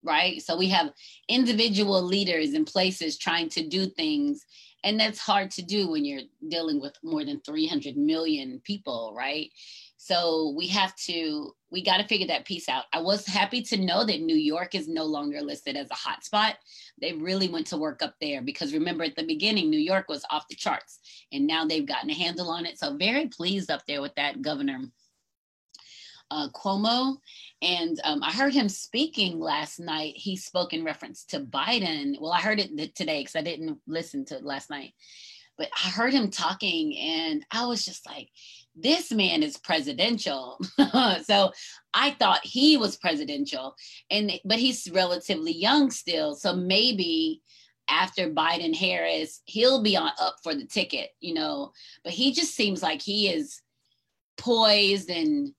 right? 0.04 0.42
So 0.42 0.56
we 0.56 0.68
have 0.70 0.90
individual 1.28 2.02
leaders 2.02 2.54
in 2.54 2.64
places 2.64 3.16
trying 3.16 3.48
to 3.50 3.68
do 3.68 3.86
things 3.86 4.44
and 4.84 4.98
that's 4.98 5.18
hard 5.18 5.50
to 5.52 5.62
do 5.62 5.88
when 5.88 6.04
you're 6.04 6.22
dealing 6.48 6.80
with 6.80 6.96
more 7.02 7.24
than 7.24 7.40
300 7.40 7.96
million 7.96 8.60
people 8.64 9.14
right 9.16 9.50
so 9.96 10.54
we 10.56 10.66
have 10.66 10.94
to 10.96 11.52
we 11.72 11.82
got 11.82 11.96
to 11.96 12.06
figure 12.06 12.26
that 12.26 12.44
piece 12.44 12.68
out 12.68 12.84
i 12.92 13.00
was 13.00 13.26
happy 13.26 13.62
to 13.62 13.76
know 13.76 14.04
that 14.04 14.20
new 14.20 14.36
york 14.36 14.74
is 14.74 14.86
no 14.86 15.04
longer 15.04 15.40
listed 15.40 15.76
as 15.76 15.88
a 15.90 15.94
hotspot 15.94 16.54
they 17.00 17.12
really 17.14 17.48
went 17.48 17.66
to 17.66 17.76
work 17.76 18.02
up 18.02 18.14
there 18.20 18.42
because 18.42 18.72
remember 18.72 19.02
at 19.04 19.16
the 19.16 19.26
beginning 19.26 19.70
new 19.70 19.80
york 19.80 20.08
was 20.08 20.24
off 20.30 20.46
the 20.48 20.54
charts 20.54 21.00
and 21.32 21.46
now 21.46 21.64
they've 21.64 21.86
gotten 21.86 22.10
a 22.10 22.14
handle 22.14 22.50
on 22.50 22.66
it 22.66 22.78
so 22.78 22.96
very 22.96 23.26
pleased 23.26 23.70
up 23.70 23.84
there 23.86 24.02
with 24.02 24.14
that 24.14 24.42
governor 24.42 24.80
uh, 26.32 26.48
Cuomo. 26.48 27.18
And 27.60 28.00
um, 28.04 28.22
I 28.22 28.32
heard 28.32 28.54
him 28.54 28.68
speaking 28.68 29.38
last 29.38 29.78
night. 29.78 30.14
He 30.16 30.36
spoke 30.36 30.72
in 30.72 30.82
reference 30.82 31.24
to 31.26 31.40
Biden. 31.40 32.18
Well, 32.20 32.32
I 32.32 32.40
heard 32.40 32.58
it 32.58 32.94
today 32.94 33.20
because 33.20 33.36
I 33.36 33.42
didn't 33.42 33.78
listen 33.86 34.24
to 34.26 34.36
it 34.36 34.44
last 34.44 34.70
night. 34.70 34.94
But 35.58 35.68
I 35.76 35.90
heard 35.90 36.14
him 36.14 36.30
talking 36.30 36.96
and 36.96 37.44
I 37.50 37.66
was 37.66 37.84
just 37.84 38.06
like, 38.06 38.30
this 38.74 39.12
man 39.12 39.42
is 39.42 39.56
presidential. 39.56 40.58
so 41.24 41.52
I 41.94 42.10
thought 42.18 42.44
he 42.44 42.76
was 42.76 42.96
presidential. 42.96 43.74
And 44.10 44.32
but 44.44 44.58
he's 44.58 44.90
relatively 44.90 45.52
young 45.52 45.90
still. 45.90 46.34
So 46.34 46.54
maybe 46.54 47.42
after 47.88 48.30
Biden 48.30 48.74
Harris, 48.74 49.42
he'll 49.44 49.82
be 49.82 49.96
on 49.96 50.10
up 50.20 50.36
for 50.42 50.54
the 50.54 50.66
ticket, 50.66 51.10
you 51.20 51.34
know. 51.34 51.72
But 52.04 52.12
he 52.12 52.32
just 52.32 52.54
seems 52.54 52.82
like 52.82 53.02
he 53.02 53.28
is 53.28 53.60
poised 54.38 55.10
and 55.10 55.52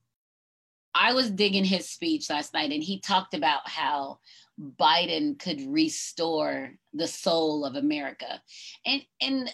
I 0.96 1.14
was 1.14 1.32
digging 1.32 1.66
his 1.66 1.90
speech 1.90 2.30
last 2.30 2.54
night, 2.54 2.72
and 2.72 2.84
he 2.84 3.00
talked 3.00 3.34
about 3.34 3.68
how 3.68 4.20
Biden 4.60 5.40
could 5.40 5.62
restore 5.68 6.74
the 6.94 7.08
soul 7.08 7.66
of 7.66 7.76
America. 7.76 8.42
And 8.86 9.04
and 9.20 9.54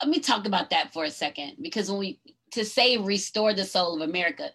let 0.00 0.08
me 0.08 0.20
talk 0.20 0.46
about 0.46 0.70
that 0.70 0.92
for 0.92 1.04
a 1.04 1.10
second, 1.10 1.56
because 1.60 1.90
when 1.90 2.00
we 2.00 2.20
to 2.52 2.64
say 2.64 2.96
restore 2.96 3.54
the 3.54 3.64
soul 3.64 3.94
of 3.94 4.08
America, 4.08 4.50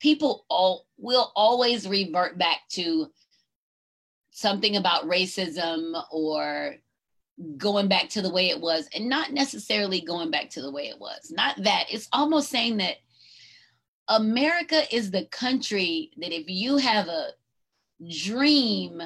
people 0.00 0.44
all 0.48 0.86
will 0.98 1.32
always 1.34 1.88
revert 1.88 2.38
back 2.38 2.60
to 2.70 3.10
something 4.30 4.76
about 4.76 5.08
racism 5.08 6.02
or 6.10 6.76
going 7.56 7.88
back 7.88 8.08
to 8.08 8.22
the 8.22 8.32
way 8.32 8.48
it 8.48 8.60
was 8.60 8.88
and 8.94 9.08
not 9.08 9.32
necessarily 9.32 10.00
going 10.00 10.30
back 10.30 10.48
to 10.48 10.62
the 10.62 10.70
way 10.70 10.86
it 10.86 10.98
was 11.00 11.32
not 11.34 11.60
that 11.64 11.84
it's 11.90 12.08
almost 12.12 12.48
saying 12.48 12.76
that 12.76 12.94
America 14.08 14.82
is 14.94 15.10
the 15.10 15.24
country 15.26 16.10
that 16.18 16.32
if 16.32 16.44
you 16.48 16.76
have 16.76 17.08
a 17.08 17.30
dream, 18.08 19.02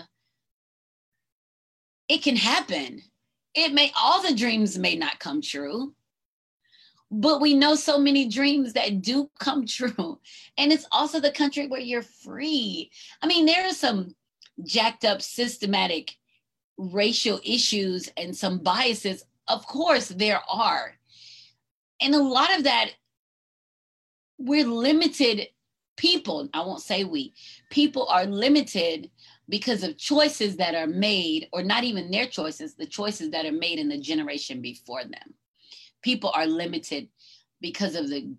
it 2.09 2.23
can 2.23 2.37
happen. 2.37 3.03
It 3.55 3.73
may, 3.73 3.93
all 4.01 4.23
the 4.23 4.35
dreams 4.35 4.79
may 4.79 4.97
not 4.97 5.21
come 5.21 5.41
true, 5.41 5.95
but 7.11 7.41
we 7.41 7.55
know 7.55 7.75
so 7.75 7.99
many 7.99 8.29
dreams 8.29 8.73
that 8.75 9.01
do 9.03 9.31
come 9.39 9.67
true. 9.67 10.21
And 10.57 10.73
it's 10.73 10.87
also 10.93 11.21
the 11.21 11.31
country 11.31 11.67
where 11.67 11.81
you're 11.81 12.03
free. 12.03 12.91
I 13.23 13.27
mean, 13.27 13.47
there 13.47 13.67
are 13.67 13.73
some 13.73 14.15
jacked 14.65 15.05
up 15.05 15.23
systematic 15.23 16.15
racial 16.77 17.41
issues 17.45 18.11
and 18.17 18.37
some 18.37 18.59
biases. 18.59 19.25
Of 19.49 19.67
course, 19.67 20.09
there 20.09 20.41
are. 20.51 20.95
And 22.01 22.15
a 22.15 22.23
lot 22.23 22.57
of 22.57 22.65
that 22.65 22.91
we're 24.39 24.67
limited 24.67 25.49
people 25.97 26.49
i 26.55 26.61
won't 26.61 26.81
say 26.81 27.03
we 27.05 27.35
people 27.71 28.07
are 28.07 28.25
limited 28.25 29.11
because 29.49 29.83
of 29.83 29.99
choices 29.99 30.57
that 30.57 30.75
are 30.75 30.87
made 30.87 31.49
or 31.53 31.63
not 31.63 31.83
even 31.83 32.11
their 32.11 32.27
choices 32.27 32.75
the 32.75 32.87
choices 32.87 33.31
that 33.31 33.45
are 33.45 33.53
made 33.53 33.81
in 33.81 33.89
the 33.89 33.99
generation 33.99 34.63
before 34.63 35.03
them 35.03 35.35
people 36.03 36.31
are 36.35 36.47
limited 36.47 37.09
because 37.61 37.97
of 37.97 38.09
the 38.09 38.33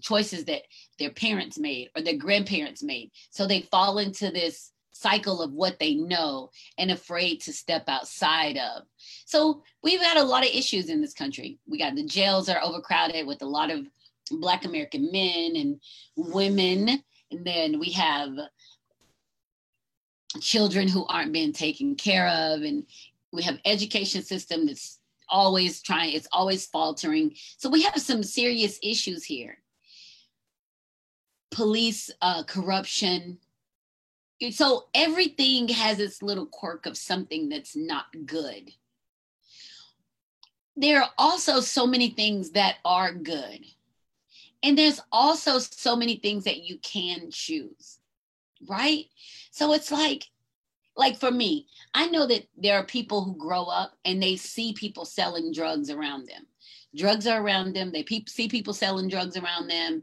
choices 0.00 0.44
that 0.46 0.62
their 0.98 1.10
parents 1.10 1.58
made 1.58 1.90
or 1.94 2.02
their 2.02 2.16
grandparents 2.16 2.82
made 2.82 3.10
so 3.30 3.46
they 3.46 3.62
fall 3.62 3.98
into 3.98 4.30
this 4.30 4.72
cycle 4.94 5.42
of 5.42 5.52
what 5.52 5.78
they 5.78 5.94
know 5.94 6.50
and 6.78 6.90
afraid 6.90 7.40
to 7.40 7.52
step 7.52 7.84
outside 7.88 8.56
of 8.56 8.82
so 9.26 9.62
we've 9.82 10.00
got 10.00 10.16
a 10.16 10.22
lot 10.22 10.44
of 10.44 10.54
issues 10.54 10.88
in 10.88 11.00
this 11.00 11.14
country 11.14 11.58
we 11.66 11.78
got 11.78 11.94
the 11.94 12.04
jails 12.04 12.48
are 12.48 12.62
overcrowded 12.62 13.26
with 13.26 13.42
a 13.42 13.46
lot 13.46 13.70
of 13.70 13.86
Black 14.40 14.64
American 14.64 15.10
men 15.12 15.56
and 15.56 15.80
women. 16.16 17.02
And 17.30 17.44
then 17.44 17.78
we 17.78 17.92
have 17.92 18.30
children 20.40 20.88
who 20.88 21.06
aren't 21.06 21.32
being 21.32 21.52
taken 21.52 21.94
care 21.94 22.28
of. 22.28 22.62
And 22.62 22.84
we 23.32 23.42
have 23.42 23.58
education 23.64 24.22
system 24.22 24.66
that's 24.66 24.98
always 25.32 25.82
trying, 25.82 26.12
it's 26.12 26.28
always 26.30 26.66
faltering. 26.66 27.34
So 27.58 27.68
we 27.68 27.82
have 27.82 28.00
some 28.00 28.22
serious 28.22 28.78
issues 28.82 29.24
here. 29.24 29.58
police 31.52 32.10
uh, 32.20 32.42
corruption. 32.44 33.38
So 34.50 34.86
everything 34.94 35.68
has 35.68 36.00
its 36.00 36.22
little 36.22 36.46
quirk 36.46 36.86
of 36.86 36.96
something 36.96 37.48
that's 37.48 37.76
not 37.76 38.06
good. 38.26 38.72
There 40.74 41.02
are 41.02 41.10
also 41.18 41.60
so 41.60 41.86
many 41.86 42.08
things 42.10 42.50
that 42.52 42.76
are 42.84 43.12
good. 43.12 43.60
And 44.64 44.76
there's 44.76 45.00
also 45.12 45.58
so 45.58 45.94
many 45.94 46.16
things 46.16 46.44
that 46.44 46.62
you 46.62 46.78
can 46.78 47.30
choose, 47.30 47.98
right? 48.66 49.04
So 49.50 49.72
it's 49.74 49.92
like, 49.92 50.24
like 50.96 51.18
for 51.18 51.30
me, 51.30 51.66
I 51.94 52.06
know 52.06 52.26
that 52.26 52.46
there 52.56 52.76
are 52.76 52.84
people 52.84 53.24
who 53.24 53.36
grow 53.36 53.64
up 53.64 53.92
and 54.04 54.22
they 54.22 54.36
see 54.36 54.72
people 54.72 55.04
selling 55.04 55.52
drugs 55.52 55.90
around 55.90 56.26
them. 56.26 56.46
Drugs 56.94 57.26
are 57.26 57.42
around 57.42 57.74
them. 57.74 57.90
They 57.92 58.02
pe- 58.02 58.24
see 58.26 58.48
people 58.48 58.74
selling 58.74 59.08
drugs 59.08 59.36
around 59.36 59.68
them. 59.68 60.02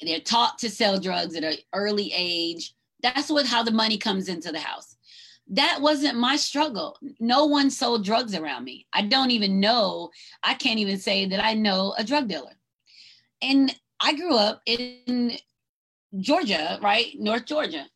They're 0.00 0.20
taught 0.20 0.58
to 0.60 0.70
sell 0.70 0.98
drugs 0.98 1.36
at 1.36 1.44
an 1.44 1.56
early 1.74 2.12
age. 2.14 2.74
That's 3.02 3.30
what 3.30 3.46
how 3.46 3.62
the 3.62 3.70
money 3.70 3.98
comes 3.98 4.28
into 4.28 4.52
the 4.52 4.58
house. 4.58 4.96
That 5.48 5.78
wasn't 5.80 6.18
my 6.18 6.36
struggle. 6.36 6.98
No 7.20 7.44
one 7.44 7.70
sold 7.70 8.04
drugs 8.04 8.34
around 8.34 8.64
me. 8.64 8.86
I 8.92 9.02
don't 9.02 9.30
even 9.30 9.60
know. 9.60 10.10
I 10.42 10.54
can't 10.54 10.80
even 10.80 10.98
say 10.98 11.26
that 11.26 11.44
I 11.44 11.54
know 11.54 11.94
a 11.98 12.04
drug 12.04 12.28
dealer. 12.28 12.52
And 13.42 13.74
I 14.00 14.14
grew 14.14 14.36
up 14.36 14.62
in 14.66 15.36
Georgia, 16.18 16.78
right? 16.82 17.12
North 17.18 17.46
Georgia. 17.46 17.86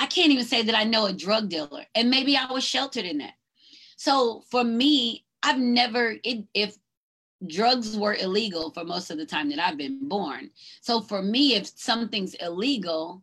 I 0.00 0.06
can't 0.06 0.32
even 0.32 0.46
say 0.46 0.62
that 0.62 0.74
I 0.74 0.84
know 0.84 1.04
a 1.04 1.12
drug 1.12 1.50
dealer. 1.50 1.84
And 1.94 2.08
maybe 2.08 2.34
I 2.34 2.50
was 2.50 2.64
sheltered 2.64 3.04
in 3.04 3.18
that. 3.18 3.34
So 3.96 4.44
for 4.50 4.64
me, 4.64 5.26
I've 5.42 5.58
never, 5.58 6.16
it, 6.24 6.46
if 6.54 6.74
drugs 7.46 7.98
were 7.98 8.14
illegal 8.14 8.70
for 8.70 8.82
most 8.82 9.10
of 9.10 9.18
the 9.18 9.26
time 9.26 9.50
that 9.50 9.58
I've 9.58 9.76
been 9.76 10.08
born. 10.08 10.52
So 10.80 11.02
for 11.02 11.20
me, 11.20 11.54
if 11.54 11.70
something's 11.76 12.32
illegal, 12.34 13.22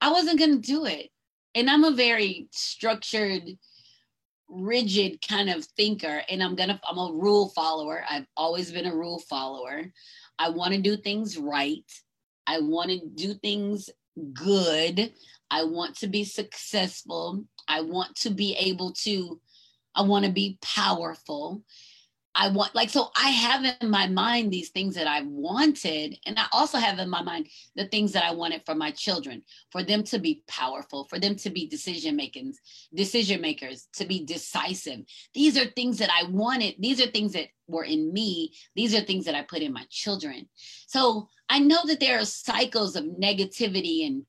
I 0.00 0.10
wasn't 0.10 0.40
going 0.40 0.60
to 0.60 0.66
do 0.66 0.86
it. 0.86 1.10
And 1.54 1.70
I'm 1.70 1.84
a 1.84 1.92
very 1.92 2.48
structured, 2.50 3.44
rigid 4.48 5.24
kind 5.26 5.50
of 5.50 5.64
thinker. 5.76 6.22
And 6.28 6.42
I'm 6.42 6.56
going 6.56 6.70
to, 6.70 6.80
I'm 6.88 6.98
a 6.98 7.12
rule 7.12 7.50
follower. 7.50 8.02
I've 8.10 8.26
always 8.36 8.72
been 8.72 8.86
a 8.86 8.96
rule 8.96 9.20
follower. 9.20 9.84
I 10.36 10.48
want 10.48 10.74
to 10.74 10.80
do 10.80 10.96
things 10.96 11.38
right. 11.38 11.84
I 12.48 12.58
want 12.58 12.90
to 12.90 13.06
do 13.14 13.34
things 13.34 13.88
good. 14.32 15.12
I 15.52 15.64
want 15.64 15.96
to 15.98 16.06
be 16.06 16.24
successful. 16.24 17.44
I 17.68 17.82
want 17.82 18.16
to 18.16 18.30
be 18.30 18.56
able 18.56 18.92
to, 19.04 19.38
I 19.94 20.00
want 20.00 20.24
to 20.24 20.32
be 20.32 20.58
powerful. 20.62 21.62
I 22.34 22.48
want 22.48 22.74
like 22.74 22.88
so 22.88 23.10
I 23.14 23.28
have 23.28 23.76
in 23.82 23.90
my 23.90 24.06
mind 24.06 24.50
these 24.50 24.70
things 24.70 24.94
that 24.94 25.06
I 25.06 25.20
wanted 25.22 26.16
and 26.24 26.38
I 26.38 26.46
also 26.50 26.78
have 26.78 26.98
in 26.98 27.10
my 27.10 27.20
mind 27.20 27.48
the 27.76 27.86
things 27.88 28.12
that 28.12 28.24
I 28.24 28.32
wanted 28.32 28.62
for 28.64 28.74
my 28.74 28.90
children 28.90 29.42
for 29.70 29.82
them 29.82 30.02
to 30.04 30.18
be 30.18 30.42
powerful 30.48 31.04
for 31.10 31.18
them 31.18 31.36
to 31.36 31.50
be 31.50 31.68
decision 31.68 32.16
makers 32.16 32.58
decision 32.94 33.42
makers 33.42 33.86
to 33.96 34.06
be 34.06 34.24
decisive 34.24 35.00
these 35.34 35.58
are 35.58 35.66
things 35.66 35.98
that 35.98 36.08
I 36.10 36.30
wanted 36.30 36.76
these 36.78 37.02
are 37.02 37.10
things 37.10 37.34
that 37.34 37.48
were 37.66 37.84
in 37.84 38.10
me 38.14 38.54
these 38.74 38.94
are 38.94 39.02
things 39.02 39.26
that 39.26 39.34
I 39.34 39.42
put 39.42 39.60
in 39.60 39.74
my 39.74 39.84
children 39.90 40.48
so 40.86 41.28
I 41.50 41.58
know 41.58 41.80
that 41.84 42.00
there 42.00 42.18
are 42.18 42.24
cycles 42.24 42.96
of 42.96 43.04
negativity 43.04 44.06
and 44.06 44.24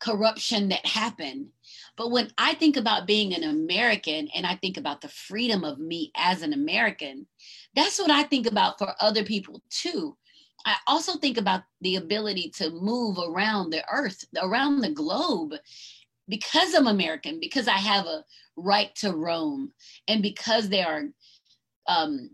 corruption 0.00 0.68
that 0.68 0.84
happened. 0.86 1.48
but 1.96 2.10
when 2.10 2.30
I 2.38 2.54
think 2.54 2.76
about 2.76 3.06
being 3.06 3.34
an 3.34 3.42
American 3.42 4.28
and 4.34 4.46
I 4.46 4.54
think 4.56 4.76
about 4.76 5.00
the 5.00 5.08
freedom 5.08 5.64
of 5.64 5.78
me 5.78 6.12
as 6.16 6.42
an 6.42 6.52
American, 6.52 7.26
that's 7.74 7.98
what 7.98 8.10
I 8.10 8.22
think 8.22 8.46
about 8.46 8.78
for 8.78 8.94
other 9.00 9.24
people 9.24 9.62
too. 9.70 10.16
I 10.64 10.76
also 10.86 11.16
think 11.16 11.38
about 11.38 11.62
the 11.80 11.96
ability 11.96 12.50
to 12.56 12.70
move 12.70 13.18
around 13.18 13.70
the 13.70 13.84
earth, 13.90 14.24
around 14.40 14.80
the 14.80 14.90
globe, 14.90 15.54
because 16.28 16.74
I'm 16.74 16.86
American, 16.86 17.40
because 17.40 17.68
I 17.68 17.78
have 17.78 18.06
a 18.06 18.24
right 18.56 18.94
to 18.96 19.12
roam, 19.12 19.72
and 20.08 20.22
because 20.22 20.68
there 20.68 20.86
are 20.86 21.04
um, 21.86 22.30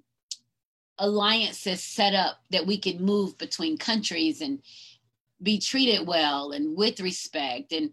alliances 0.98 1.82
set 1.82 2.14
up 2.14 2.38
that 2.50 2.66
we 2.66 2.78
can 2.78 3.04
move 3.04 3.36
between 3.38 3.76
countries 3.78 4.40
and 4.40 4.60
be 5.44 5.58
treated 5.58 6.06
well 6.06 6.50
and 6.52 6.76
with 6.76 7.00
respect. 7.00 7.72
And 7.72 7.90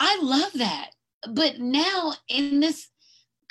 I 0.00 0.18
love 0.22 0.52
that. 0.54 0.90
But 1.28 1.60
now 1.60 2.14
in 2.28 2.60
this 2.60 2.88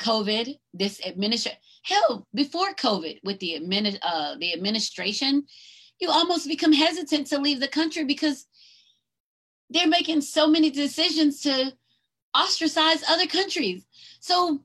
COVID, 0.02 0.58
this 0.74 1.06
administration, 1.06 1.60
hell, 1.84 2.28
before 2.34 2.74
COVID, 2.74 3.20
with 3.24 3.40
the 3.40 3.60
admin, 3.60 3.98
uh, 4.02 4.36
the 4.40 4.54
administration, 4.54 5.46
you 6.00 6.10
almost 6.10 6.48
become 6.48 6.74
hesitant 6.74 7.28
to 7.28 7.40
leave 7.40 7.60
the 7.60 7.68
country 7.68 8.04
because 8.06 8.48
they're 9.70 9.88
making 9.88 10.22
so 10.22 10.48
many 10.48 10.72
decisions 10.72 11.42
to 11.42 11.74
ostracize 12.36 13.04
other 13.08 13.28
countries. 13.28 13.86
So, 14.20 14.64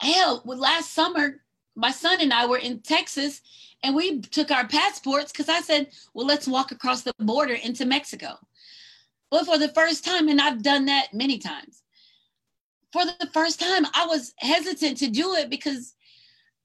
hell, 0.00 0.42
with 0.44 0.58
last 0.58 0.92
summer, 0.94 1.42
my 1.78 1.92
son 1.92 2.20
and 2.20 2.32
I 2.32 2.44
were 2.44 2.58
in 2.58 2.80
Texas 2.80 3.40
and 3.84 3.94
we 3.94 4.20
took 4.20 4.50
our 4.50 4.66
passports 4.66 5.30
because 5.30 5.48
I 5.48 5.60
said, 5.60 5.88
well, 6.12 6.26
let's 6.26 6.48
walk 6.48 6.72
across 6.72 7.02
the 7.02 7.14
border 7.20 7.54
into 7.54 7.86
Mexico. 7.86 8.34
But 9.30 9.46
for 9.46 9.58
the 9.58 9.68
first 9.68 10.04
time, 10.04 10.28
and 10.28 10.40
I've 10.40 10.62
done 10.62 10.86
that 10.86 11.14
many 11.14 11.38
times, 11.38 11.84
for 12.92 13.04
the 13.04 13.28
first 13.32 13.60
time, 13.60 13.86
I 13.94 14.06
was 14.06 14.34
hesitant 14.38 14.98
to 14.98 15.08
do 15.08 15.34
it 15.34 15.50
because 15.50 15.94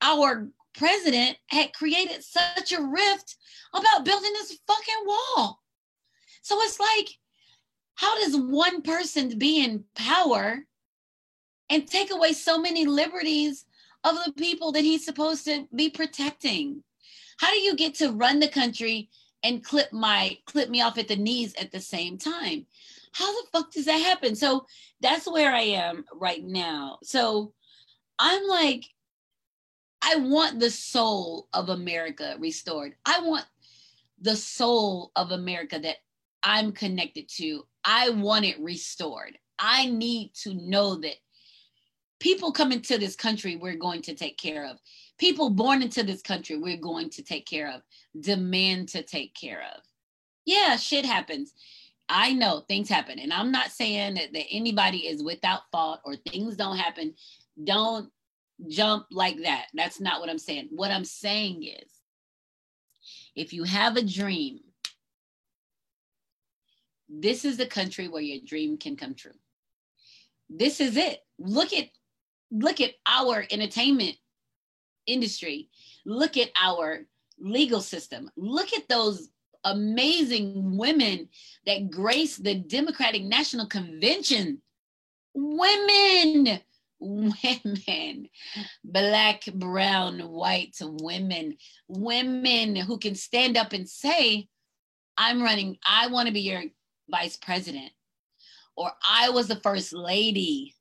our 0.02 0.48
president 0.74 1.38
had 1.48 1.74
created 1.74 2.24
such 2.24 2.72
a 2.72 2.82
rift 2.82 3.36
about 3.74 4.06
building 4.06 4.32
this 4.34 4.58
fucking 4.66 5.06
wall. 5.06 5.62
So 6.42 6.60
it's 6.62 6.80
like, 6.80 7.10
how 7.96 8.20
does 8.20 8.36
one 8.36 8.82
person 8.82 9.38
be 9.38 9.64
in 9.64 9.84
power 9.94 10.66
and 11.70 11.88
take 11.88 12.12
away 12.12 12.34
so 12.34 12.58
many 12.58 12.86
liberties 12.86 13.66
of 14.04 14.16
the 14.26 14.34
people 14.34 14.72
that 14.74 14.84
he's 14.84 15.06
supposed 15.06 15.46
to 15.46 15.68
be 15.74 15.90
protecting? 15.90 16.84
How 17.40 17.52
do 17.52 17.60
you 17.60 17.76
get 17.76 17.96
to 17.96 18.12
run 18.12 18.40
the 18.40 18.48
country 18.48 19.10
and 19.44 19.64
clip 19.64 19.92
my 19.92 20.38
clip 20.46 20.70
me 20.70 20.82
off 20.82 20.98
at 20.98 21.08
the 21.08 21.16
knees 21.16 21.54
at 21.60 21.72
the 21.72 21.82
same 21.82 22.18
time. 22.18 22.66
How 23.12 23.32
the 23.32 23.48
fuck 23.52 23.72
does 23.72 23.86
that 23.86 24.02
happen? 24.02 24.36
So 24.36 24.66
that's 25.02 25.30
where 25.30 25.54
I 25.54 25.62
am 25.62 26.06
right 26.14 26.44
now. 26.44 26.98
So 27.04 27.54
I'm 28.18 28.48
like, 28.48 28.86
I 30.02 30.16
want 30.16 30.60
the 30.60 30.72
soul 30.72 31.48
of 31.54 31.70
America 31.70 32.36
restored. 32.40 32.96
I 33.06 33.22
want 33.22 33.46
the 34.20 34.36
soul 34.36 35.12
of 35.16 35.32
America 35.32 35.78
that 35.80 35.98
I'm 36.42 36.72
connected 36.72 37.30
to. 37.38 37.66
I 37.84 38.10
want 38.10 38.46
it 38.46 38.60
restored. 38.60 39.38
I 39.60 39.88
need 39.88 40.34
to 40.44 40.54
know 40.54 40.96
that 40.96 41.16
people 42.24 42.54
come 42.54 42.72
into 42.72 42.98
this 42.98 43.18
country 43.18 43.58
we're 43.58 43.76
going 43.76 44.02
to 44.02 44.16
take 44.16 44.38
care 44.38 44.66
of. 44.66 44.80
People 45.18 45.50
born 45.50 45.82
into 45.82 46.04
this 46.04 46.22
country 46.22 46.58
we're 46.58 46.78
going 46.78 47.10
to 47.10 47.22
take 47.22 47.46
care 47.46 47.70
of. 47.70 47.82
Demand 48.18 48.88
to 48.90 49.04
take 49.04 49.36
care 49.36 49.62
of. 49.76 49.82
Yeah 50.46 50.78
shit 50.78 51.06
happens. 51.06 51.54
I 52.08 52.32
know 52.32 52.62
things 52.62 52.88
happen 52.88 53.20
and 53.20 53.34
i'm 53.34 53.52
not 53.52 53.72
saying 53.72 54.14
that, 54.16 54.32
that 54.34 54.46
anybody 54.50 55.00
is 55.00 55.22
without 55.22 55.70
fault 55.72 56.00
or 56.06 56.16
things 56.16 56.56
don't 56.56 56.78
happen. 56.78 57.14
Don't 57.62 58.10
jump 58.70 59.06
like 59.12 59.44
that. 59.44 59.66
That's 59.74 60.00
not 60.00 60.22
what 60.22 60.30
i'm 60.30 60.40
saying. 60.40 60.70
What 60.72 60.92
i'm 60.92 61.06
saying 61.06 61.64
is 61.64 61.92
if 63.36 63.52
you 63.52 63.66
have 63.66 63.98
a 63.98 64.06
dream 64.06 64.62
this 67.10 67.44
is 67.44 67.58
the 67.58 67.66
country 67.66 68.08
where 68.08 68.22
your 68.22 68.40
dream 68.46 68.78
can 68.78 68.96
come 68.96 69.14
true. 69.14 69.40
This 70.50 70.80
is 70.80 70.96
it. 70.96 71.20
Look 71.38 71.74
at 71.74 71.90
look 72.54 72.80
at 72.80 72.92
our 73.08 73.46
entertainment 73.52 74.16
industry, 75.08 75.70
look 76.06 76.38
at 76.38 76.50
our 76.62 77.06
legal 77.40 77.82
system, 77.82 78.30
look 78.38 78.74
at 78.74 78.88
those 78.88 79.30
amazing 79.66 80.78
women 80.78 81.28
that 81.66 81.90
grace 81.90 82.38
the 82.38 82.56
Democratic 82.56 83.24
National 83.24 83.66
Convention. 83.66 84.62
Women, 85.34 86.60
women, 87.00 88.30
black, 88.84 89.46
brown, 89.56 90.20
white 90.20 90.76
women, 90.82 91.58
women 91.88 92.76
who 92.76 93.00
can 93.00 93.16
stand 93.16 93.58
up 93.58 93.74
and 93.74 93.90
say, 93.90 94.48
I'm 95.18 95.42
running, 95.42 95.78
I 95.86 96.08
want 96.08 96.28
to 96.28 96.34
be 96.34 96.42
your 96.42 96.64
vice 97.10 97.38
president, 97.38 97.92
or 98.76 98.92
I 99.08 99.30
was 99.30 99.48
the 99.48 99.56
first 99.56 99.94
lady. 99.94 100.76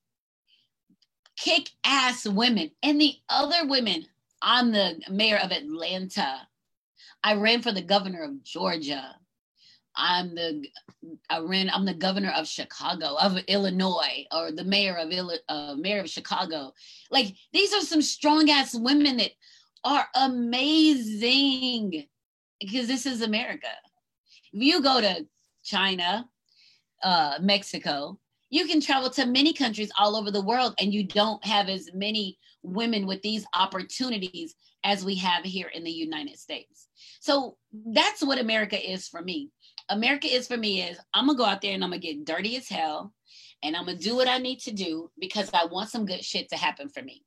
Kick 1.43 1.71
ass 1.85 2.27
women. 2.27 2.71
And 2.83 3.01
the 3.01 3.17
other 3.29 3.67
women 3.67 4.07
I'm 4.43 4.73
the 4.73 5.01
mayor 5.09 5.39
of 5.39 5.53
Atlanta. 5.53 6.49
I 7.23 7.35
ran 7.35 7.63
for 7.63 7.73
the 7.73 7.83
governor 7.83 8.25
of 8.25 8.43
Georgia. 8.43 9.17
I'm 9.95 10.35
the 10.35 10.67
I 11.31 11.39
ran. 11.39 11.71
I'm 11.71 11.85
the 11.85 11.95
governor 11.95 12.31
of 12.31 12.49
Chicago, 12.49 13.17
of 13.21 13.39
Illinois, 13.47 14.27
or 14.33 14.51
the 14.51 14.65
mayor 14.65 14.97
of 14.97 15.13
uh, 15.49 15.75
mayor 15.77 16.01
of 16.01 16.11
Chicago. 16.11 16.73
Like 17.11 17.35
these 17.53 17.73
are 17.73 17.83
some 17.83 18.03
strong 18.03 18.51
ass 18.51 18.75
women 18.75 19.19
that 19.19 19.33
are 19.85 20.07
amazing 20.15 22.07
because 22.61 22.89
this 22.89 23.07
is 23.07 23.23
America. 23.23 23.69
If 24.53 24.63
you 24.63 24.83
go 24.83 25.01
to 25.01 25.27
China, 25.63 26.29
uh, 27.03 27.39
Mexico, 27.41 28.19
you 28.53 28.67
can 28.67 28.83
travel 28.83 29.09
to 29.09 29.25
many 29.25 29.55
countries 29.55 29.91
all 29.99 30.15
over 30.15 30.31
the 30.31 30.43
world 30.43 30.75
and 30.79 30.93
you 30.93 31.05
don't 31.05 31.43
have 31.43 31.71
as 31.71 31.89
many 31.95 32.39
women 32.63 33.07
with 33.07 33.23
these 33.23 33.47
opportunities 33.55 34.55
as 34.85 35.03
we 35.03 35.15
have 35.15 35.43
here 35.43 35.69
in 35.69 35.83
the 35.83 35.91
United 35.91 36.39
States. 36.39 36.89
So 37.21 37.57
that's 37.73 38.23
what 38.23 38.39
America 38.39 38.79
is 38.79 39.09
for 39.09 39.23
me. 39.23 39.49
America 39.89 40.27
is 40.27 40.47
for 40.47 40.59
me 40.59 40.83
is 40.83 40.99
I'm 41.15 41.29
gonna 41.29 41.39
go 41.39 41.47
out 41.47 41.63
there 41.63 41.73
and 41.73 41.83
I'm 41.83 41.91
gonna 41.93 42.01
get 42.01 42.27
dirty 42.27 42.59
as 42.59 42.69
hell 42.69 43.15
and 43.63 43.75
I'm 43.75 43.87
gonna 43.87 43.97
do 43.97 44.15
what 44.17 44.29
I 44.29 44.37
need 44.37 44.59
to 44.61 44.71
do 44.71 45.11
because 45.19 45.49
I 45.55 45.65
want 45.65 45.89
some 45.89 46.05
good 46.05 46.23
shit 46.23 46.51
to 46.51 46.57
happen 46.57 46.91
for 46.91 47.03
me. 47.03 47.25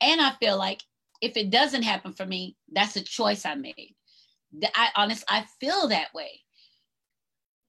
And 0.00 0.20
I 0.20 0.32
feel 0.40 0.58
like 0.58 0.82
if 1.22 1.36
it 1.36 1.50
doesn't 1.50 1.84
happen 1.84 2.12
for 2.12 2.26
me, 2.26 2.56
that's 2.72 2.96
a 2.96 3.04
choice 3.04 3.46
I 3.46 3.54
made. 3.54 3.94
I 4.74 4.88
honest, 4.96 5.22
I 5.28 5.44
feel 5.60 5.86
that 5.88 6.12
way. 6.12 6.40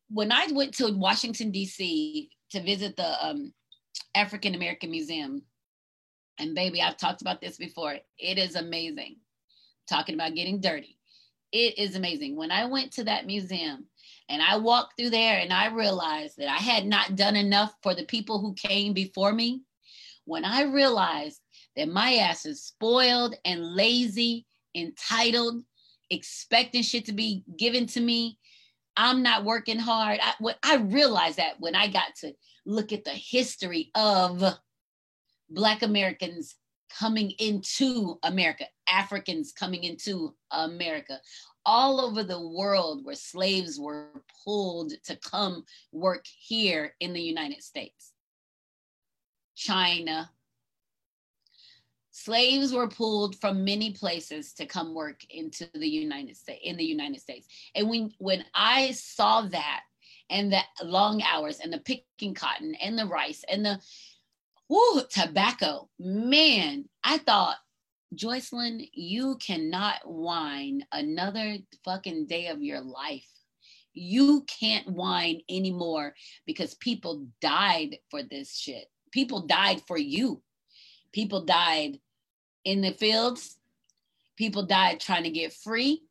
When 0.10 0.32
I 0.32 0.48
went 0.52 0.74
to 0.76 0.92
Washington 0.92 1.52
D.C. 1.52 2.32
to 2.52 2.62
visit 2.62 2.96
the 2.96 3.26
um, 3.26 3.54
African 4.16 4.56
American 4.56 4.92
Museum, 4.92 5.42
and 6.40 6.56
baby, 6.56 6.82
I've 6.82 6.98
talked 6.98 7.22
about 7.22 7.42
this 7.42 7.58
before. 7.58 7.96
It 8.18 8.38
is 8.38 8.56
amazing. 8.56 9.18
Talking 9.90 10.16
about 10.16 10.36
getting 10.36 10.60
dirty, 10.60 10.98
it 11.52 11.78
is 11.78 11.96
amazing. 11.96 12.36
When 12.36 12.52
I 12.52 12.66
went 12.66 12.92
to 12.94 13.04
that 13.06 13.26
museum 13.26 13.86
and 14.30 14.42
I 14.42 14.58
walked 14.58 14.98
through 14.98 15.12
there, 15.12 15.40
and 15.40 15.54
I 15.54 15.68
realized 15.68 16.38
that 16.38 16.50
I 16.50 16.58
had 16.58 16.86
not 16.86 17.16
done 17.16 17.36
enough 17.36 17.74
for 17.82 17.96
the 17.96 18.06
people 18.06 18.40
who 18.40 18.54
came 18.54 18.94
before 18.94 19.32
me. 19.32 19.62
When 20.26 20.44
I 20.44 20.64
realized 20.64 21.40
that 21.78 21.88
my 21.88 22.16
ass 22.16 22.46
is 22.46 22.64
spoiled 22.64 23.36
and 23.46 23.76
lazy, 23.76 24.46
entitled, 24.76 25.64
expecting 26.10 26.82
shit 26.82 27.06
to 27.06 27.14
be 27.14 27.44
given 27.58 27.86
to 27.88 28.02
me. 28.02 28.38
I'm 28.98 29.22
not 29.22 29.46
working 29.46 29.78
hard. 29.78 30.20
I, 30.22 30.34
what, 30.40 30.58
I 30.64 30.78
realized 30.78 31.38
that 31.38 31.60
when 31.60 31.76
I 31.76 31.88
got 31.88 32.16
to 32.22 32.34
look 32.66 32.92
at 32.92 33.06
the 33.06 33.12
history 33.12 33.92
of 33.96 34.44
Black 35.50 35.84
Americans 35.84 36.56
coming 36.90 37.32
into 37.38 38.18
America, 38.24 38.66
Africans 38.90 39.52
coming 39.52 39.84
into 39.84 40.36
America, 40.52 41.20
all 41.66 42.02
over 42.02 42.24
the 42.24 42.50
world 42.50 43.06
where 43.06 43.16
slaves 43.16 43.80
were 43.80 44.24
pulled 44.44 44.94
to 45.04 45.16
come 45.18 45.64
work 45.92 46.26
here 46.40 46.96
in 47.00 47.14
the 47.14 47.22
United 47.22 47.62
States. 47.62 48.14
China, 49.56 50.30
slaves 52.18 52.74
were 52.74 52.88
pulled 52.88 53.40
from 53.40 53.64
many 53.64 53.92
places 53.92 54.54
to 54.54 54.66
come 54.66 54.96
work 54.96 55.22
into 55.30 55.70
the 55.74 55.88
United 55.88 56.36
States 56.36 56.62
in 56.64 56.76
the 56.76 56.84
United 56.84 57.22
States. 57.22 57.48
And 57.76 57.90
when 57.90 58.12
when 58.18 58.44
I 58.54 58.92
saw 58.92 59.44
that 59.44 59.82
and 60.30 60.52
the 60.52 60.62
long 60.84 61.22
hours 61.22 61.60
and 61.60 61.72
the 61.72 61.80
picking 61.80 62.34
cotton 62.34 62.76
and 62.76 62.98
the 62.98 63.06
rice 63.06 63.44
and 63.50 63.66
the 63.66 63.80
whoo, 64.68 65.04
tobacco, 65.10 65.90
man, 66.00 66.86
I 67.04 67.20
thought, 67.20 67.58
Joycelyn, 68.16 68.90
you 68.94 69.38
cannot 69.38 70.00
whine 70.04 70.86
another 70.92 71.58
fucking 71.86 72.26
day 72.26 72.48
of 72.48 72.64
your 72.64 72.82
life. 72.82 73.30
You 73.94 74.44
can't 74.48 74.88
whine 74.90 75.42
anymore 75.50 76.16
because 76.46 76.76
people 76.76 77.28
died 77.42 77.98
for 78.10 78.24
this 78.24 78.56
shit. 78.56 78.86
People 79.12 79.42
died 79.42 79.82
for 79.88 79.98
you. 79.98 80.42
People 81.14 81.46
died 81.46 82.00
in 82.68 82.82
the 82.82 82.92
fields. 82.92 83.56
People 84.36 84.64
died 84.64 85.00
trying 85.00 85.24
to 85.24 85.30
get 85.30 85.54
free. 85.54 86.04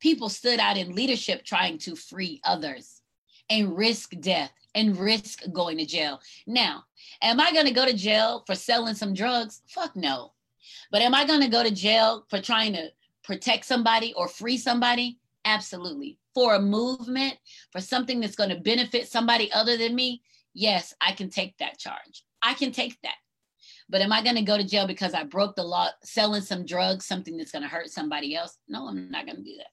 People 0.00 0.28
stood 0.28 0.58
out 0.58 0.76
in 0.76 0.96
leadership 0.96 1.44
trying 1.44 1.78
to 1.78 1.94
free 1.94 2.40
others 2.44 3.02
and 3.48 3.76
risk 3.76 4.12
death 4.20 4.52
and 4.74 4.98
risk 4.98 5.44
going 5.52 5.78
to 5.78 5.86
jail. 5.86 6.20
Now, 6.44 6.84
am 7.22 7.40
I 7.40 7.52
going 7.52 7.66
to 7.66 7.72
go 7.72 7.86
to 7.86 7.92
jail 7.92 8.42
for 8.46 8.56
selling 8.56 8.94
some 8.94 9.14
drugs? 9.14 9.62
Fuck 9.68 9.94
no. 9.94 10.32
But 10.90 11.02
am 11.02 11.14
I 11.14 11.24
going 11.24 11.40
to 11.40 11.48
go 11.48 11.62
to 11.62 11.70
jail 11.70 12.26
for 12.28 12.40
trying 12.40 12.72
to 12.72 12.88
protect 13.22 13.64
somebody 13.64 14.12
or 14.14 14.26
free 14.26 14.56
somebody? 14.56 15.20
Absolutely. 15.44 16.18
For 16.34 16.56
a 16.56 16.60
movement, 16.60 17.36
for 17.70 17.80
something 17.80 18.18
that's 18.18 18.36
going 18.36 18.50
to 18.50 18.60
benefit 18.60 19.08
somebody 19.08 19.52
other 19.52 19.76
than 19.76 19.94
me? 19.94 20.22
Yes, 20.52 20.94
I 21.00 21.12
can 21.12 21.30
take 21.30 21.56
that 21.58 21.78
charge. 21.78 22.24
I 22.42 22.54
can 22.54 22.72
take 22.72 23.00
that. 23.02 23.14
But 23.90 24.02
am 24.02 24.12
I 24.12 24.22
going 24.22 24.36
to 24.36 24.42
go 24.42 24.56
to 24.56 24.62
jail 24.62 24.86
because 24.86 25.14
I 25.14 25.24
broke 25.24 25.56
the 25.56 25.64
law 25.64 25.88
selling 26.04 26.42
some 26.42 26.64
drugs, 26.64 27.04
something 27.04 27.36
that's 27.36 27.50
going 27.50 27.62
to 27.62 27.68
hurt 27.68 27.90
somebody 27.90 28.36
else? 28.36 28.56
No, 28.68 28.86
I'm 28.86 29.10
not 29.10 29.26
going 29.26 29.38
to 29.38 29.42
do 29.42 29.56
that. 29.58 29.72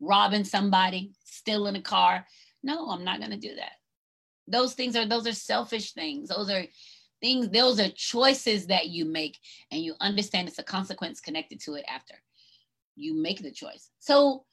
Robbing 0.00 0.44
somebody, 0.44 1.12
stealing 1.24 1.76
a 1.76 1.82
car. 1.82 2.26
No, 2.62 2.88
I'm 2.88 3.04
not 3.04 3.18
going 3.18 3.30
to 3.30 3.36
do 3.36 3.54
that. 3.56 3.72
Those 4.48 4.72
things 4.72 4.96
are 4.96 5.06
those 5.06 5.26
are 5.26 5.34
selfish 5.34 5.92
things. 5.92 6.30
Those 6.30 6.50
are 6.50 6.64
things 7.20 7.50
those 7.50 7.78
are 7.78 7.90
choices 7.90 8.66
that 8.66 8.88
you 8.88 9.04
make 9.04 9.38
and 9.70 9.82
you 9.82 9.94
understand 10.00 10.48
it's 10.48 10.58
a 10.58 10.62
consequence 10.62 11.20
connected 11.20 11.60
to 11.60 11.74
it 11.74 11.84
after 11.86 12.14
you 12.96 13.14
make 13.14 13.42
the 13.42 13.50
choice. 13.50 13.90
So 13.98 14.44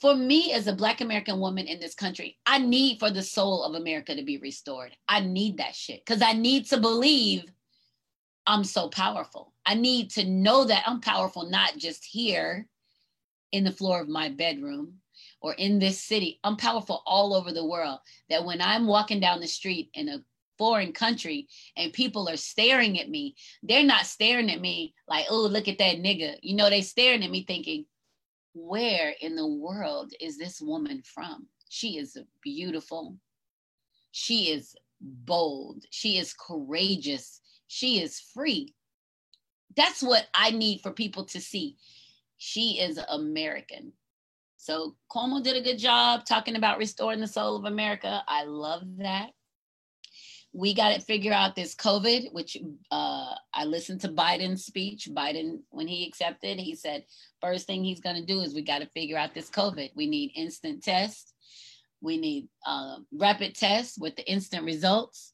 for 0.00 0.14
me 0.14 0.52
as 0.52 0.66
a 0.66 0.72
black 0.72 1.00
american 1.00 1.38
woman 1.38 1.66
in 1.66 1.78
this 1.78 1.94
country 1.94 2.36
i 2.44 2.58
need 2.58 2.98
for 2.98 3.08
the 3.08 3.22
soul 3.22 3.62
of 3.62 3.80
america 3.80 4.16
to 4.16 4.24
be 4.24 4.36
restored 4.38 4.90
i 5.06 5.20
need 5.20 5.58
that 5.58 5.76
shit 5.76 6.04
because 6.04 6.20
i 6.20 6.32
need 6.32 6.66
to 6.66 6.76
believe 6.76 7.44
I'm 8.46 8.64
so 8.64 8.88
powerful. 8.88 9.52
I 9.64 9.74
need 9.74 10.10
to 10.12 10.24
know 10.24 10.64
that 10.64 10.84
I'm 10.86 11.00
powerful, 11.00 11.48
not 11.48 11.76
just 11.76 12.04
here 12.04 12.66
in 13.52 13.64
the 13.64 13.70
floor 13.72 14.00
of 14.00 14.08
my 14.08 14.28
bedroom 14.28 14.94
or 15.40 15.54
in 15.54 15.78
this 15.78 16.02
city. 16.02 16.40
I'm 16.42 16.56
powerful 16.56 17.02
all 17.06 17.34
over 17.34 17.52
the 17.52 17.64
world. 17.64 18.00
That 18.30 18.44
when 18.44 18.60
I'm 18.60 18.86
walking 18.86 19.20
down 19.20 19.40
the 19.40 19.46
street 19.46 19.90
in 19.94 20.08
a 20.08 20.24
foreign 20.58 20.92
country 20.92 21.48
and 21.76 21.92
people 21.92 22.28
are 22.28 22.36
staring 22.36 23.00
at 23.00 23.08
me, 23.08 23.36
they're 23.62 23.84
not 23.84 24.06
staring 24.06 24.50
at 24.50 24.60
me 24.60 24.94
like, 25.08 25.26
oh, 25.30 25.46
look 25.46 25.68
at 25.68 25.78
that 25.78 25.98
nigga. 25.98 26.36
You 26.42 26.56
know, 26.56 26.70
they're 26.70 26.82
staring 26.82 27.22
at 27.24 27.30
me 27.30 27.44
thinking, 27.44 27.86
where 28.54 29.14
in 29.20 29.36
the 29.36 29.46
world 29.46 30.12
is 30.20 30.36
this 30.36 30.60
woman 30.60 31.02
from? 31.04 31.46
She 31.68 31.98
is 31.98 32.18
beautiful. 32.42 33.16
She 34.10 34.50
is 34.50 34.74
bold. 35.00 35.84
She 35.90 36.18
is 36.18 36.34
courageous 36.34 37.40
she 37.72 38.02
is 38.02 38.20
free. 38.20 38.74
That's 39.74 40.02
what 40.02 40.26
I 40.34 40.50
need 40.50 40.82
for 40.82 40.90
people 40.90 41.24
to 41.26 41.40
see. 41.40 41.76
She 42.36 42.78
is 42.78 43.00
American. 43.08 43.94
So 44.58 44.94
Cuomo 45.10 45.42
did 45.42 45.56
a 45.56 45.62
good 45.62 45.78
job 45.78 46.26
talking 46.26 46.56
about 46.56 46.76
restoring 46.76 47.20
the 47.20 47.26
soul 47.26 47.56
of 47.56 47.64
America. 47.64 48.22
I 48.28 48.44
love 48.44 48.82
that. 48.98 49.30
We 50.52 50.74
got 50.74 50.94
to 50.94 51.00
figure 51.00 51.32
out 51.32 51.56
this 51.56 51.74
COVID, 51.74 52.34
which 52.34 52.58
uh, 52.90 53.34
I 53.54 53.64
listened 53.64 54.02
to 54.02 54.08
Biden's 54.08 54.66
speech. 54.66 55.08
Biden, 55.10 55.60
when 55.70 55.88
he 55.88 56.06
accepted, 56.06 56.60
he 56.60 56.74
said, 56.74 57.06
first 57.40 57.66
thing 57.66 57.82
he's 57.82 58.00
going 58.00 58.16
to 58.16 58.26
do 58.26 58.40
is 58.40 58.54
we 58.54 58.60
got 58.60 58.80
to 58.80 58.86
figure 58.90 59.16
out 59.16 59.32
this 59.32 59.48
COVID. 59.48 59.92
We 59.96 60.06
need 60.06 60.32
instant 60.34 60.84
tests. 60.84 61.32
We 62.02 62.18
need 62.18 62.48
uh, 62.66 62.96
rapid 63.14 63.54
tests 63.54 63.98
with 63.98 64.16
the 64.16 64.30
instant 64.30 64.66
results. 64.66 65.32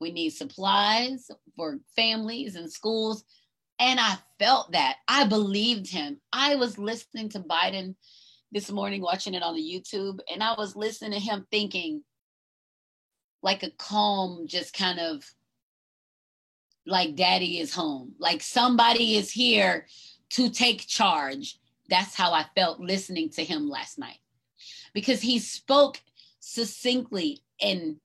We 0.00 0.12
need 0.12 0.30
supplies 0.30 1.30
for 1.56 1.78
families 1.96 2.56
and 2.56 2.70
schools. 2.70 3.24
And 3.78 3.98
I 3.98 4.16
felt 4.38 4.72
that. 4.72 4.96
I 5.08 5.26
believed 5.26 5.90
him. 5.90 6.20
I 6.32 6.56
was 6.56 6.78
listening 6.78 7.28
to 7.30 7.40
Biden 7.40 7.94
this 8.52 8.70
morning, 8.70 9.02
watching 9.02 9.34
it 9.34 9.42
on 9.42 9.56
the 9.56 9.62
YouTube, 9.62 10.20
and 10.32 10.42
I 10.42 10.54
was 10.56 10.76
listening 10.76 11.12
to 11.12 11.18
him 11.18 11.46
thinking 11.50 12.02
like 13.42 13.62
a 13.62 13.70
calm, 13.72 14.46
just 14.46 14.72
kind 14.72 14.98
of 14.98 15.24
like 16.86 17.16
daddy 17.16 17.58
is 17.58 17.74
home, 17.74 18.12
like 18.18 18.42
somebody 18.42 19.16
is 19.16 19.30
here 19.30 19.86
to 20.30 20.50
take 20.50 20.86
charge. 20.86 21.58
That's 21.88 22.14
how 22.14 22.32
I 22.32 22.46
felt 22.54 22.80
listening 22.80 23.30
to 23.30 23.44
him 23.44 23.68
last 23.68 23.98
night 23.98 24.18
because 24.94 25.20
he 25.20 25.38
spoke 25.38 26.00
succinctly 26.40 27.42
and 27.60 27.96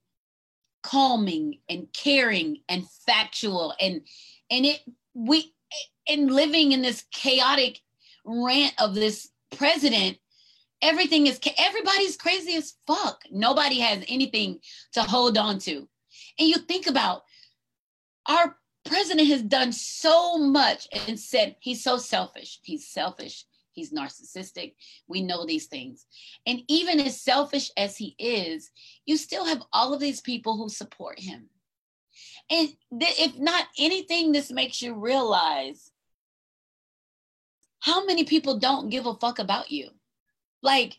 calming 0.82 1.58
and 1.68 1.92
caring 1.92 2.58
and 2.68 2.88
factual 3.06 3.74
and 3.80 4.02
and 4.50 4.66
it 4.66 4.80
we 5.14 5.52
and 6.08 6.30
living 6.30 6.72
in 6.72 6.82
this 6.82 7.04
chaotic 7.12 7.80
rant 8.24 8.74
of 8.78 8.94
this 8.94 9.28
president 9.56 10.18
everything 10.82 11.26
is 11.26 11.38
everybody's 11.58 12.16
crazy 12.16 12.54
as 12.56 12.74
fuck. 12.86 13.22
Nobody 13.30 13.80
has 13.80 14.04
anything 14.08 14.60
to 14.92 15.02
hold 15.02 15.36
on 15.38 15.58
to. 15.60 15.88
And 16.38 16.48
you 16.48 16.56
think 16.56 16.86
about 16.86 17.24
our 18.26 18.56
president 18.84 19.28
has 19.28 19.42
done 19.42 19.72
so 19.72 20.38
much 20.38 20.88
and 21.06 21.18
said 21.18 21.56
he's 21.60 21.82
so 21.82 21.98
selfish. 21.98 22.60
He's 22.62 22.88
selfish 22.88 23.44
he's 23.80 23.92
narcissistic. 23.92 24.74
We 25.08 25.22
know 25.22 25.46
these 25.46 25.66
things. 25.66 26.06
And 26.46 26.62
even 26.68 27.00
as 27.00 27.20
selfish 27.20 27.70
as 27.76 27.96
he 27.96 28.14
is, 28.18 28.70
you 29.06 29.16
still 29.16 29.44
have 29.46 29.62
all 29.72 29.94
of 29.94 30.00
these 30.00 30.20
people 30.20 30.56
who 30.56 30.68
support 30.68 31.18
him. 31.18 31.50
And 32.50 32.68
th- 33.00 33.20
if 33.20 33.38
not 33.38 33.66
anything, 33.78 34.32
this 34.32 34.50
makes 34.50 34.82
you 34.82 34.94
realize 34.94 35.90
how 37.80 38.04
many 38.04 38.24
people 38.24 38.58
don't 38.58 38.90
give 38.90 39.06
a 39.06 39.14
fuck 39.14 39.38
about 39.38 39.70
you. 39.70 39.90
Like, 40.62 40.98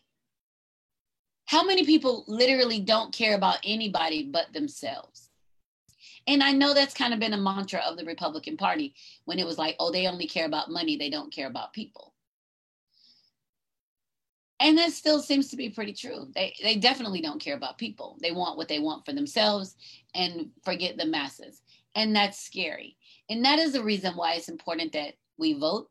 How 1.46 1.62
many 1.64 1.84
people 1.84 2.24
literally 2.28 2.80
don't 2.80 3.12
care 3.12 3.34
about 3.34 3.58
anybody 3.64 4.24
but 4.24 4.52
themselves? 4.52 5.30
And 6.26 6.42
I 6.42 6.52
know 6.52 6.74
that's 6.74 6.94
kind 6.94 7.12
of 7.12 7.20
been 7.20 7.34
a 7.34 7.36
mantra 7.36 7.80
of 7.80 7.96
the 7.96 8.04
Republican 8.04 8.56
Party 8.56 8.94
when 9.26 9.38
it 9.38 9.46
was 9.46 9.58
like, 9.58 9.76
oh, 9.78 9.90
they 9.92 10.06
only 10.06 10.26
care 10.26 10.46
about 10.46 10.70
money, 10.70 10.96
they 10.96 11.10
don't 11.10 11.32
care 11.32 11.48
about 11.48 11.72
people. 11.72 12.11
And 14.62 14.78
that 14.78 14.92
still 14.92 15.20
seems 15.20 15.48
to 15.48 15.56
be 15.56 15.70
pretty 15.70 15.92
true. 15.92 16.28
They, 16.36 16.54
they 16.62 16.76
definitely 16.76 17.20
don't 17.20 17.40
care 17.40 17.56
about 17.56 17.78
people. 17.78 18.16
They 18.22 18.30
want 18.30 18.56
what 18.56 18.68
they 18.68 18.78
want 18.78 19.04
for 19.04 19.12
themselves 19.12 19.74
and 20.14 20.50
forget 20.62 20.96
the 20.96 21.04
masses. 21.04 21.62
And 21.96 22.14
that's 22.14 22.38
scary. 22.38 22.96
And 23.28 23.44
that 23.44 23.58
is 23.58 23.72
the 23.72 23.82
reason 23.82 24.14
why 24.14 24.34
it's 24.34 24.48
important 24.48 24.92
that 24.92 25.14
we 25.36 25.54
vote. 25.54 25.90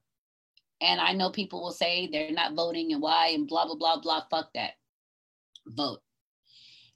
And 0.80 1.02
I 1.02 1.12
know 1.12 1.32
people 1.32 1.62
will 1.62 1.74
say 1.74 2.08
they're 2.08 2.32
not 2.32 2.54
voting 2.54 2.94
and 2.94 3.02
why 3.02 3.28
and 3.34 3.46
blah, 3.46 3.66
blah, 3.66 3.76
blah, 3.76 4.00
blah. 4.00 4.24
Fuck 4.32 4.54
that. 4.54 4.72
Vote. 5.68 6.00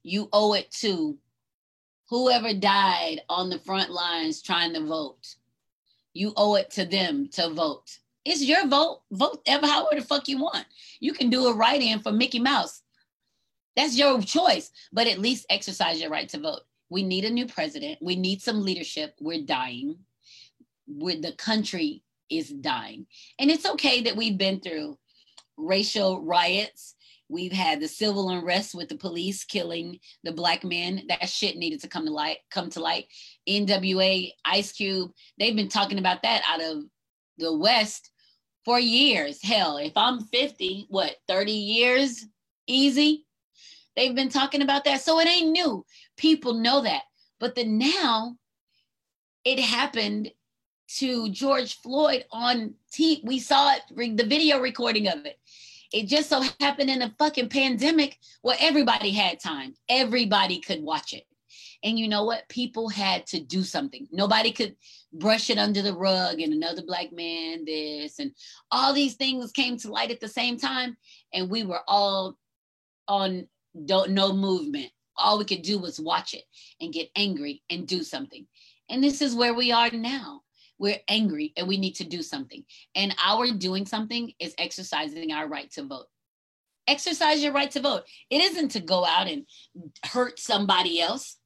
You 0.02 0.30
owe 0.32 0.54
it 0.54 0.72
to 0.80 1.18
whoever 2.10 2.54
died 2.54 3.20
on 3.28 3.50
the 3.50 3.60
front 3.60 3.92
lines 3.92 4.42
trying 4.42 4.74
to 4.76 4.86
vote. 4.86 5.36
You 6.14 6.32
owe 6.38 6.56
it 6.56 6.72
to 6.72 6.86
them 6.86 7.28
to 7.34 7.50
vote. 7.50 7.98
It's 8.26 8.44
your 8.44 8.68
vote. 8.68 9.02
Vote 9.12 9.42
ever 9.46 9.68
however 9.68 10.02
the 10.02 10.06
fuck 10.06 10.28
you 10.28 10.40
want. 10.40 10.66
You 11.00 11.14
can 11.14 11.30
do 11.30 11.46
a 11.48 11.54
write 11.54 11.82
in 11.82 12.00
for 12.00 12.12
Mickey 12.12 12.40
Mouse. 12.40 12.82
That's 13.76 13.98
your 13.98 14.20
choice, 14.22 14.72
but 14.92 15.08
at 15.08 15.20
least 15.20 15.46
exercise 15.50 16.02
your 16.02 16.10
right 16.10 16.28
to 16.30 16.40
vote. 16.40 16.62
We 16.90 17.04
need 17.04 17.26
a 17.26 17.30
new 17.30 17.46
president. 17.46 18.00
We 18.02 18.16
need 18.16 18.42
some 18.42 18.64
leadership. 18.64 19.16
We're 19.20 19.44
dying. 19.44 19.98
We're, 20.88 21.22
the 21.22 21.34
country 21.34 22.04
is 22.30 22.50
dying. 22.50 23.06
And 23.40 23.52
it's 23.52 23.66
okay 23.66 24.02
that 24.04 24.16
we've 24.16 24.38
been 24.38 24.60
through 24.60 24.98
racial 25.58 26.22
riots. 26.22 26.96
We've 27.28 27.52
had 27.52 27.80
the 27.80 27.88
civil 27.88 28.30
unrest 28.30 28.76
with 28.76 28.88
the 28.88 28.98
police 28.98 29.44
killing 29.44 30.00
the 30.24 30.32
black 30.32 30.64
men. 30.64 31.04
That 31.10 31.28
shit 31.28 31.58
needed 31.58 31.82
to 31.82 31.88
come 31.88 32.06
to 32.06 32.12
light. 32.12 32.38
Come 32.52 32.70
to 32.72 32.80
light. 32.80 33.08
NWA, 33.50 34.32
Ice 34.46 34.72
Cube, 34.72 35.12
they've 35.38 35.56
been 35.56 35.70
talking 35.70 36.00
about 36.00 36.24
that 36.24 36.44
out 36.48 36.62
of 36.62 36.84
the 37.38 37.56
West 37.56 38.12
for 38.66 38.80
years. 38.80 39.42
Hell, 39.42 39.78
if 39.78 39.94
I'm 39.96 40.22
50, 40.22 40.88
what, 40.90 41.16
30 41.28 41.52
years 41.52 42.26
easy? 42.68 43.26
They've 43.96 44.16
been 44.16 44.30
talking 44.30 44.62
about 44.62 44.84
that. 44.86 45.02
So 45.02 45.20
it 45.20 45.28
ain't 45.28 45.52
new. 45.52 45.86
People 46.18 46.56
know 46.56 46.82
that. 46.82 47.04
But 47.40 47.56
the 47.56 47.64
now 47.64 48.36
it 49.46 49.60
happened 49.60 50.32
to 50.98 51.30
George 51.30 51.80
Floyd 51.82 52.26
on 52.32 52.74
T. 52.92 53.22
We 53.24 53.40
saw 53.40 53.74
it, 53.74 54.18
the 54.18 54.26
video 54.26 54.60
recording 54.60 55.08
of 55.08 55.26
it. 55.26 55.40
It 55.94 56.08
just 56.08 56.30
so 56.30 56.44
happened 56.60 56.90
in 56.90 57.04
a 57.04 57.14
fucking 57.18 57.50
pandemic 57.50 58.18
where 58.42 58.58
everybody 58.60 59.12
had 59.12 59.40
time. 59.40 59.76
Everybody 59.88 60.60
could 60.60 60.82
watch 60.82 61.14
it. 61.14 61.26
And 61.86 62.00
you 62.00 62.08
know 62.08 62.24
what? 62.24 62.50
People 62.50 62.90
had 62.90 63.28
to 63.28 63.40
do 63.40 63.62
something. 63.62 64.08
Nobody 64.12 64.52
could 64.52 64.76
brush 65.14 65.52
it 65.52 65.60
under 65.60 65.84
the 65.84 65.94
rug 65.94 66.42
and 66.42 66.52
another 66.52 66.82
black 66.82 67.14
man 67.14 67.64
this 67.64 68.18
and 68.18 68.32
all 68.72 68.92
these 68.92 69.14
things 69.14 69.52
came 69.52 69.78
to 69.78 69.92
light 69.92 70.10
at 70.10 70.20
the 70.20 70.28
same 70.28 70.58
time. 70.58 70.98
And 71.32 71.48
we 71.48 71.64
were 71.64 71.82
all 71.88 72.38
on 73.08 73.48
don't 73.86 74.12
no 74.12 74.34
movement. 74.34 74.90
All 75.16 75.38
we 75.38 75.46
could 75.46 75.62
do 75.62 75.78
was 75.78 76.00
watch 76.00 76.34
it 76.34 76.44
and 76.82 76.92
get 76.92 77.12
angry 77.16 77.62
and 77.70 77.88
do 77.88 78.02
something. 78.02 78.48
And 78.90 79.04
this 79.04 79.22
is 79.22 79.36
where 79.36 79.54
we 79.54 79.72
are 79.72 79.92
now. 79.92 80.42
We're 80.80 81.00
angry 81.08 81.54
and 81.56 81.68
we 81.68 81.78
need 81.78 81.96
to 81.98 82.04
do 82.04 82.24
something. 82.24 82.66
And 82.96 83.16
our 83.24 83.52
doing 83.52 83.86
something 83.86 84.34
is 84.40 84.56
exercising 84.58 85.32
our 85.32 85.48
right 85.48 85.70
to 85.74 85.84
vote. 85.84 86.08
Exercise 86.88 87.44
your 87.44 87.54
right 87.54 87.70
to 87.72 87.80
vote. 87.80 88.06
It 88.32 88.42
isn't 88.42 88.70
to 88.70 88.80
go 88.80 89.06
out 89.06 89.28
and 89.28 89.46
hurt 90.04 90.40
somebody 90.40 91.00
else 91.00 91.38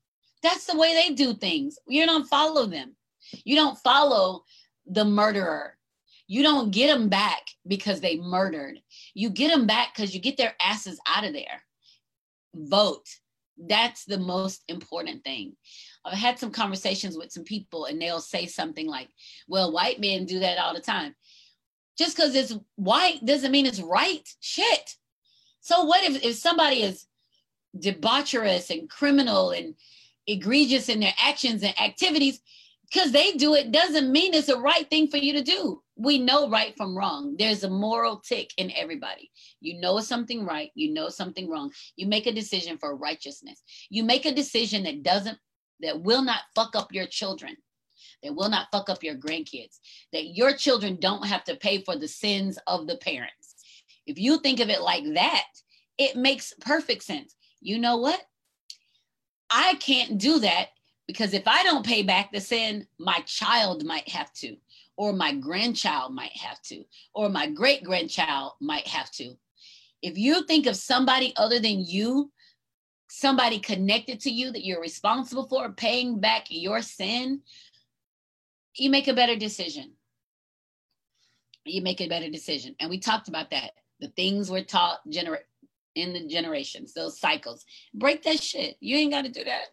that's 0.42 0.66
the 0.66 0.78
way 0.78 0.94
they 0.94 1.14
do 1.14 1.34
things 1.34 1.78
you 1.88 2.06
don't 2.06 2.28
follow 2.28 2.66
them 2.66 2.96
you 3.44 3.56
don't 3.56 3.78
follow 3.80 4.44
the 4.86 5.06
murderer. 5.06 5.76
You 6.28 6.44
don't 6.44 6.72
get 6.72 6.88
them 6.88 7.10
back 7.10 7.42
because 7.68 8.02
they 8.02 8.18
murdered. 8.18 8.80
You 9.14 9.30
get 9.30 9.50
them 9.50 9.66
back 9.66 9.96
because 9.96 10.14
you 10.14 10.22
get 10.22 10.38
their 10.38 10.56
asses 10.62 11.00
out 11.08 11.24
of 11.24 11.34
there. 11.34 11.64
Vote. 12.56 13.08
That's 13.58 14.06
the 14.06 14.18
most 14.18 14.64
important 14.68 15.24
thing. 15.24 15.56
I've 16.06 16.14
had 16.18 16.40
some 16.40 16.52
conversations 16.52 17.18
with 17.18 17.32
some 17.32 17.44
people 17.44 17.86
and 17.86 18.02
they'll 18.02 18.22
say 18.22 18.46
something 18.46 18.88
like, 18.88 19.10
well, 19.48 19.72
white 19.72 20.00
men 20.00 20.26
do 20.26 20.40
that 20.40 20.60
all 20.60 20.74
the 20.74 20.80
time. 20.80 21.16
Just 21.98 22.16
because 22.16 22.36
it's 22.36 22.56
white 22.76 23.26
doesn't 23.26 23.52
mean 23.52 23.66
it's 23.66 23.82
right. 23.82 24.28
Shit. 24.40 24.96
So 25.60 25.84
what 25.84 26.04
if, 26.04 26.24
if 26.24 26.36
somebody 26.36 26.84
is 26.84 27.06
debaucherous 27.78 28.70
and 28.70 28.90
criminal 28.90 29.52
and 29.52 29.76
egregious 30.30 30.90
in 30.90 31.00
their 31.00 31.14
actions 31.22 31.64
and 31.64 31.80
activities? 31.80 32.42
because 32.92 33.12
they 33.12 33.34
do 33.34 33.54
it 33.54 33.72
doesn't 33.72 34.12
mean 34.12 34.34
it's 34.34 34.48
the 34.48 34.58
right 34.58 34.90
thing 34.90 35.08
for 35.08 35.18
you 35.18 35.34
to 35.34 35.44
do. 35.44 35.82
We 35.96 36.18
know 36.18 36.50
right 36.50 36.76
from 36.76 36.98
wrong. 36.98 37.36
There's 37.38 37.64
a 37.64 37.70
moral 37.70 38.18
tick 38.18 38.52
in 38.58 38.72
everybody. 38.76 39.32
You 39.62 39.80
know 39.80 40.00
something 40.00 40.46
right, 40.46 40.72
you 40.76 40.94
know 40.94 41.10
something 41.10 41.50
wrong. 41.50 41.72
You 41.96 42.08
make 42.08 42.26
a 42.26 42.32
decision 42.32 42.78
for 42.78 42.96
righteousness. 42.96 43.62
You 43.90 44.04
make 44.04 44.26
a 44.26 44.34
decision 44.34 44.84
that 44.84 45.04
doesn't, 45.04 45.38
that 45.82 46.02
will 46.02 46.24
not 46.24 46.42
fuck 46.56 46.76
up 46.76 46.92
your 46.92 47.06
children, 47.06 47.56
that 48.24 48.36
will 48.36 48.50
not 48.50 48.68
fuck 48.72 48.90
up 48.90 49.04
your 49.04 49.16
grandkids, 49.16 49.78
that 50.14 50.36
your 50.36 50.54
children 50.54 50.98
don't 51.00 51.28
have 51.28 51.44
to 51.46 51.56
pay 51.58 51.82
for 51.82 51.96
the 51.96 52.08
sins 52.08 52.58
of 52.66 52.88
the 52.88 52.98
parents. 52.98 53.56
If 54.08 54.18
you 54.18 54.40
think 54.40 54.60
of 54.60 54.70
it 54.70 54.82
like 54.82 55.04
that, 55.14 55.46
it 55.98 56.16
makes 56.16 56.54
perfect 56.62 57.04
sense. 57.04 57.36
You 57.62 57.78
know 57.78 57.98
what? 57.98 58.22
I 59.50 59.76
can't 59.76 60.18
do 60.18 60.40
that 60.40 60.70
because 61.08 61.34
if 61.34 61.48
I 61.48 61.64
don't 61.64 61.86
pay 61.86 62.04
back 62.04 62.32
the 62.32 62.40
sin, 62.40 62.86
my 63.00 63.20
child 63.26 63.84
might 63.84 64.08
have 64.10 64.32
to, 64.34 64.56
or 64.96 65.12
my 65.12 65.34
grandchild 65.34 66.14
might 66.14 66.36
have 66.38 66.62
to, 66.64 66.84
or 67.14 67.30
my 67.30 67.48
great 67.48 67.84
grandchild 67.84 68.54
might 68.62 68.88
have 68.88 69.10
to. 69.14 69.34
If 70.02 70.18
you 70.18 70.46
think 70.46 70.68
of 70.68 70.76
somebody 70.76 71.34
other 71.36 71.60
than 71.60 71.84
you, 71.84 72.32
somebody 73.10 73.60
connected 73.60 74.20
to 74.22 74.30
you 74.30 74.52
that 74.52 74.64
you're 74.64 74.82
responsible 74.82 75.48
for 75.48 75.72
paying 75.72 76.20
back 76.20 76.46
your 76.50 76.82
sin, 76.82 77.42
you 78.76 78.90
make 78.90 79.08
a 79.08 79.14
better 79.14 79.36
decision. 79.36 79.94
You 81.66 81.82
make 81.82 82.02
a 82.02 82.08
better 82.08 82.30
decision. 82.30 82.76
And 82.80 82.90
we 82.90 83.00
talked 83.00 83.28
about 83.28 83.50
that. 83.50 83.72
The 84.00 84.10
things 84.10 84.50
we're 84.50 84.64
taught 84.64 85.00
gener- 85.10 85.40
in 85.96 86.14
the 86.14 86.28
generations, 86.28 86.94
those 86.94 87.20
cycles. 87.20 87.66
Break 87.94 88.24
that 88.24 88.42
shit. 88.42 88.78
You 88.80 88.98
ain't 88.98 89.12
got 89.12 89.24
to 89.24 89.32
do 89.32 89.44
that. 89.44 89.66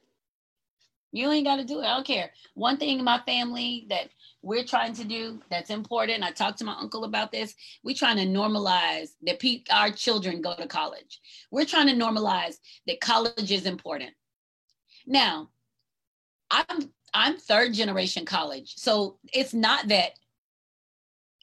You 1.13 1.31
ain't 1.31 1.47
got 1.47 1.57
to 1.57 1.65
do 1.65 1.81
it. 1.81 1.85
I 1.85 1.95
don't 1.95 2.07
care. 2.07 2.31
One 2.55 2.77
thing 2.77 2.99
in 2.99 3.05
my 3.05 3.21
family 3.25 3.87
that 3.89 4.09
we're 4.43 4.65
trying 4.65 4.93
to 4.95 5.05
do 5.05 5.41
that's 5.51 5.71
important. 5.71 6.23
I 6.23 6.31
talked 6.31 6.59
to 6.59 6.65
my 6.65 6.77
uncle 6.79 7.05
about 7.05 7.33
this. 7.33 7.55
We're 7.83 7.95
trying 7.95 8.17
to 8.17 8.27
normalize 8.27 9.11
that 9.23 9.41
pe- 9.41 9.63
our 9.71 9.91
children 9.91 10.43
go 10.43 10.55
to 10.57 10.67
college. 10.67 11.21
We're 11.51 11.65
trying 11.65 11.87
to 11.87 11.95
normalize 11.95 12.57
that 12.87 13.01
college 13.01 13.51
is 13.51 13.67
important. 13.67 14.11
Now, 15.07 15.51
I'm 16.51 16.93
I'm 17.15 17.39
third 17.39 17.73
generation 17.73 18.25
college. 18.25 18.75
So 18.77 19.19
it's 19.33 19.55
not 19.55 19.89
that 19.89 20.11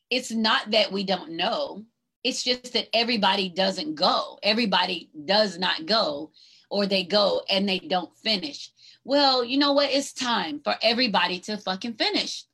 it's 0.10 0.32
not 0.32 0.70
that 0.72 0.92
we 0.92 1.04
don't 1.04 1.32
know. 1.32 1.84
It's 2.24 2.44
just 2.44 2.74
that 2.74 2.88
everybody 2.94 3.50
doesn't 3.50 3.96
go. 3.96 4.40
Everybody 4.44 5.10
does 5.26 5.58
not 5.58 5.86
go 5.86 6.32
or 6.70 6.86
they 6.86 7.04
go 7.04 7.42
and 7.50 7.68
they 7.68 7.80
don't 7.80 8.16
finish 8.18 8.72
well, 9.06 9.44
you 9.44 9.58
know 9.58 9.74
what? 9.74 9.92
It's 9.92 10.14
time 10.14 10.62
for 10.64 10.76
everybody 10.82 11.40
to 11.42 11.58
fucking 11.58 11.96
finish. 11.96 12.46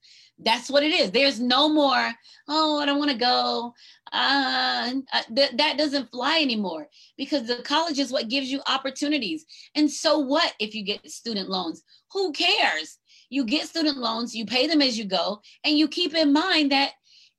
That's 0.41 0.69
what 0.69 0.83
it 0.83 0.93
is. 0.93 1.11
There's 1.11 1.39
no 1.39 1.67
more, 1.67 2.11
oh, 2.47 2.79
I 2.79 2.85
don't 2.85 2.97
want 2.97 3.11
to 3.11 3.17
go. 3.17 3.73
Uh, 4.11 4.93
uh, 5.13 5.21
th- 5.35 5.51
that 5.57 5.77
doesn't 5.77 6.09
fly 6.11 6.39
anymore 6.41 6.87
because 7.17 7.45
the 7.45 7.61
college 7.63 7.99
is 7.99 8.11
what 8.11 8.29
gives 8.29 8.49
you 8.49 8.61
opportunities. 8.67 9.45
And 9.75 9.91
so 9.91 10.19
what 10.19 10.53
if 10.59 10.73
you 10.73 10.83
get 10.83 11.09
student 11.11 11.49
loans? 11.49 11.83
Who 12.13 12.31
cares? 12.31 12.97
You 13.29 13.45
get 13.45 13.67
student 13.67 13.97
loans, 13.97 14.33
you 14.33 14.45
pay 14.45 14.65
them 14.65 14.81
as 14.81 14.97
you 14.97 15.05
go, 15.05 15.41
and 15.63 15.77
you 15.77 15.87
keep 15.87 16.15
in 16.15 16.33
mind 16.33 16.71
that 16.71 16.93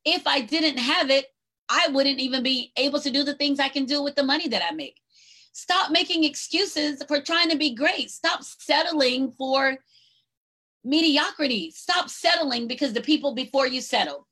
if 0.05 0.27
I 0.27 0.43
didn't 0.43 0.79
have 0.79 1.11
it, 1.11 1.27
I 1.71 1.89
wouldn't 1.93 2.19
even 2.19 2.43
be 2.43 2.73
able 2.77 3.01
to 3.01 3.11
do 3.11 3.23
the 3.23 3.35
things 3.35 3.61
I 3.61 3.69
can 3.69 3.85
do 3.85 4.03
with 4.03 4.17
the 4.17 4.25
money 4.25 4.49
that 4.49 4.63
I 4.69 4.75
make. 4.75 5.01
Stop 5.53 5.93
making 5.93 6.25
excuses 6.25 7.03
for 7.07 7.21
trying 7.21 7.49
to 7.51 7.57
be 7.57 7.75
great. 7.75 8.11
Stop 8.11 8.43
settling 8.43 9.31
for 9.31 9.79
mediocrity. 10.85 11.71
Stop 11.71 12.11
settling 12.11 12.67
because 12.67 12.93
the 12.93 13.01
people 13.01 13.35
before 13.35 13.67
you 13.67 13.81
settled 13.81 14.25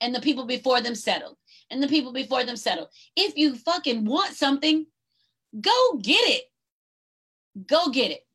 and 0.00 0.14
the 0.14 0.20
people 0.20 0.44
before 0.44 0.80
them 0.80 0.94
settled 0.94 1.36
and 1.70 1.82
the 1.82 1.88
people 1.88 2.12
before 2.12 2.44
them 2.44 2.56
settled. 2.56 2.88
If 3.16 3.36
you 3.36 3.54
fucking 3.56 4.04
want 4.04 4.34
something, 4.34 4.86
go 5.58 5.98
get 6.02 6.28
it. 6.28 6.44
Go 7.66 7.88
get 7.88 8.10
it. 8.10 8.26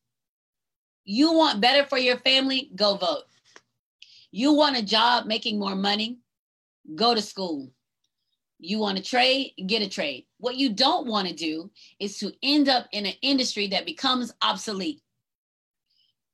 You 1.04 1.34
want 1.34 1.62
better 1.62 1.86
for 1.88 1.98
your 1.98 2.18
family? 2.18 2.72
Go 2.76 2.96
vote. 2.96 3.24
You 4.32 4.54
want 4.54 4.78
a 4.78 4.84
job 4.84 5.26
making 5.26 5.60
more 5.60 5.76
money? 5.76 6.20
Go 6.96 7.14
to 7.14 7.22
school. 7.22 7.72
You 8.60 8.80
want 8.80 8.98
to 8.98 9.04
trade, 9.04 9.54
get 9.68 9.82
a 9.82 9.90
trade. 9.90 10.26
What 10.38 10.58
you 10.58 10.74
don't 10.74 11.08
want 11.08 11.28
to 11.28 11.34
do 11.34 11.72
is 12.00 12.18
to 12.20 12.34
end 12.44 12.68
up 12.68 12.88
in 12.92 13.06
an 13.06 13.14
industry 13.22 13.68
that 13.68 13.86
becomes 13.86 14.34
obsolete. 14.42 15.02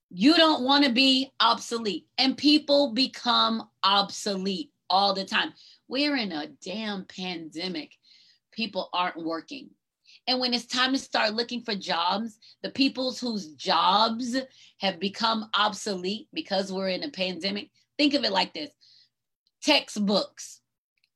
You 0.09 0.35
don't 0.35 0.63
want 0.63 0.85
to 0.85 0.91
be 0.91 1.31
obsolete, 1.39 2.07
and 2.17 2.37
people 2.37 2.93
become 2.93 3.69
obsolete 3.83 4.71
all 4.89 5.13
the 5.13 5.25
time. 5.25 5.53
We're 5.87 6.15
in 6.15 6.31
a 6.31 6.47
damn 6.63 7.05
pandemic. 7.05 7.91
People 8.51 8.89
aren't 8.93 9.23
working. 9.23 9.69
And 10.27 10.39
when 10.39 10.53
it's 10.53 10.65
time 10.65 10.93
to 10.93 10.97
start 10.97 11.35
looking 11.35 11.61
for 11.61 11.75
jobs, 11.75 12.39
the 12.63 12.71
peoples 12.71 13.19
whose 13.19 13.49
jobs 13.53 14.35
have 14.79 14.99
become 14.99 15.49
obsolete 15.53 16.27
because 16.33 16.71
we're 16.71 16.89
in 16.89 17.03
a 17.03 17.11
pandemic, 17.11 17.69
think 17.97 18.15
of 18.15 18.23
it 18.23 18.31
like 18.31 18.53
this 18.53 18.71
textbooks 19.61 20.61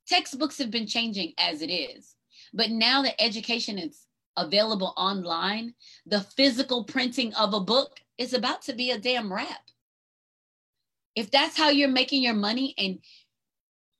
textbooks 0.09 0.57
have 0.57 0.71
been 0.71 0.87
changing 0.87 1.33
as 1.37 1.61
it 1.61 1.71
is. 1.71 2.15
But 2.53 2.71
now 2.71 3.03
that 3.03 3.21
education 3.21 3.77
is 3.77 4.05
available 4.35 4.93
online, 4.97 5.73
the 6.05 6.21
physical 6.21 6.83
printing 6.83 7.33
of 7.35 7.53
a 7.53 7.59
book 7.59 7.99
is 8.17 8.33
about 8.33 8.61
to 8.63 8.73
be 8.73 8.91
a 8.91 8.97
damn 8.97 9.31
wrap. 9.31 9.61
If 11.15 11.31
that's 11.31 11.57
how 11.57 11.69
you're 11.69 11.89
making 11.89 12.23
your 12.23 12.33
money 12.33 12.73
and 12.77 12.99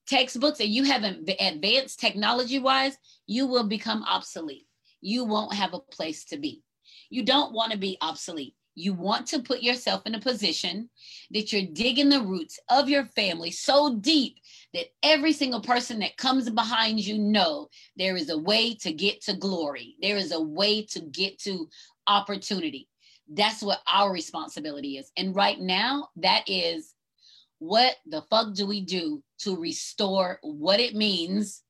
textbooks 0.08 0.60
and 0.60 0.70
you 0.70 0.84
haven't 0.84 1.30
advanced 1.40 2.00
technology 2.00 2.60
wise, 2.60 2.98
you 3.28 3.46
will 3.46 3.68
become 3.68 4.04
obsolete. 4.04 4.68
You 5.02 5.26
won't 5.26 5.54
have 5.54 5.74
a 5.74 5.80
place 5.80 6.26
to 6.26 6.38
be. 6.38 6.64
You 7.10 7.24
don't 7.24 7.54
want 7.54 7.72
to 7.72 7.78
be 7.78 7.98
obsolete. 8.02 8.56
You 8.80 8.94
want 8.94 9.28
to 9.28 9.42
put 9.42 9.62
yourself 9.62 10.04
in 10.06 10.16
a 10.16 10.22
position 10.22 10.90
that 11.32 11.52
you're 11.52 11.70
digging 11.74 12.08
the 12.08 12.22
roots 12.22 12.58
of 12.70 12.88
your 12.88 13.06
family 13.08 13.52
so 13.52 13.98
deep 13.98 14.38
that 14.74 14.86
every 15.04 15.34
single 15.34 15.60
person 15.62 16.00
that 16.00 16.16
comes 16.16 16.50
behind 16.50 17.06
you 17.06 17.18
know 17.18 17.68
there 17.98 18.16
is 18.16 18.30
a 18.30 18.38
way 18.38 18.74
to 18.76 18.94
get 18.94 19.22
to 19.24 19.36
glory. 19.36 19.96
There 20.02 20.16
is 20.16 20.32
a 20.32 20.40
way 20.40 20.86
to 20.92 21.02
get 21.02 21.40
to 21.42 21.68
opportunity. 22.08 22.88
That's 23.28 23.62
what 23.62 23.82
our 23.86 24.14
responsibility 24.14 24.98
is. 24.98 25.12
And 25.18 25.36
right 25.36 25.60
now, 25.60 26.08
that 26.16 26.46
is 26.48 26.96
what 27.60 27.98
the 28.06 28.22
fuck 28.30 28.54
do 28.54 28.66
we 28.66 28.80
do 28.80 29.22
to 29.40 29.58
restore 29.58 30.40
what 30.42 30.80
it 30.80 30.96
means 30.96 31.64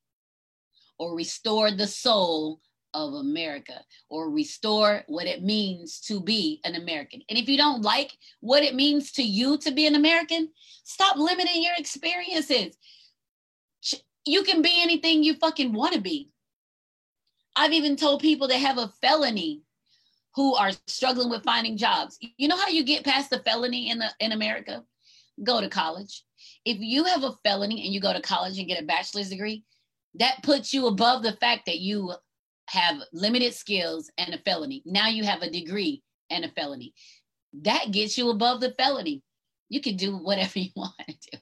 or 0.96 1.16
restore 1.16 1.72
the 1.72 1.88
soul 1.88 2.60
of 2.94 3.14
America 3.14 3.80
or 4.08 4.30
restore 4.30 5.02
what 5.06 5.26
it 5.26 5.42
means 5.42 6.00
to 6.00 6.20
be 6.20 6.60
an 6.64 6.74
American. 6.74 7.22
And 7.28 7.38
if 7.38 7.48
you 7.48 7.56
don't 7.56 7.82
like 7.82 8.12
what 8.40 8.62
it 8.62 8.74
means 8.74 9.12
to 9.12 9.22
you 9.22 9.58
to 9.58 9.70
be 9.70 9.86
an 9.86 9.94
American, 9.94 10.50
stop 10.84 11.16
limiting 11.16 11.62
your 11.62 11.74
experiences. 11.76 12.76
You 14.24 14.42
can 14.42 14.62
be 14.62 14.82
anything 14.82 15.22
you 15.22 15.34
fucking 15.34 15.72
want 15.72 15.94
to 15.94 16.00
be. 16.00 16.30
I've 17.56 17.72
even 17.72 17.96
told 17.96 18.20
people 18.20 18.48
that 18.48 18.58
have 18.58 18.78
a 18.78 18.92
felony 19.00 19.62
who 20.34 20.54
are 20.54 20.70
struggling 20.86 21.30
with 21.30 21.42
finding 21.42 21.76
jobs. 21.76 22.18
You 22.36 22.48
know 22.48 22.56
how 22.56 22.68
you 22.68 22.84
get 22.84 23.04
past 23.04 23.30
the 23.30 23.40
felony 23.40 23.90
in 23.90 23.98
the 23.98 24.10
in 24.20 24.32
America? 24.32 24.84
Go 25.42 25.60
to 25.60 25.68
college. 25.68 26.24
If 26.64 26.78
you 26.78 27.04
have 27.04 27.24
a 27.24 27.34
felony 27.42 27.84
and 27.84 27.92
you 27.92 28.00
go 28.00 28.12
to 28.12 28.20
college 28.20 28.58
and 28.58 28.68
get 28.68 28.82
a 28.82 28.86
bachelor's 28.86 29.30
degree, 29.30 29.64
that 30.14 30.42
puts 30.42 30.72
you 30.72 30.86
above 30.86 31.22
the 31.22 31.32
fact 31.32 31.66
that 31.66 31.80
you 31.80 32.12
have 32.70 32.96
limited 33.12 33.52
skills 33.52 34.10
and 34.16 34.32
a 34.32 34.38
felony. 34.38 34.82
Now 34.86 35.08
you 35.08 35.24
have 35.24 35.42
a 35.42 35.50
degree 35.50 36.02
and 36.30 36.44
a 36.44 36.48
felony. 36.48 36.94
That 37.62 37.90
gets 37.90 38.16
you 38.16 38.30
above 38.30 38.60
the 38.60 38.72
felony. 38.78 39.22
You 39.68 39.80
can 39.80 39.96
do 39.96 40.16
whatever 40.16 40.58
you 40.58 40.70
want 40.76 40.94
to 41.08 41.14
do. 41.32 41.38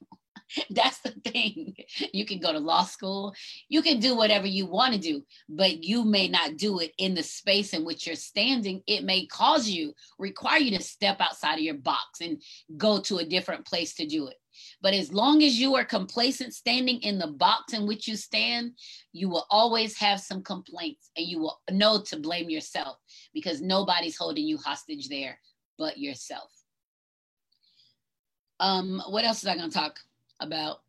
That's 0.71 1.01
the 1.01 1.11
thing. 1.11 1.75
You 2.15 2.25
can 2.25 2.39
go 2.39 2.53
to 2.53 2.59
law 2.59 2.85
school. 2.85 3.35
You 3.69 3.83
can 3.83 4.01
do 4.01 4.17
whatever 4.17 4.47
you 4.47 4.65
want 4.65 4.95
to 4.95 4.99
do, 4.99 5.23
but 5.47 5.85
you 5.85 6.05
may 6.05 6.27
not 6.27 6.57
do 6.57 6.79
it 6.79 6.93
in 6.97 7.15
the 7.15 7.23
space 7.23 7.75
in 7.75 7.85
which 7.85 8.07
you're 8.07 8.17
standing. 8.17 8.83
It 8.87 9.05
may 9.05 9.27
cause 9.27 9.69
you, 9.69 9.93
require 10.19 10.59
you 10.59 10.79
to 10.79 10.83
step 10.83 11.21
outside 11.21 11.57
of 11.57 11.61
your 11.61 11.75
box 11.75 12.23
and 12.23 12.43
go 12.79 12.99
to 13.01 13.19
a 13.19 13.27
different 13.27 13.67
place 13.67 13.95
to 13.97 14.07
do 14.07 14.29
it. 14.29 14.37
But 14.81 14.95
as 14.95 15.13
long 15.13 15.43
as 15.43 15.59
you 15.59 15.75
are 15.75 15.85
complacent 15.85 16.55
standing 16.55 17.01
in 17.01 17.19
the 17.19 17.27
box 17.27 17.73
in 17.73 17.87
which 17.87 18.07
you 18.07 18.17
stand, 18.17 18.73
you 19.13 19.29
will 19.29 19.47
always 19.51 19.99
have 19.99 20.21
some 20.21 20.43
complaints 20.43 21.11
and 21.17 21.27
you 21.27 21.41
will 21.41 21.61
know 21.71 22.01
to 22.03 22.17
blame 22.19 22.49
yourself 22.49 22.97
because 23.35 23.61
nobody's 23.61 24.17
holding 24.17 24.47
you 24.47 24.57
hostage 24.59 25.09
there 25.09 25.39
but 25.79 25.99
yourself. 25.99 26.51
Um, 28.61 29.03
what 29.09 29.25
else 29.25 29.43
is 29.43 29.49
I 29.49 29.57
going 29.57 29.71
to 29.71 29.77
talk 29.77 29.99
about? 30.41 30.83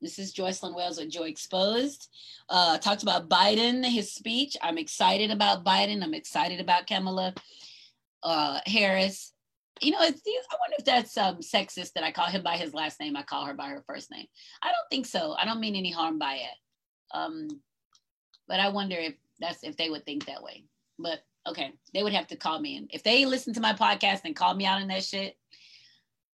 This 0.00 0.18
is 0.18 0.34
Joycelyn 0.34 0.74
Wells 0.74 0.98
with 0.98 1.10
Joy 1.10 1.28
Exposed. 1.28 2.08
Uh, 2.48 2.78
talked 2.78 3.02
about 3.02 3.28
Biden, 3.28 3.84
his 3.84 4.12
speech. 4.12 4.56
I'm 4.60 4.78
excited 4.78 5.30
about 5.30 5.64
Biden. 5.64 6.02
I'm 6.02 6.14
excited 6.14 6.60
about 6.60 6.86
Kamala 6.86 7.34
uh, 8.22 8.60
Harris 8.66 9.32
you 9.80 9.90
know, 9.90 9.98
it's, 10.00 10.22
I 10.26 10.56
wonder 10.60 10.76
if 10.78 10.84
that's 10.84 11.16
um, 11.16 11.36
sexist 11.36 11.92
that 11.94 12.04
I 12.04 12.12
call 12.12 12.26
him 12.26 12.42
by 12.42 12.56
his 12.56 12.74
last 12.74 13.00
name. 13.00 13.16
I 13.16 13.22
call 13.22 13.44
her 13.44 13.54
by 13.54 13.68
her 13.68 13.84
first 13.86 14.10
name. 14.10 14.26
I 14.62 14.68
don't 14.68 14.90
think 14.90 15.06
so. 15.06 15.34
I 15.38 15.44
don't 15.44 15.60
mean 15.60 15.76
any 15.76 15.90
harm 15.90 16.18
by 16.18 16.34
it. 16.34 17.16
Um, 17.16 17.48
but 18.48 18.60
I 18.60 18.68
wonder 18.68 18.96
if 18.96 19.14
that's 19.38 19.62
if 19.62 19.76
they 19.76 19.90
would 19.90 20.04
think 20.04 20.26
that 20.26 20.42
way. 20.42 20.64
But 20.98 21.20
okay, 21.46 21.72
they 21.92 22.02
would 22.02 22.14
have 22.14 22.26
to 22.28 22.36
call 22.36 22.60
me. 22.60 22.76
And 22.76 22.90
if 22.92 23.02
they 23.02 23.26
listen 23.26 23.52
to 23.54 23.60
my 23.60 23.72
podcast 23.72 24.22
and 24.24 24.34
call 24.34 24.54
me 24.54 24.66
out 24.66 24.80
on 24.80 24.88
that 24.88 25.04
shit, 25.04 25.36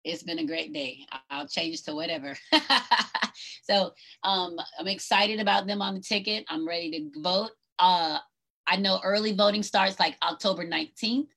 it's 0.03 0.23
been 0.23 0.39
a 0.39 0.45
great 0.45 0.73
day. 0.73 1.05
I'll 1.29 1.47
change 1.47 1.83
to 1.83 1.95
whatever. 1.95 2.35
so 3.63 3.93
um, 4.23 4.57
I'm 4.79 4.87
excited 4.87 5.39
about 5.39 5.67
them 5.67 5.81
on 5.81 5.95
the 5.95 6.01
ticket. 6.01 6.45
I'm 6.49 6.67
ready 6.67 6.91
to 6.91 7.21
vote. 7.21 7.51
Uh, 7.77 8.19
I 8.67 8.75
know 8.77 8.99
early 9.03 9.33
voting 9.33 9.63
starts 9.63 9.99
like 9.99 10.15
October 10.21 10.65
19th. 10.65 11.27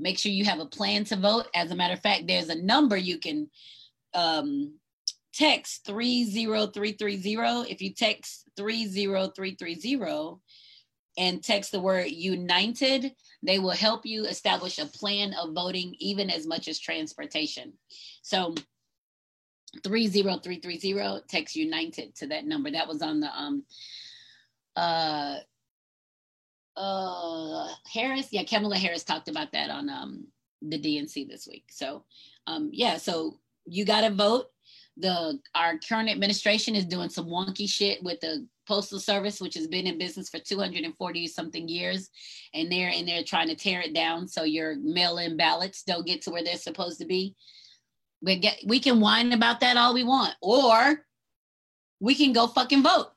Make 0.00 0.18
sure 0.18 0.32
you 0.32 0.44
have 0.44 0.60
a 0.60 0.66
plan 0.66 1.04
to 1.04 1.16
vote. 1.16 1.46
As 1.54 1.70
a 1.70 1.76
matter 1.76 1.94
of 1.94 2.00
fact, 2.00 2.26
there's 2.26 2.48
a 2.48 2.60
number 2.60 2.96
you 2.96 3.18
can 3.18 3.50
um, 4.14 4.78
text 5.32 5.86
30330. 5.86 7.70
If 7.70 7.82
you 7.82 7.92
text 7.94 8.48
30330 8.56 10.40
and 11.18 11.42
text 11.42 11.72
the 11.72 11.80
word 11.80 12.06
united, 12.06 13.12
they 13.42 13.58
will 13.58 13.70
help 13.70 14.06
you 14.06 14.24
establish 14.24 14.78
a 14.78 14.86
plan 14.86 15.34
of 15.34 15.54
voting, 15.54 15.94
even 15.98 16.30
as 16.30 16.46
much 16.46 16.68
as 16.68 16.78
transportation. 16.78 17.72
So 18.22 18.54
30330 19.84 21.24
text 21.28 21.56
united 21.56 22.14
to 22.16 22.26
that 22.28 22.44
number. 22.44 22.70
That 22.70 22.88
was 22.88 23.02
on 23.02 23.20
the 23.20 23.30
um 23.36 23.64
uh 24.76 25.36
uh 26.80 27.68
Harris, 27.92 28.28
yeah, 28.32 28.44
Kamala 28.44 28.76
Harris 28.76 29.04
talked 29.04 29.28
about 29.28 29.52
that 29.52 29.70
on 29.70 29.88
um 29.90 30.26
the 30.62 30.78
DNC 30.78 31.28
this 31.28 31.46
week. 31.46 31.64
So 31.70 32.04
um 32.46 32.70
yeah, 32.72 32.96
so 32.96 33.38
you 33.66 33.84
gotta 33.84 34.10
vote. 34.10 34.46
The 34.96 35.38
our 35.54 35.78
current 35.78 36.10
administration 36.10 36.74
is 36.74 36.86
doing 36.86 37.10
some 37.10 37.26
wonky 37.26 37.68
shit 37.68 38.02
with 38.02 38.20
the 38.20 38.46
postal 38.66 38.98
service, 38.98 39.40
which 39.40 39.54
has 39.54 39.66
been 39.66 39.86
in 39.86 39.98
business 39.98 40.28
for 40.28 40.38
240 40.38 41.26
something 41.26 41.68
years, 41.68 42.08
and 42.54 42.70
they're 42.70 42.90
in 42.90 43.04
there 43.04 43.22
trying 43.22 43.48
to 43.48 43.54
tear 43.54 43.80
it 43.80 43.94
down 43.94 44.26
so 44.26 44.44
your 44.44 44.76
mail-in 44.76 45.36
ballots 45.36 45.82
don't 45.82 46.06
get 46.06 46.22
to 46.22 46.30
where 46.30 46.44
they're 46.44 46.56
supposed 46.56 46.98
to 47.00 47.06
be. 47.06 47.34
We 48.22 48.38
get 48.38 48.58
we 48.66 48.80
can 48.80 49.00
whine 49.00 49.32
about 49.32 49.60
that 49.60 49.76
all 49.76 49.92
we 49.92 50.04
want, 50.04 50.34
or 50.40 51.04
we 52.00 52.14
can 52.14 52.32
go 52.32 52.46
fucking 52.46 52.82
vote. 52.82 53.08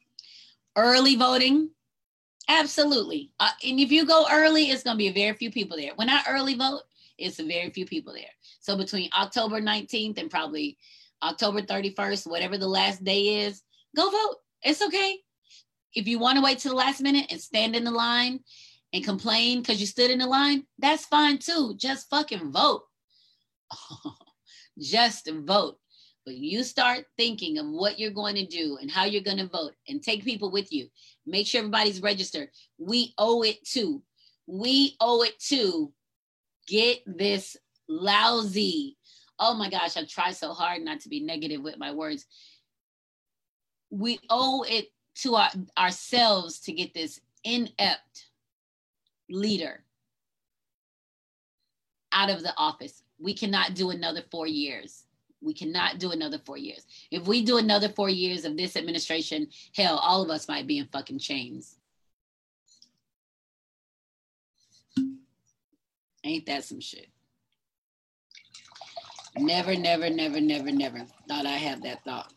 Early 0.76 1.16
voting 1.16 1.70
Absolutely. 2.49 3.31
Uh, 3.39 3.49
and 3.63 3.79
if 3.79 3.91
you 3.91 4.05
go 4.05 4.25
early, 4.31 4.65
it's 4.65 4.83
going 4.83 4.95
to 4.95 4.99
be 4.99 5.07
a 5.07 5.13
very 5.13 5.33
few 5.33 5.51
people 5.51 5.77
there. 5.77 5.91
When 5.95 6.09
I 6.09 6.21
early 6.27 6.55
vote, 6.55 6.81
it's 7.17 7.39
a 7.39 7.45
very 7.45 7.69
few 7.69 7.85
people 7.85 8.13
there. 8.13 8.25
So 8.59 8.77
between 8.77 9.09
October 9.17 9.61
19th 9.61 10.17
and 10.17 10.29
probably 10.29 10.77
October 11.21 11.61
31st, 11.61 12.27
whatever 12.27 12.57
the 12.57 12.67
last 12.67 13.03
day 13.03 13.45
is, 13.45 13.61
go 13.95 14.09
vote. 14.09 14.37
It's 14.61 14.81
okay. 14.81 15.19
If 15.93 16.07
you 16.07 16.19
want 16.19 16.37
to 16.37 16.43
wait 16.43 16.59
to 16.59 16.69
the 16.69 16.75
last 16.75 17.01
minute 17.01 17.27
and 17.29 17.39
stand 17.39 17.75
in 17.75 17.83
the 17.83 17.91
line 17.91 18.39
and 18.91 19.03
complain 19.03 19.61
because 19.61 19.79
you 19.79 19.87
stood 19.87 20.11
in 20.11 20.19
the 20.19 20.27
line, 20.27 20.65
that's 20.79 21.05
fine 21.05 21.37
too. 21.37 21.75
Just 21.77 22.09
fucking 22.09 22.51
vote. 22.51 22.83
Just 24.79 25.29
vote. 25.31 25.77
But 26.25 26.35
you 26.35 26.63
start 26.63 27.05
thinking 27.17 27.57
of 27.57 27.67
what 27.67 27.99
you're 27.99 28.11
going 28.11 28.35
to 28.35 28.45
do 28.45 28.77
and 28.81 28.89
how 28.89 29.03
you're 29.05 29.21
going 29.21 29.37
to 29.37 29.47
vote 29.47 29.73
and 29.87 30.01
take 30.01 30.23
people 30.23 30.51
with 30.51 30.71
you. 30.71 30.87
Make 31.26 31.47
sure 31.47 31.59
everybody's 31.59 32.01
registered. 32.01 32.49
We 32.78 33.13
owe 33.17 33.43
it 33.43 33.65
to, 33.69 34.01
we 34.47 34.95
owe 34.99 35.24
it 35.24 35.39
to 35.47 35.93
get 36.67 36.99
this 37.05 37.55
lousy. 37.88 38.97
Oh 39.39 39.53
my 39.53 39.69
gosh, 39.69 39.97
I 39.97 40.03
try 40.05 40.32
so 40.32 40.53
hard 40.53 40.82
not 40.82 40.99
to 41.01 41.09
be 41.09 41.19
negative 41.19 41.61
with 41.61 41.78
my 41.78 41.91
words. 41.91 42.26
We 43.89 44.19
owe 44.30 44.63
it 44.63 44.88
to 45.21 45.36
our, 45.36 45.49
ourselves 45.78 46.59
to 46.61 46.74
get 46.74 46.93
this 46.93 47.19
inept 47.43 48.28
leader 49.30 49.84
out 52.11 52.30
of 52.30 52.43
the 52.43 52.53
office. 52.57 53.03
We 53.19 53.34
cannot 53.34 53.76
do 53.76 53.89
another 53.89 54.24
four 54.32 54.47
years 54.47 55.05
We 55.43 55.53
cannot 55.53 55.99
do 55.99 56.11
another 56.11 56.39
four 56.45 56.57
years. 56.57 56.85
If 57.11 57.27
we 57.27 57.43
do 57.43 57.57
another 57.57 57.89
four 57.89 58.09
years 58.09 58.45
of 58.45 58.55
this 58.55 58.75
administration, 58.75 59.47
hell, 59.75 59.97
all 59.97 60.21
of 60.21 60.29
us 60.29 60.47
might 60.47 60.67
be 60.67 60.77
in 60.77 60.87
fucking 60.87 61.19
chains. 61.19 61.77
Ain't 66.23 66.45
that 66.45 66.63
some 66.63 66.79
shit? 66.79 67.07
Never, 69.37 69.75
never, 69.75 70.09
never, 70.09 70.39
never, 70.39 70.71
never 70.71 71.05
thought 71.27 71.45
I 71.45 71.57
had 71.57 71.83
that 71.83 72.03
thought. 72.03 72.31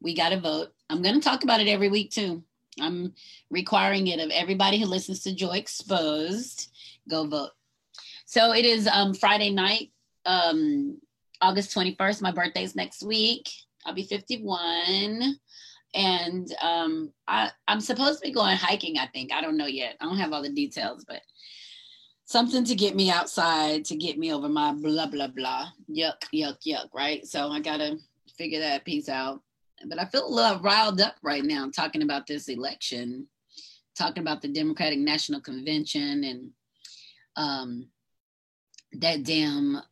We 0.00 0.14
got 0.14 0.28
to 0.28 0.40
vote. 0.40 0.72
I'm 0.90 1.02
going 1.02 1.14
to 1.14 1.20
talk 1.20 1.42
about 1.42 1.60
it 1.60 1.68
every 1.68 1.88
week 1.88 2.10
too. 2.10 2.42
I'm 2.80 3.14
requiring 3.50 4.08
it 4.08 4.20
of 4.20 4.30
everybody 4.30 4.78
who 4.78 4.86
listens 4.86 5.22
to 5.22 5.34
Joy 5.34 5.54
Exposed. 5.54 6.70
Go 7.08 7.26
vote. 7.26 7.50
So 8.26 8.52
it 8.52 8.64
is 8.64 8.86
um, 8.86 9.14
Friday 9.14 9.50
night, 9.50 9.90
um, 10.26 10.98
August 11.44 11.74
21st. 11.76 12.22
My 12.22 12.32
birthday's 12.32 12.74
next 12.74 13.02
week. 13.02 13.50
I'll 13.84 13.92
be 13.92 14.04
51. 14.04 15.36
And 15.94 16.48
um, 16.62 17.12
I, 17.28 17.50
I'm 17.68 17.80
supposed 17.80 18.20
to 18.20 18.28
be 18.28 18.32
going 18.32 18.56
hiking, 18.56 18.98
I 18.98 19.06
think. 19.08 19.30
I 19.30 19.42
don't 19.42 19.58
know 19.58 19.66
yet. 19.66 19.96
I 20.00 20.06
don't 20.06 20.16
have 20.16 20.32
all 20.32 20.42
the 20.42 20.48
details, 20.48 21.04
but 21.06 21.20
something 22.24 22.64
to 22.64 22.74
get 22.74 22.96
me 22.96 23.10
outside, 23.10 23.84
to 23.84 23.96
get 23.96 24.18
me 24.18 24.32
over 24.32 24.48
my 24.48 24.72
blah, 24.72 25.06
blah, 25.06 25.26
blah. 25.26 25.66
Yuck, 25.90 26.16
yuck, 26.34 26.56
yuck, 26.66 26.88
right? 26.94 27.26
So 27.26 27.50
I 27.50 27.60
got 27.60 27.76
to 27.76 27.98
figure 28.38 28.60
that 28.60 28.86
piece 28.86 29.10
out. 29.10 29.42
But 29.86 30.00
I 30.00 30.06
feel 30.06 30.26
a 30.26 30.34
little 30.34 30.60
riled 30.60 31.02
up 31.02 31.16
right 31.22 31.44
now 31.44 31.68
talking 31.68 32.02
about 32.02 32.26
this 32.26 32.48
election, 32.48 33.28
talking 33.98 34.22
about 34.22 34.40
the 34.40 34.48
Democratic 34.48 34.98
National 34.98 35.42
Convention 35.42 36.24
and 36.24 36.50
um, 37.36 37.88
that 38.94 39.24
damn 39.24 39.82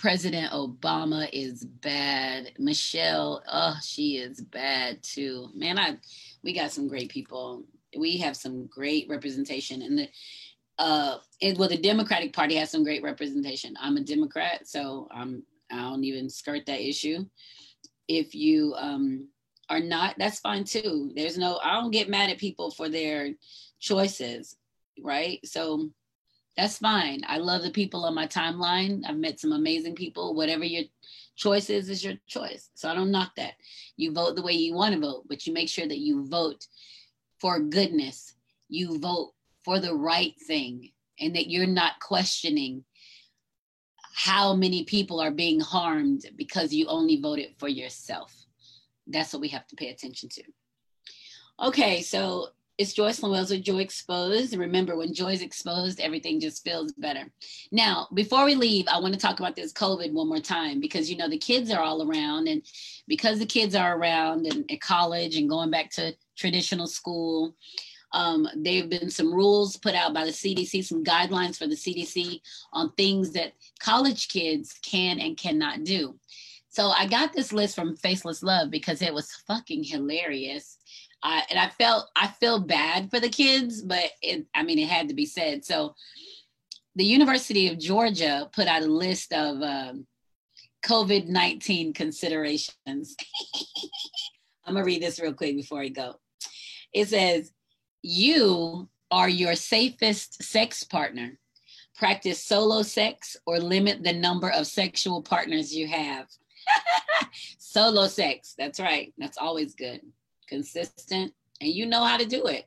President 0.00 0.52
Obama 0.52 1.28
is 1.32 1.64
bad. 1.64 2.52
Michelle, 2.56 3.42
oh, 3.50 3.76
she 3.82 4.18
is 4.18 4.40
bad 4.40 5.02
too. 5.02 5.48
Man, 5.54 5.76
I 5.76 5.96
we 6.44 6.52
got 6.52 6.70
some 6.70 6.86
great 6.86 7.10
people. 7.10 7.64
We 7.98 8.16
have 8.18 8.36
some 8.36 8.66
great 8.66 9.08
representation 9.08 9.82
in 9.82 9.96
the 9.96 10.08
uh 10.78 11.16
and 11.42 11.58
well 11.58 11.68
the 11.68 11.76
Democratic 11.76 12.32
Party 12.32 12.54
has 12.54 12.70
some 12.70 12.84
great 12.84 13.02
representation. 13.02 13.74
I'm 13.80 13.96
a 13.96 14.00
Democrat, 14.00 14.68
so 14.68 15.08
I'm 15.10 15.42
I 15.72 15.76
don't 15.82 16.04
even 16.04 16.30
skirt 16.30 16.66
that 16.66 16.80
issue. 16.80 17.24
If 18.06 18.36
you 18.36 18.74
um 18.78 19.26
are 19.68 19.80
not, 19.80 20.14
that's 20.16 20.38
fine 20.38 20.62
too. 20.62 21.10
There's 21.16 21.36
no 21.36 21.58
I 21.64 21.72
don't 21.72 21.90
get 21.90 22.08
mad 22.08 22.30
at 22.30 22.38
people 22.38 22.70
for 22.70 22.88
their 22.88 23.30
choices, 23.80 24.56
right? 25.02 25.40
So 25.44 25.90
that's 26.58 26.78
fine. 26.78 27.22
I 27.28 27.38
love 27.38 27.62
the 27.62 27.70
people 27.70 28.04
on 28.04 28.16
my 28.16 28.26
timeline. 28.26 29.04
I've 29.06 29.16
met 29.16 29.38
some 29.38 29.52
amazing 29.52 29.94
people. 29.94 30.34
Whatever 30.34 30.64
your 30.64 30.82
choice 31.36 31.70
is, 31.70 31.88
is 31.88 32.04
your 32.04 32.14
choice. 32.26 32.68
So 32.74 32.90
I 32.90 32.94
don't 32.94 33.12
knock 33.12 33.36
that. 33.36 33.52
You 33.96 34.12
vote 34.12 34.34
the 34.34 34.42
way 34.42 34.54
you 34.54 34.74
want 34.74 34.92
to 34.92 35.00
vote, 35.00 35.22
but 35.28 35.46
you 35.46 35.52
make 35.52 35.68
sure 35.68 35.86
that 35.86 36.00
you 36.00 36.26
vote 36.26 36.66
for 37.38 37.60
goodness. 37.60 38.34
You 38.68 38.98
vote 38.98 39.34
for 39.64 39.78
the 39.78 39.94
right 39.94 40.34
thing 40.48 40.90
and 41.20 41.36
that 41.36 41.48
you're 41.48 41.64
not 41.64 42.00
questioning 42.00 42.84
how 44.12 44.52
many 44.52 44.82
people 44.82 45.20
are 45.20 45.30
being 45.30 45.60
harmed 45.60 46.24
because 46.34 46.74
you 46.74 46.86
only 46.88 47.20
voted 47.20 47.54
for 47.58 47.68
yourself. 47.68 48.34
That's 49.06 49.32
what 49.32 49.42
we 49.42 49.48
have 49.50 49.68
to 49.68 49.76
pay 49.76 49.90
attention 49.90 50.28
to. 50.30 50.42
Okay, 51.60 52.02
so 52.02 52.48
it's 52.78 52.94
Joycelyn 52.94 53.32
Wells 53.32 53.50
with 53.50 53.64
Joy 53.64 53.80
Exposed. 53.80 54.52
And 54.52 54.60
remember, 54.60 54.96
when 54.96 55.12
Joy 55.12 55.32
is 55.32 55.42
exposed, 55.42 55.98
everything 55.98 56.38
just 56.38 56.62
feels 56.62 56.92
better. 56.92 57.24
Now, 57.72 58.06
before 58.14 58.44
we 58.44 58.54
leave, 58.54 58.86
I 58.86 59.00
want 59.00 59.14
to 59.14 59.20
talk 59.20 59.40
about 59.40 59.56
this 59.56 59.72
COVID 59.72 60.12
one 60.12 60.28
more 60.28 60.38
time 60.38 60.78
because, 60.78 61.10
you 61.10 61.16
know, 61.16 61.28
the 61.28 61.38
kids 61.38 61.72
are 61.72 61.82
all 61.82 62.08
around. 62.08 62.46
And 62.46 62.62
because 63.08 63.40
the 63.40 63.46
kids 63.46 63.74
are 63.74 63.98
around 63.98 64.46
and 64.46 64.70
at 64.70 64.80
college 64.80 65.36
and 65.36 65.48
going 65.48 65.72
back 65.72 65.90
to 65.92 66.14
traditional 66.36 66.86
school, 66.86 67.56
um, 68.12 68.48
there 68.54 68.80
have 68.80 68.88
been 68.88 69.10
some 69.10 69.34
rules 69.34 69.76
put 69.76 69.96
out 69.96 70.14
by 70.14 70.24
the 70.24 70.30
CDC, 70.30 70.84
some 70.84 71.02
guidelines 71.02 71.58
for 71.58 71.66
the 71.66 71.74
CDC 71.74 72.40
on 72.72 72.92
things 72.92 73.32
that 73.32 73.54
college 73.80 74.28
kids 74.28 74.78
can 74.82 75.18
and 75.18 75.36
cannot 75.36 75.82
do. 75.82 76.14
So 76.68 76.90
I 76.90 77.08
got 77.08 77.32
this 77.32 77.52
list 77.52 77.74
from 77.74 77.96
Faceless 77.96 78.42
Love 78.42 78.70
because 78.70 79.02
it 79.02 79.12
was 79.12 79.32
fucking 79.48 79.82
hilarious 79.82 80.77
and 81.22 81.58
I 81.58 81.68
felt 81.68 82.08
I 82.16 82.28
feel 82.28 82.60
bad 82.60 83.10
for 83.10 83.20
the 83.20 83.28
kids, 83.28 83.82
but 83.82 84.10
it, 84.22 84.46
I 84.54 84.62
mean 84.62 84.78
it 84.78 84.88
had 84.88 85.08
to 85.08 85.14
be 85.14 85.26
said. 85.26 85.64
So 85.64 85.94
the 86.94 87.04
University 87.04 87.68
of 87.68 87.78
Georgia 87.78 88.48
put 88.52 88.66
out 88.66 88.82
a 88.82 88.86
list 88.86 89.32
of 89.32 89.62
um, 89.62 90.06
COVID 90.84 91.26
nineteen 91.26 91.92
considerations. 91.92 92.70
I'm 94.64 94.74
gonna 94.74 94.84
read 94.84 95.02
this 95.02 95.20
real 95.20 95.32
quick 95.32 95.56
before 95.56 95.80
I 95.80 95.88
go. 95.88 96.16
It 96.92 97.08
says, 97.08 97.52
"You 98.02 98.88
are 99.10 99.28
your 99.28 99.54
safest 99.54 100.42
sex 100.42 100.84
partner." 100.84 101.38
Practice 101.96 102.44
solo 102.44 102.82
sex 102.82 103.36
or 103.44 103.58
limit 103.58 104.04
the 104.04 104.12
number 104.12 104.50
of 104.50 104.68
sexual 104.68 105.20
partners 105.20 105.74
you 105.74 105.88
have. 105.88 106.28
solo 107.58 108.06
sex, 108.06 108.54
that's 108.56 108.78
right. 108.78 109.12
That's 109.18 109.36
always 109.36 109.74
good 109.74 110.00
consistent, 110.48 111.32
and 111.60 111.70
you 111.70 111.86
know 111.86 112.04
how 112.04 112.16
to 112.16 112.26
do 112.26 112.46
it. 112.46 112.66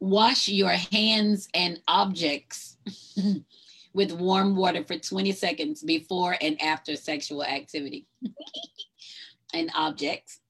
Wash 0.00 0.48
your 0.48 0.70
hands 0.70 1.48
and 1.54 1.80
objects 1.88 2.76
with 3.92 4.12
warm 4.12 4.54
water 4.54 4.84
for 4.84 4.96
20 4.96 5.32
seconds 5.32 5.82
before 5.82 6.36
and 6.40 6.60
after 6.62 6.94
sexual 6.94 7.42
activity. 7.42 8.06
and 9.54 9.70
objects. 9.74 10.40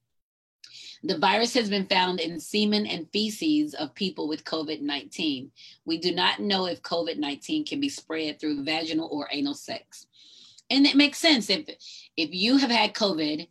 The 1.04 1.18
virus 1.18 1.54
has 1.54 1.70
been 1.70 1.86
found 1.86 2.18
in 2.18 2.40
semen 2.40 2.84
and 2.86 3.08
feces 3.12 3.74
of 3.74 3.94
people 3.94 4.26
with 4.26 4.44
COVID 4.44 4.80
19. 4.80 5.50
We 5.84 5.98
do 5.98 6.12
not 6.14 6.40
know 6.40 6.66
if 6.66 6.82
COVID 6.82 7.18
19 7.18 7.64
can 7.64 7.80
be 7.80 7.88
spread 7.88 8.40
through 8.40 8.64
vaginal 8.64 9.08
or 9.10 9.28
anal 9.30 9.54
sex. 9.54 10.06
And 10.70 10.86
it 10.86 10.96
makes 10.96 11.18
sense 11.18 11.50
if 11.50 11.68
if 12.16 12.30
you 12.32 12.56
have 12.56 12.70
had 12.70 12.94
COVID 12.94 13.48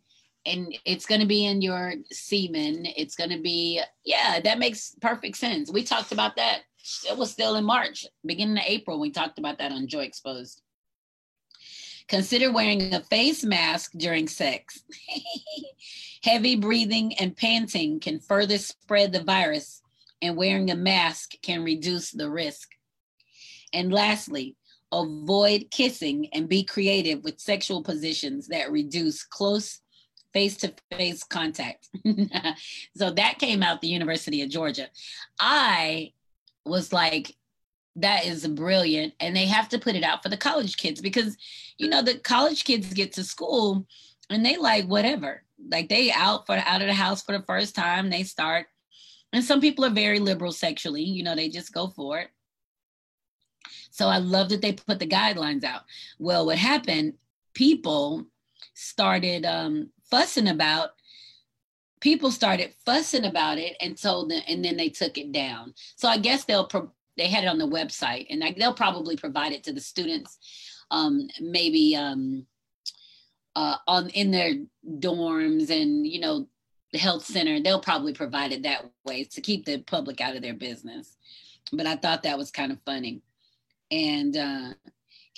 and 0.48 0.74
it's 0.84 1.06
going 1.06 1.20
to 1.20 1.26
be 1.26 1.44
in 1.44 1.60
your 1.62 1.94
semen. 2.10 2.86
It's 2.96 3.14
going 3.14 3.30
to 3.30 3.40
be, 3.40 3.82
yeah, 4.04 4.40
that 4.40 4.58
makes 4.58 4.94
perfect 5.00 5.36
sense. 5.36 5.70
We 5.70 5.82
talked 5.84 6.12
about 6.12 6.36
that. 6.36 6.60
It 7.08 7.16
was 7.16 7.30
still 7.30 7.56
in 7.56 7.64
March, 7.64 8.06
beginning 8.24 8.58
of 8.58 8.64
April. 8.66 8.98
We 8.98 9.10
talked 9.10 9.38
about 9.38 9.58
that 9.58 9.72
on 9.72 9.86
Joy 9.88 10.04
Exposed. 10.04 10.62
Consider 12.08 12.50
wearing 12.50 12.94
a 12.94 13.00
face 13.00 13.44
mask 13.44 13.92
during 13.96 14.26
sex. 14.28 14.82
Heavy 16.22 16.56
breathing 16.56 17.14
and 17.18 17.36
panting 17.36 18.00
can 18.00 18.18
further 18.18 18.56
spread 18.56 19.12
the 19.12 19.22
virus, 19.22 19.82
and 20.22 20.36
wearing 20.36 20.70
a 20.70 20.74
mask 20.74 21.32
can 21.42 21.62
reduce 21.62 22.10
the 22.10 22.30
risk. 22.30 22.70
And 23.74 23.92
lastly, 23.92 24.56
avoid 24.90 25.66
kissing 25.70 26.28
and 26.32 26.48
be 26.48 26.64
creative 26.64 27.22
with 27.22 27.38
sexual 27.38 27.82
positions 27.82 28.48
that 28.48 28.72
reduce 28.72 29.22
close 29.22 29.80
face 30.32 30.56
to 30.58 30.74
face 30.92 31.22
contact. 31.22 31.88
so 32.96 33.10
that 33.10 33.38
came 33.38 33.62
out 33.62 33.80
the 33.80 33.88
University 33.88 34.42
of 34.42 34.50
Georgia. 34.50 34.88
I 35.40 36.12
was 36.64 36.92
like, 36.92 37.34
that 37.96 38.26
is 38.26 38.46
brilliant. 38.46 39.14
And 39.20 39.34
they 39.34 39.46
have 39.46 39.68
to 39.70 39.78
put 39.78 39.96
it 39.96 40.04
out 40.04 40.22
for 40.22 40.28
the 40.28 40.36
college 40.36 40.76
kids 40.76 41.00
because, 41.00 41.36
you 41.78 41.88
know, 41.88 42.02
the 42.02 42.18
college 42.18 42.64
kids 42.64 42.92
get 42.92 43.12
to 43.14 43.24
school 43.24 43.86
and 44.30 44.44
they 44.44 44.56
like 44.56 44.86
whatever. 44.86 45.42
Like 45.70 45.88
they 45.88 46.12
out 46.12 46.46
for 46.46 46.54
out 46.54 46.80
of 46.80 46.86
the 46.86 46.94
house 46.94 47.22
for 47.22 47.36
the 47.36 47.44
first 47.44 47.74
time. 47.74 48.10
They 48.10 48.22
start. 48.22 48.66
And 49.32 49.44
some 49.44 49.60
people 49.60 49.84
are 49.84 49.90
very 49.90 50.20
liberal 50.20 50.52
sexually, 50.52 51.02
you 51.02 51.22
know, 51.22 51.34
they 51.34 51.48
just 51.48 51.72
go 51.72 51.88
for 51.88 52.18
it. 52.18 52.28
So 53.90 54.06
I 54.08 54.18
love 54.18 54.48
that 54.50 54.62
they 54.62 54.72
put 54.72 54.98
the 54.98 55.06
guidelines 55.06 55.64
out. 55.64 55.82
Well, 56.18 56.46
what 56.46 56.56
happened, 56.56 57.14
people 57.52 58.26
started 58.74 59.44
um, 59.44 59.90
fussing 60.10 60.48
about 60.48 60.90
people 62.00 62.30
started 62.30 62.72
fussing 62.86 63.24
about 63.24 63.58
it 63.58 63.76
and 63.80 64.00
told 64.00 64.30
them 64.30 64.42
and 64.48 64.64
then 64.64 64.76
they 64.76 64.88
took 64.88 65.18
it 65.18 65.32
down. 65.32 65.74
So 65.96 66.08
i 66.08 66.18
guess 66.18 66.44
they'll 66.44 66.66
pro- 66.66 66.92
they 67.16 67.28
had 67.28 67.44
it 67.44 67.48
on 67.48 67.58
the 67.58 67.66
website 67.66 68.26
and 68.30 68.42
they'll 68.56 68.74
probably 68.74 69.16
provide 69.16 69.52
it 69.52 69.64
to 69.64 69.72
the 69.72 69.80
students 69.80 70.38
um, 70.90 71.28
maybe 71.40 71.96
um, 71.96 72.46
uh, 73.56 73.76
on 73.86 74.08
in 74.10 74.30
their 74.30 74.54
dorms 74.86 75.70
and 75.70 76.06
you 76.06 76.20
know 76.20 76.48
the 76.92 76.98
health 76.98 77.24
center. 77.24 77.60
They'll 77.60 77.80
probably 77.80 78.12
provide 78.12 78.52
it 78.52 78.62
that 78.62 78.90
way 79.04 79.24
to 79.24 79.40
keep 79.40 79.66
the 79.66 79.78
public 79.78 80.20
out 80.20 80.36
of 80.36 80.42
their 80.42 80.54
business. 80.54 81.16
But 81.72 81.86
i 81.86 81.96
thought 81.96 82.22
that 82.22 82.38
was 82.38 82.50
kind 82.50 82.72
of 82.72 82.78
funny. 82.86 83.20
And 83.90 84.36
uh, 84.36 84.72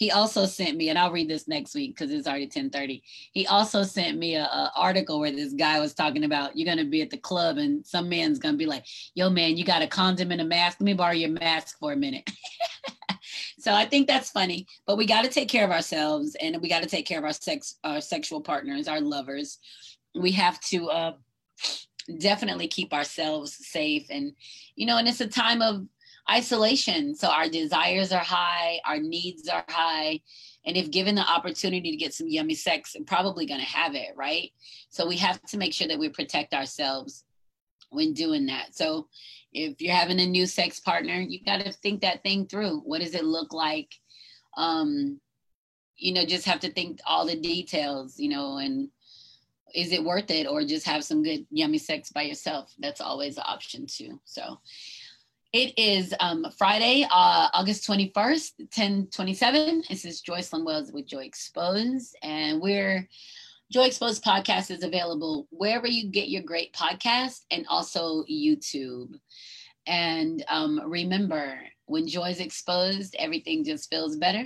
he 0.01 0.11
also 0.11 0.47
sent 0.47 0.79
me, 0.79 0.89
and 0.89 0.99
I'll 0.99 1.13
read 1.13 1.29
this 1.29 1.47
next 1.47 1.75
week 1.75 1.95
because 1.95 2.11
it's 2.11 2.27
already 2.27 2.47
1030. 2.47 3.03
He 3.33 3.47
also 3.47 3.83
sent 3.83 4.17
me 4.17 4.35
a, 4.35 4.45
a, 4.45 4.73
article 4.75 5.21
where 5.21 5.31
this 5.31 5.53
guy 5.53 5.79
was 5.79 5.93
talking 5.93 6.25
about 6.25 6.57
you're 6.57 6.65
gonna 6.65 6.89
be 6.89 7.03
at 7.03 7.11
the 7.11 7.19
club 7.19 7.59
and 7.59 7.87
some 7.87 8.09
man's 8.09 8.39
gonna 8.39 8.57
be 8.57 8.65
like, 8.65 8.87
yo 9.15 9.29
man, 9.29 9.59
you 9.59 9.65
got 9.65 9.83
a 9.83 9.87
condom 9.87 10.33
and 10.33 10.41
a 10.41 10.45
mask. 10.45 10.79
Let 10.81 10.87
me 10.87 10.95
borrow 10.95 11.13
your 11.13 11.29
mask 11.29 11.79
for 11.79 11.93
a 11.93 11.97
minute. 11.97 12.31
so 13.59 13.75
I 13.75 13.85
think 13.85 14.07
that's 14.09 14.31
funny, 14.31 14.67
but 14.87 14.97
we 14.97 15.05
got 15.05 15.23
to 15.25 15.31
take 15.31 15.51
care 15.51 15.67
of 15.67 15.71
ourselves 15.71 16.35
and 16.41 16.57
we 16.63 16.71
got 16.71 16.83
to 16.83 16.89
take 16.89 17.05
care 17.05 17.19
of 17.19 17.25
our 17.25 17.35
sex, 17.35 17.77
our 17.85 18.01
sexual 18.01 18.41
partners, 18.41 18.89
our 18.89 19.03
lovers. 19.03 19.59
We 20.15 20.33
have 20.33 20.59
to 20.63 20.89
uh, 20.89 21.13
definitely 22.19 22.69
keep 22.69 22.95
ourselves 22.95 23.55
safe. 23.69 24.07
And, 24.09 24.33
you 24.77 24.87
know, 24.87 24.97
and 24.97 25.07
it's 25.07 25.21
a 25.21 25.29
time 25.29 25.61
of 25.61 25.85
isolation. 26.31 27.15
So 27.15 27.29
our 27.29 27.49
desires 27.49 28.13
are 28.13 28.19
high, 28.19 28.81
our 28.87 28.99
needs 28.99 29.49
are 29.49 29.65
high. 29.69 30.21
And 30.65 30.77
if 30.77 30.91
given 30.91 31.15
the 31.15 31.23
opportunity 31.23 31.91
to 31.91 31.97
get 31.97 32.15
some 32.15 32.29
yummy 32.29 32.55
sex, 32.55 32.95
I'm 32.95 33.05
probably 33.05 33.47
going 33.47 33.61
to 33.61 33.67
have 33.67 33.95
it, 33.95 34.11
right? 34.17 34.51
So 34.91 35.07
we 35.07 35.17
have 35.17 35.41
to 35.43 35.59
make 35.59 35.73
sure 35.73 35.89
that 35.89 35.99
we 35.99 36.09
protect 36.11 36.53
ourselves 36.53 37.25
when 37.91 38.13
doing 38.13 38.47
that. 38.47 38.75
So 38.75 39.09
if 39.53 39.81
you're 39.81 39.95
having 39.95 40.21
a 40.21 40.27
new 40.27 40.47
sex 40.47 40.79
partner, 40.79 41.15
you 41.15 41.41
got 41.45 41.61
to 41.61 41.73
think 41.73 42.03
that 42.03 42.23
thing 42.23 42.47
through. 42.47 42.81
What 42.81 43.01
does 43.01 43.15
it 43.15 43.25
look 43.25 43.53
like? 43.53 43.93
Um, 44.57 45.21
you 45.97 46.13
know, 46.13 46.25
just 46.25 46.47
have 46.47 46.61
to 46.61 46.73
think 46.73 47.01
all 47.07 47.27
the 47.27 47.37
details, 47.37 48.19
you 48.19 48.29
know, 48.29 48.59
and 48.59 48.89
is 49.75 49.93
it 49.93 50.05
worth 50.05 50.31
it 50.31 50.47
or 50.47 50.65
just 50.65 50.87
have 50.87 51.05
some 51.05 51.23
good 51.23 51.47
yummy 51.51 51.79
sex 51.79 52.11
by 52.11 52.23
yourself? 52.23 52.73
That's 52.79 53.01
always 53.01 53.37
an 53.37 53.45
option 53.47 53.87
too. 53.87 54.21
So 54.25 54.61
it 55.53 55.77
is 55.77 56.15
um, 56.21 56.47
Friday, 56.57 57.07
uh, 57.11 57.49
August 57.53 57.87
21st, 57.89 58.53
1027. 58.59 59.83
This 59.89 60.05
is 60.05 60.23
Joycelyn 60.23 60.65
Wells 60.65 60.93
with 60.93 61.07
Joy 61.07 61.25
Exposed, 61.25 62.17
and 62.23 62.61
we're 62.61 63.09
Joy 63.73 63.85
Exposed 63.85 64.25
podcast 64.25 64.71
is 64.71 64.85
available 64.85 65.49
wherever 65.51 65.87
you 65.87 66.09
get 66.09 66.29
your 66.29 66.43
great 66.43 66.73
podcast 66.73 67.41
and 67.51 67.67
also 67.69 68.25
YouTube. 68.25 69.15
And 69.87 70.45
um, 70.49 70.81
remember, 70.85 71.59
when 71.87 72.07
joy 72.07 72.31
is 72.31 72.41
exposed, 72.41 73.17
everything 73.19 73.65
just 73.65 73.91
feels 73.91 74.17
better. 74.17 74.45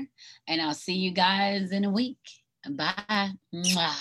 And 0.48 0.60
I'll 0.60 0.74
see 0.74 0.94
you 0.94 1.10
guys 1.10 1.72
in 1.72 1.84
a 1.84 1.90
week. 1.90 2.18
Bye. 2.70 3.32
Mwah. 3.54 3.94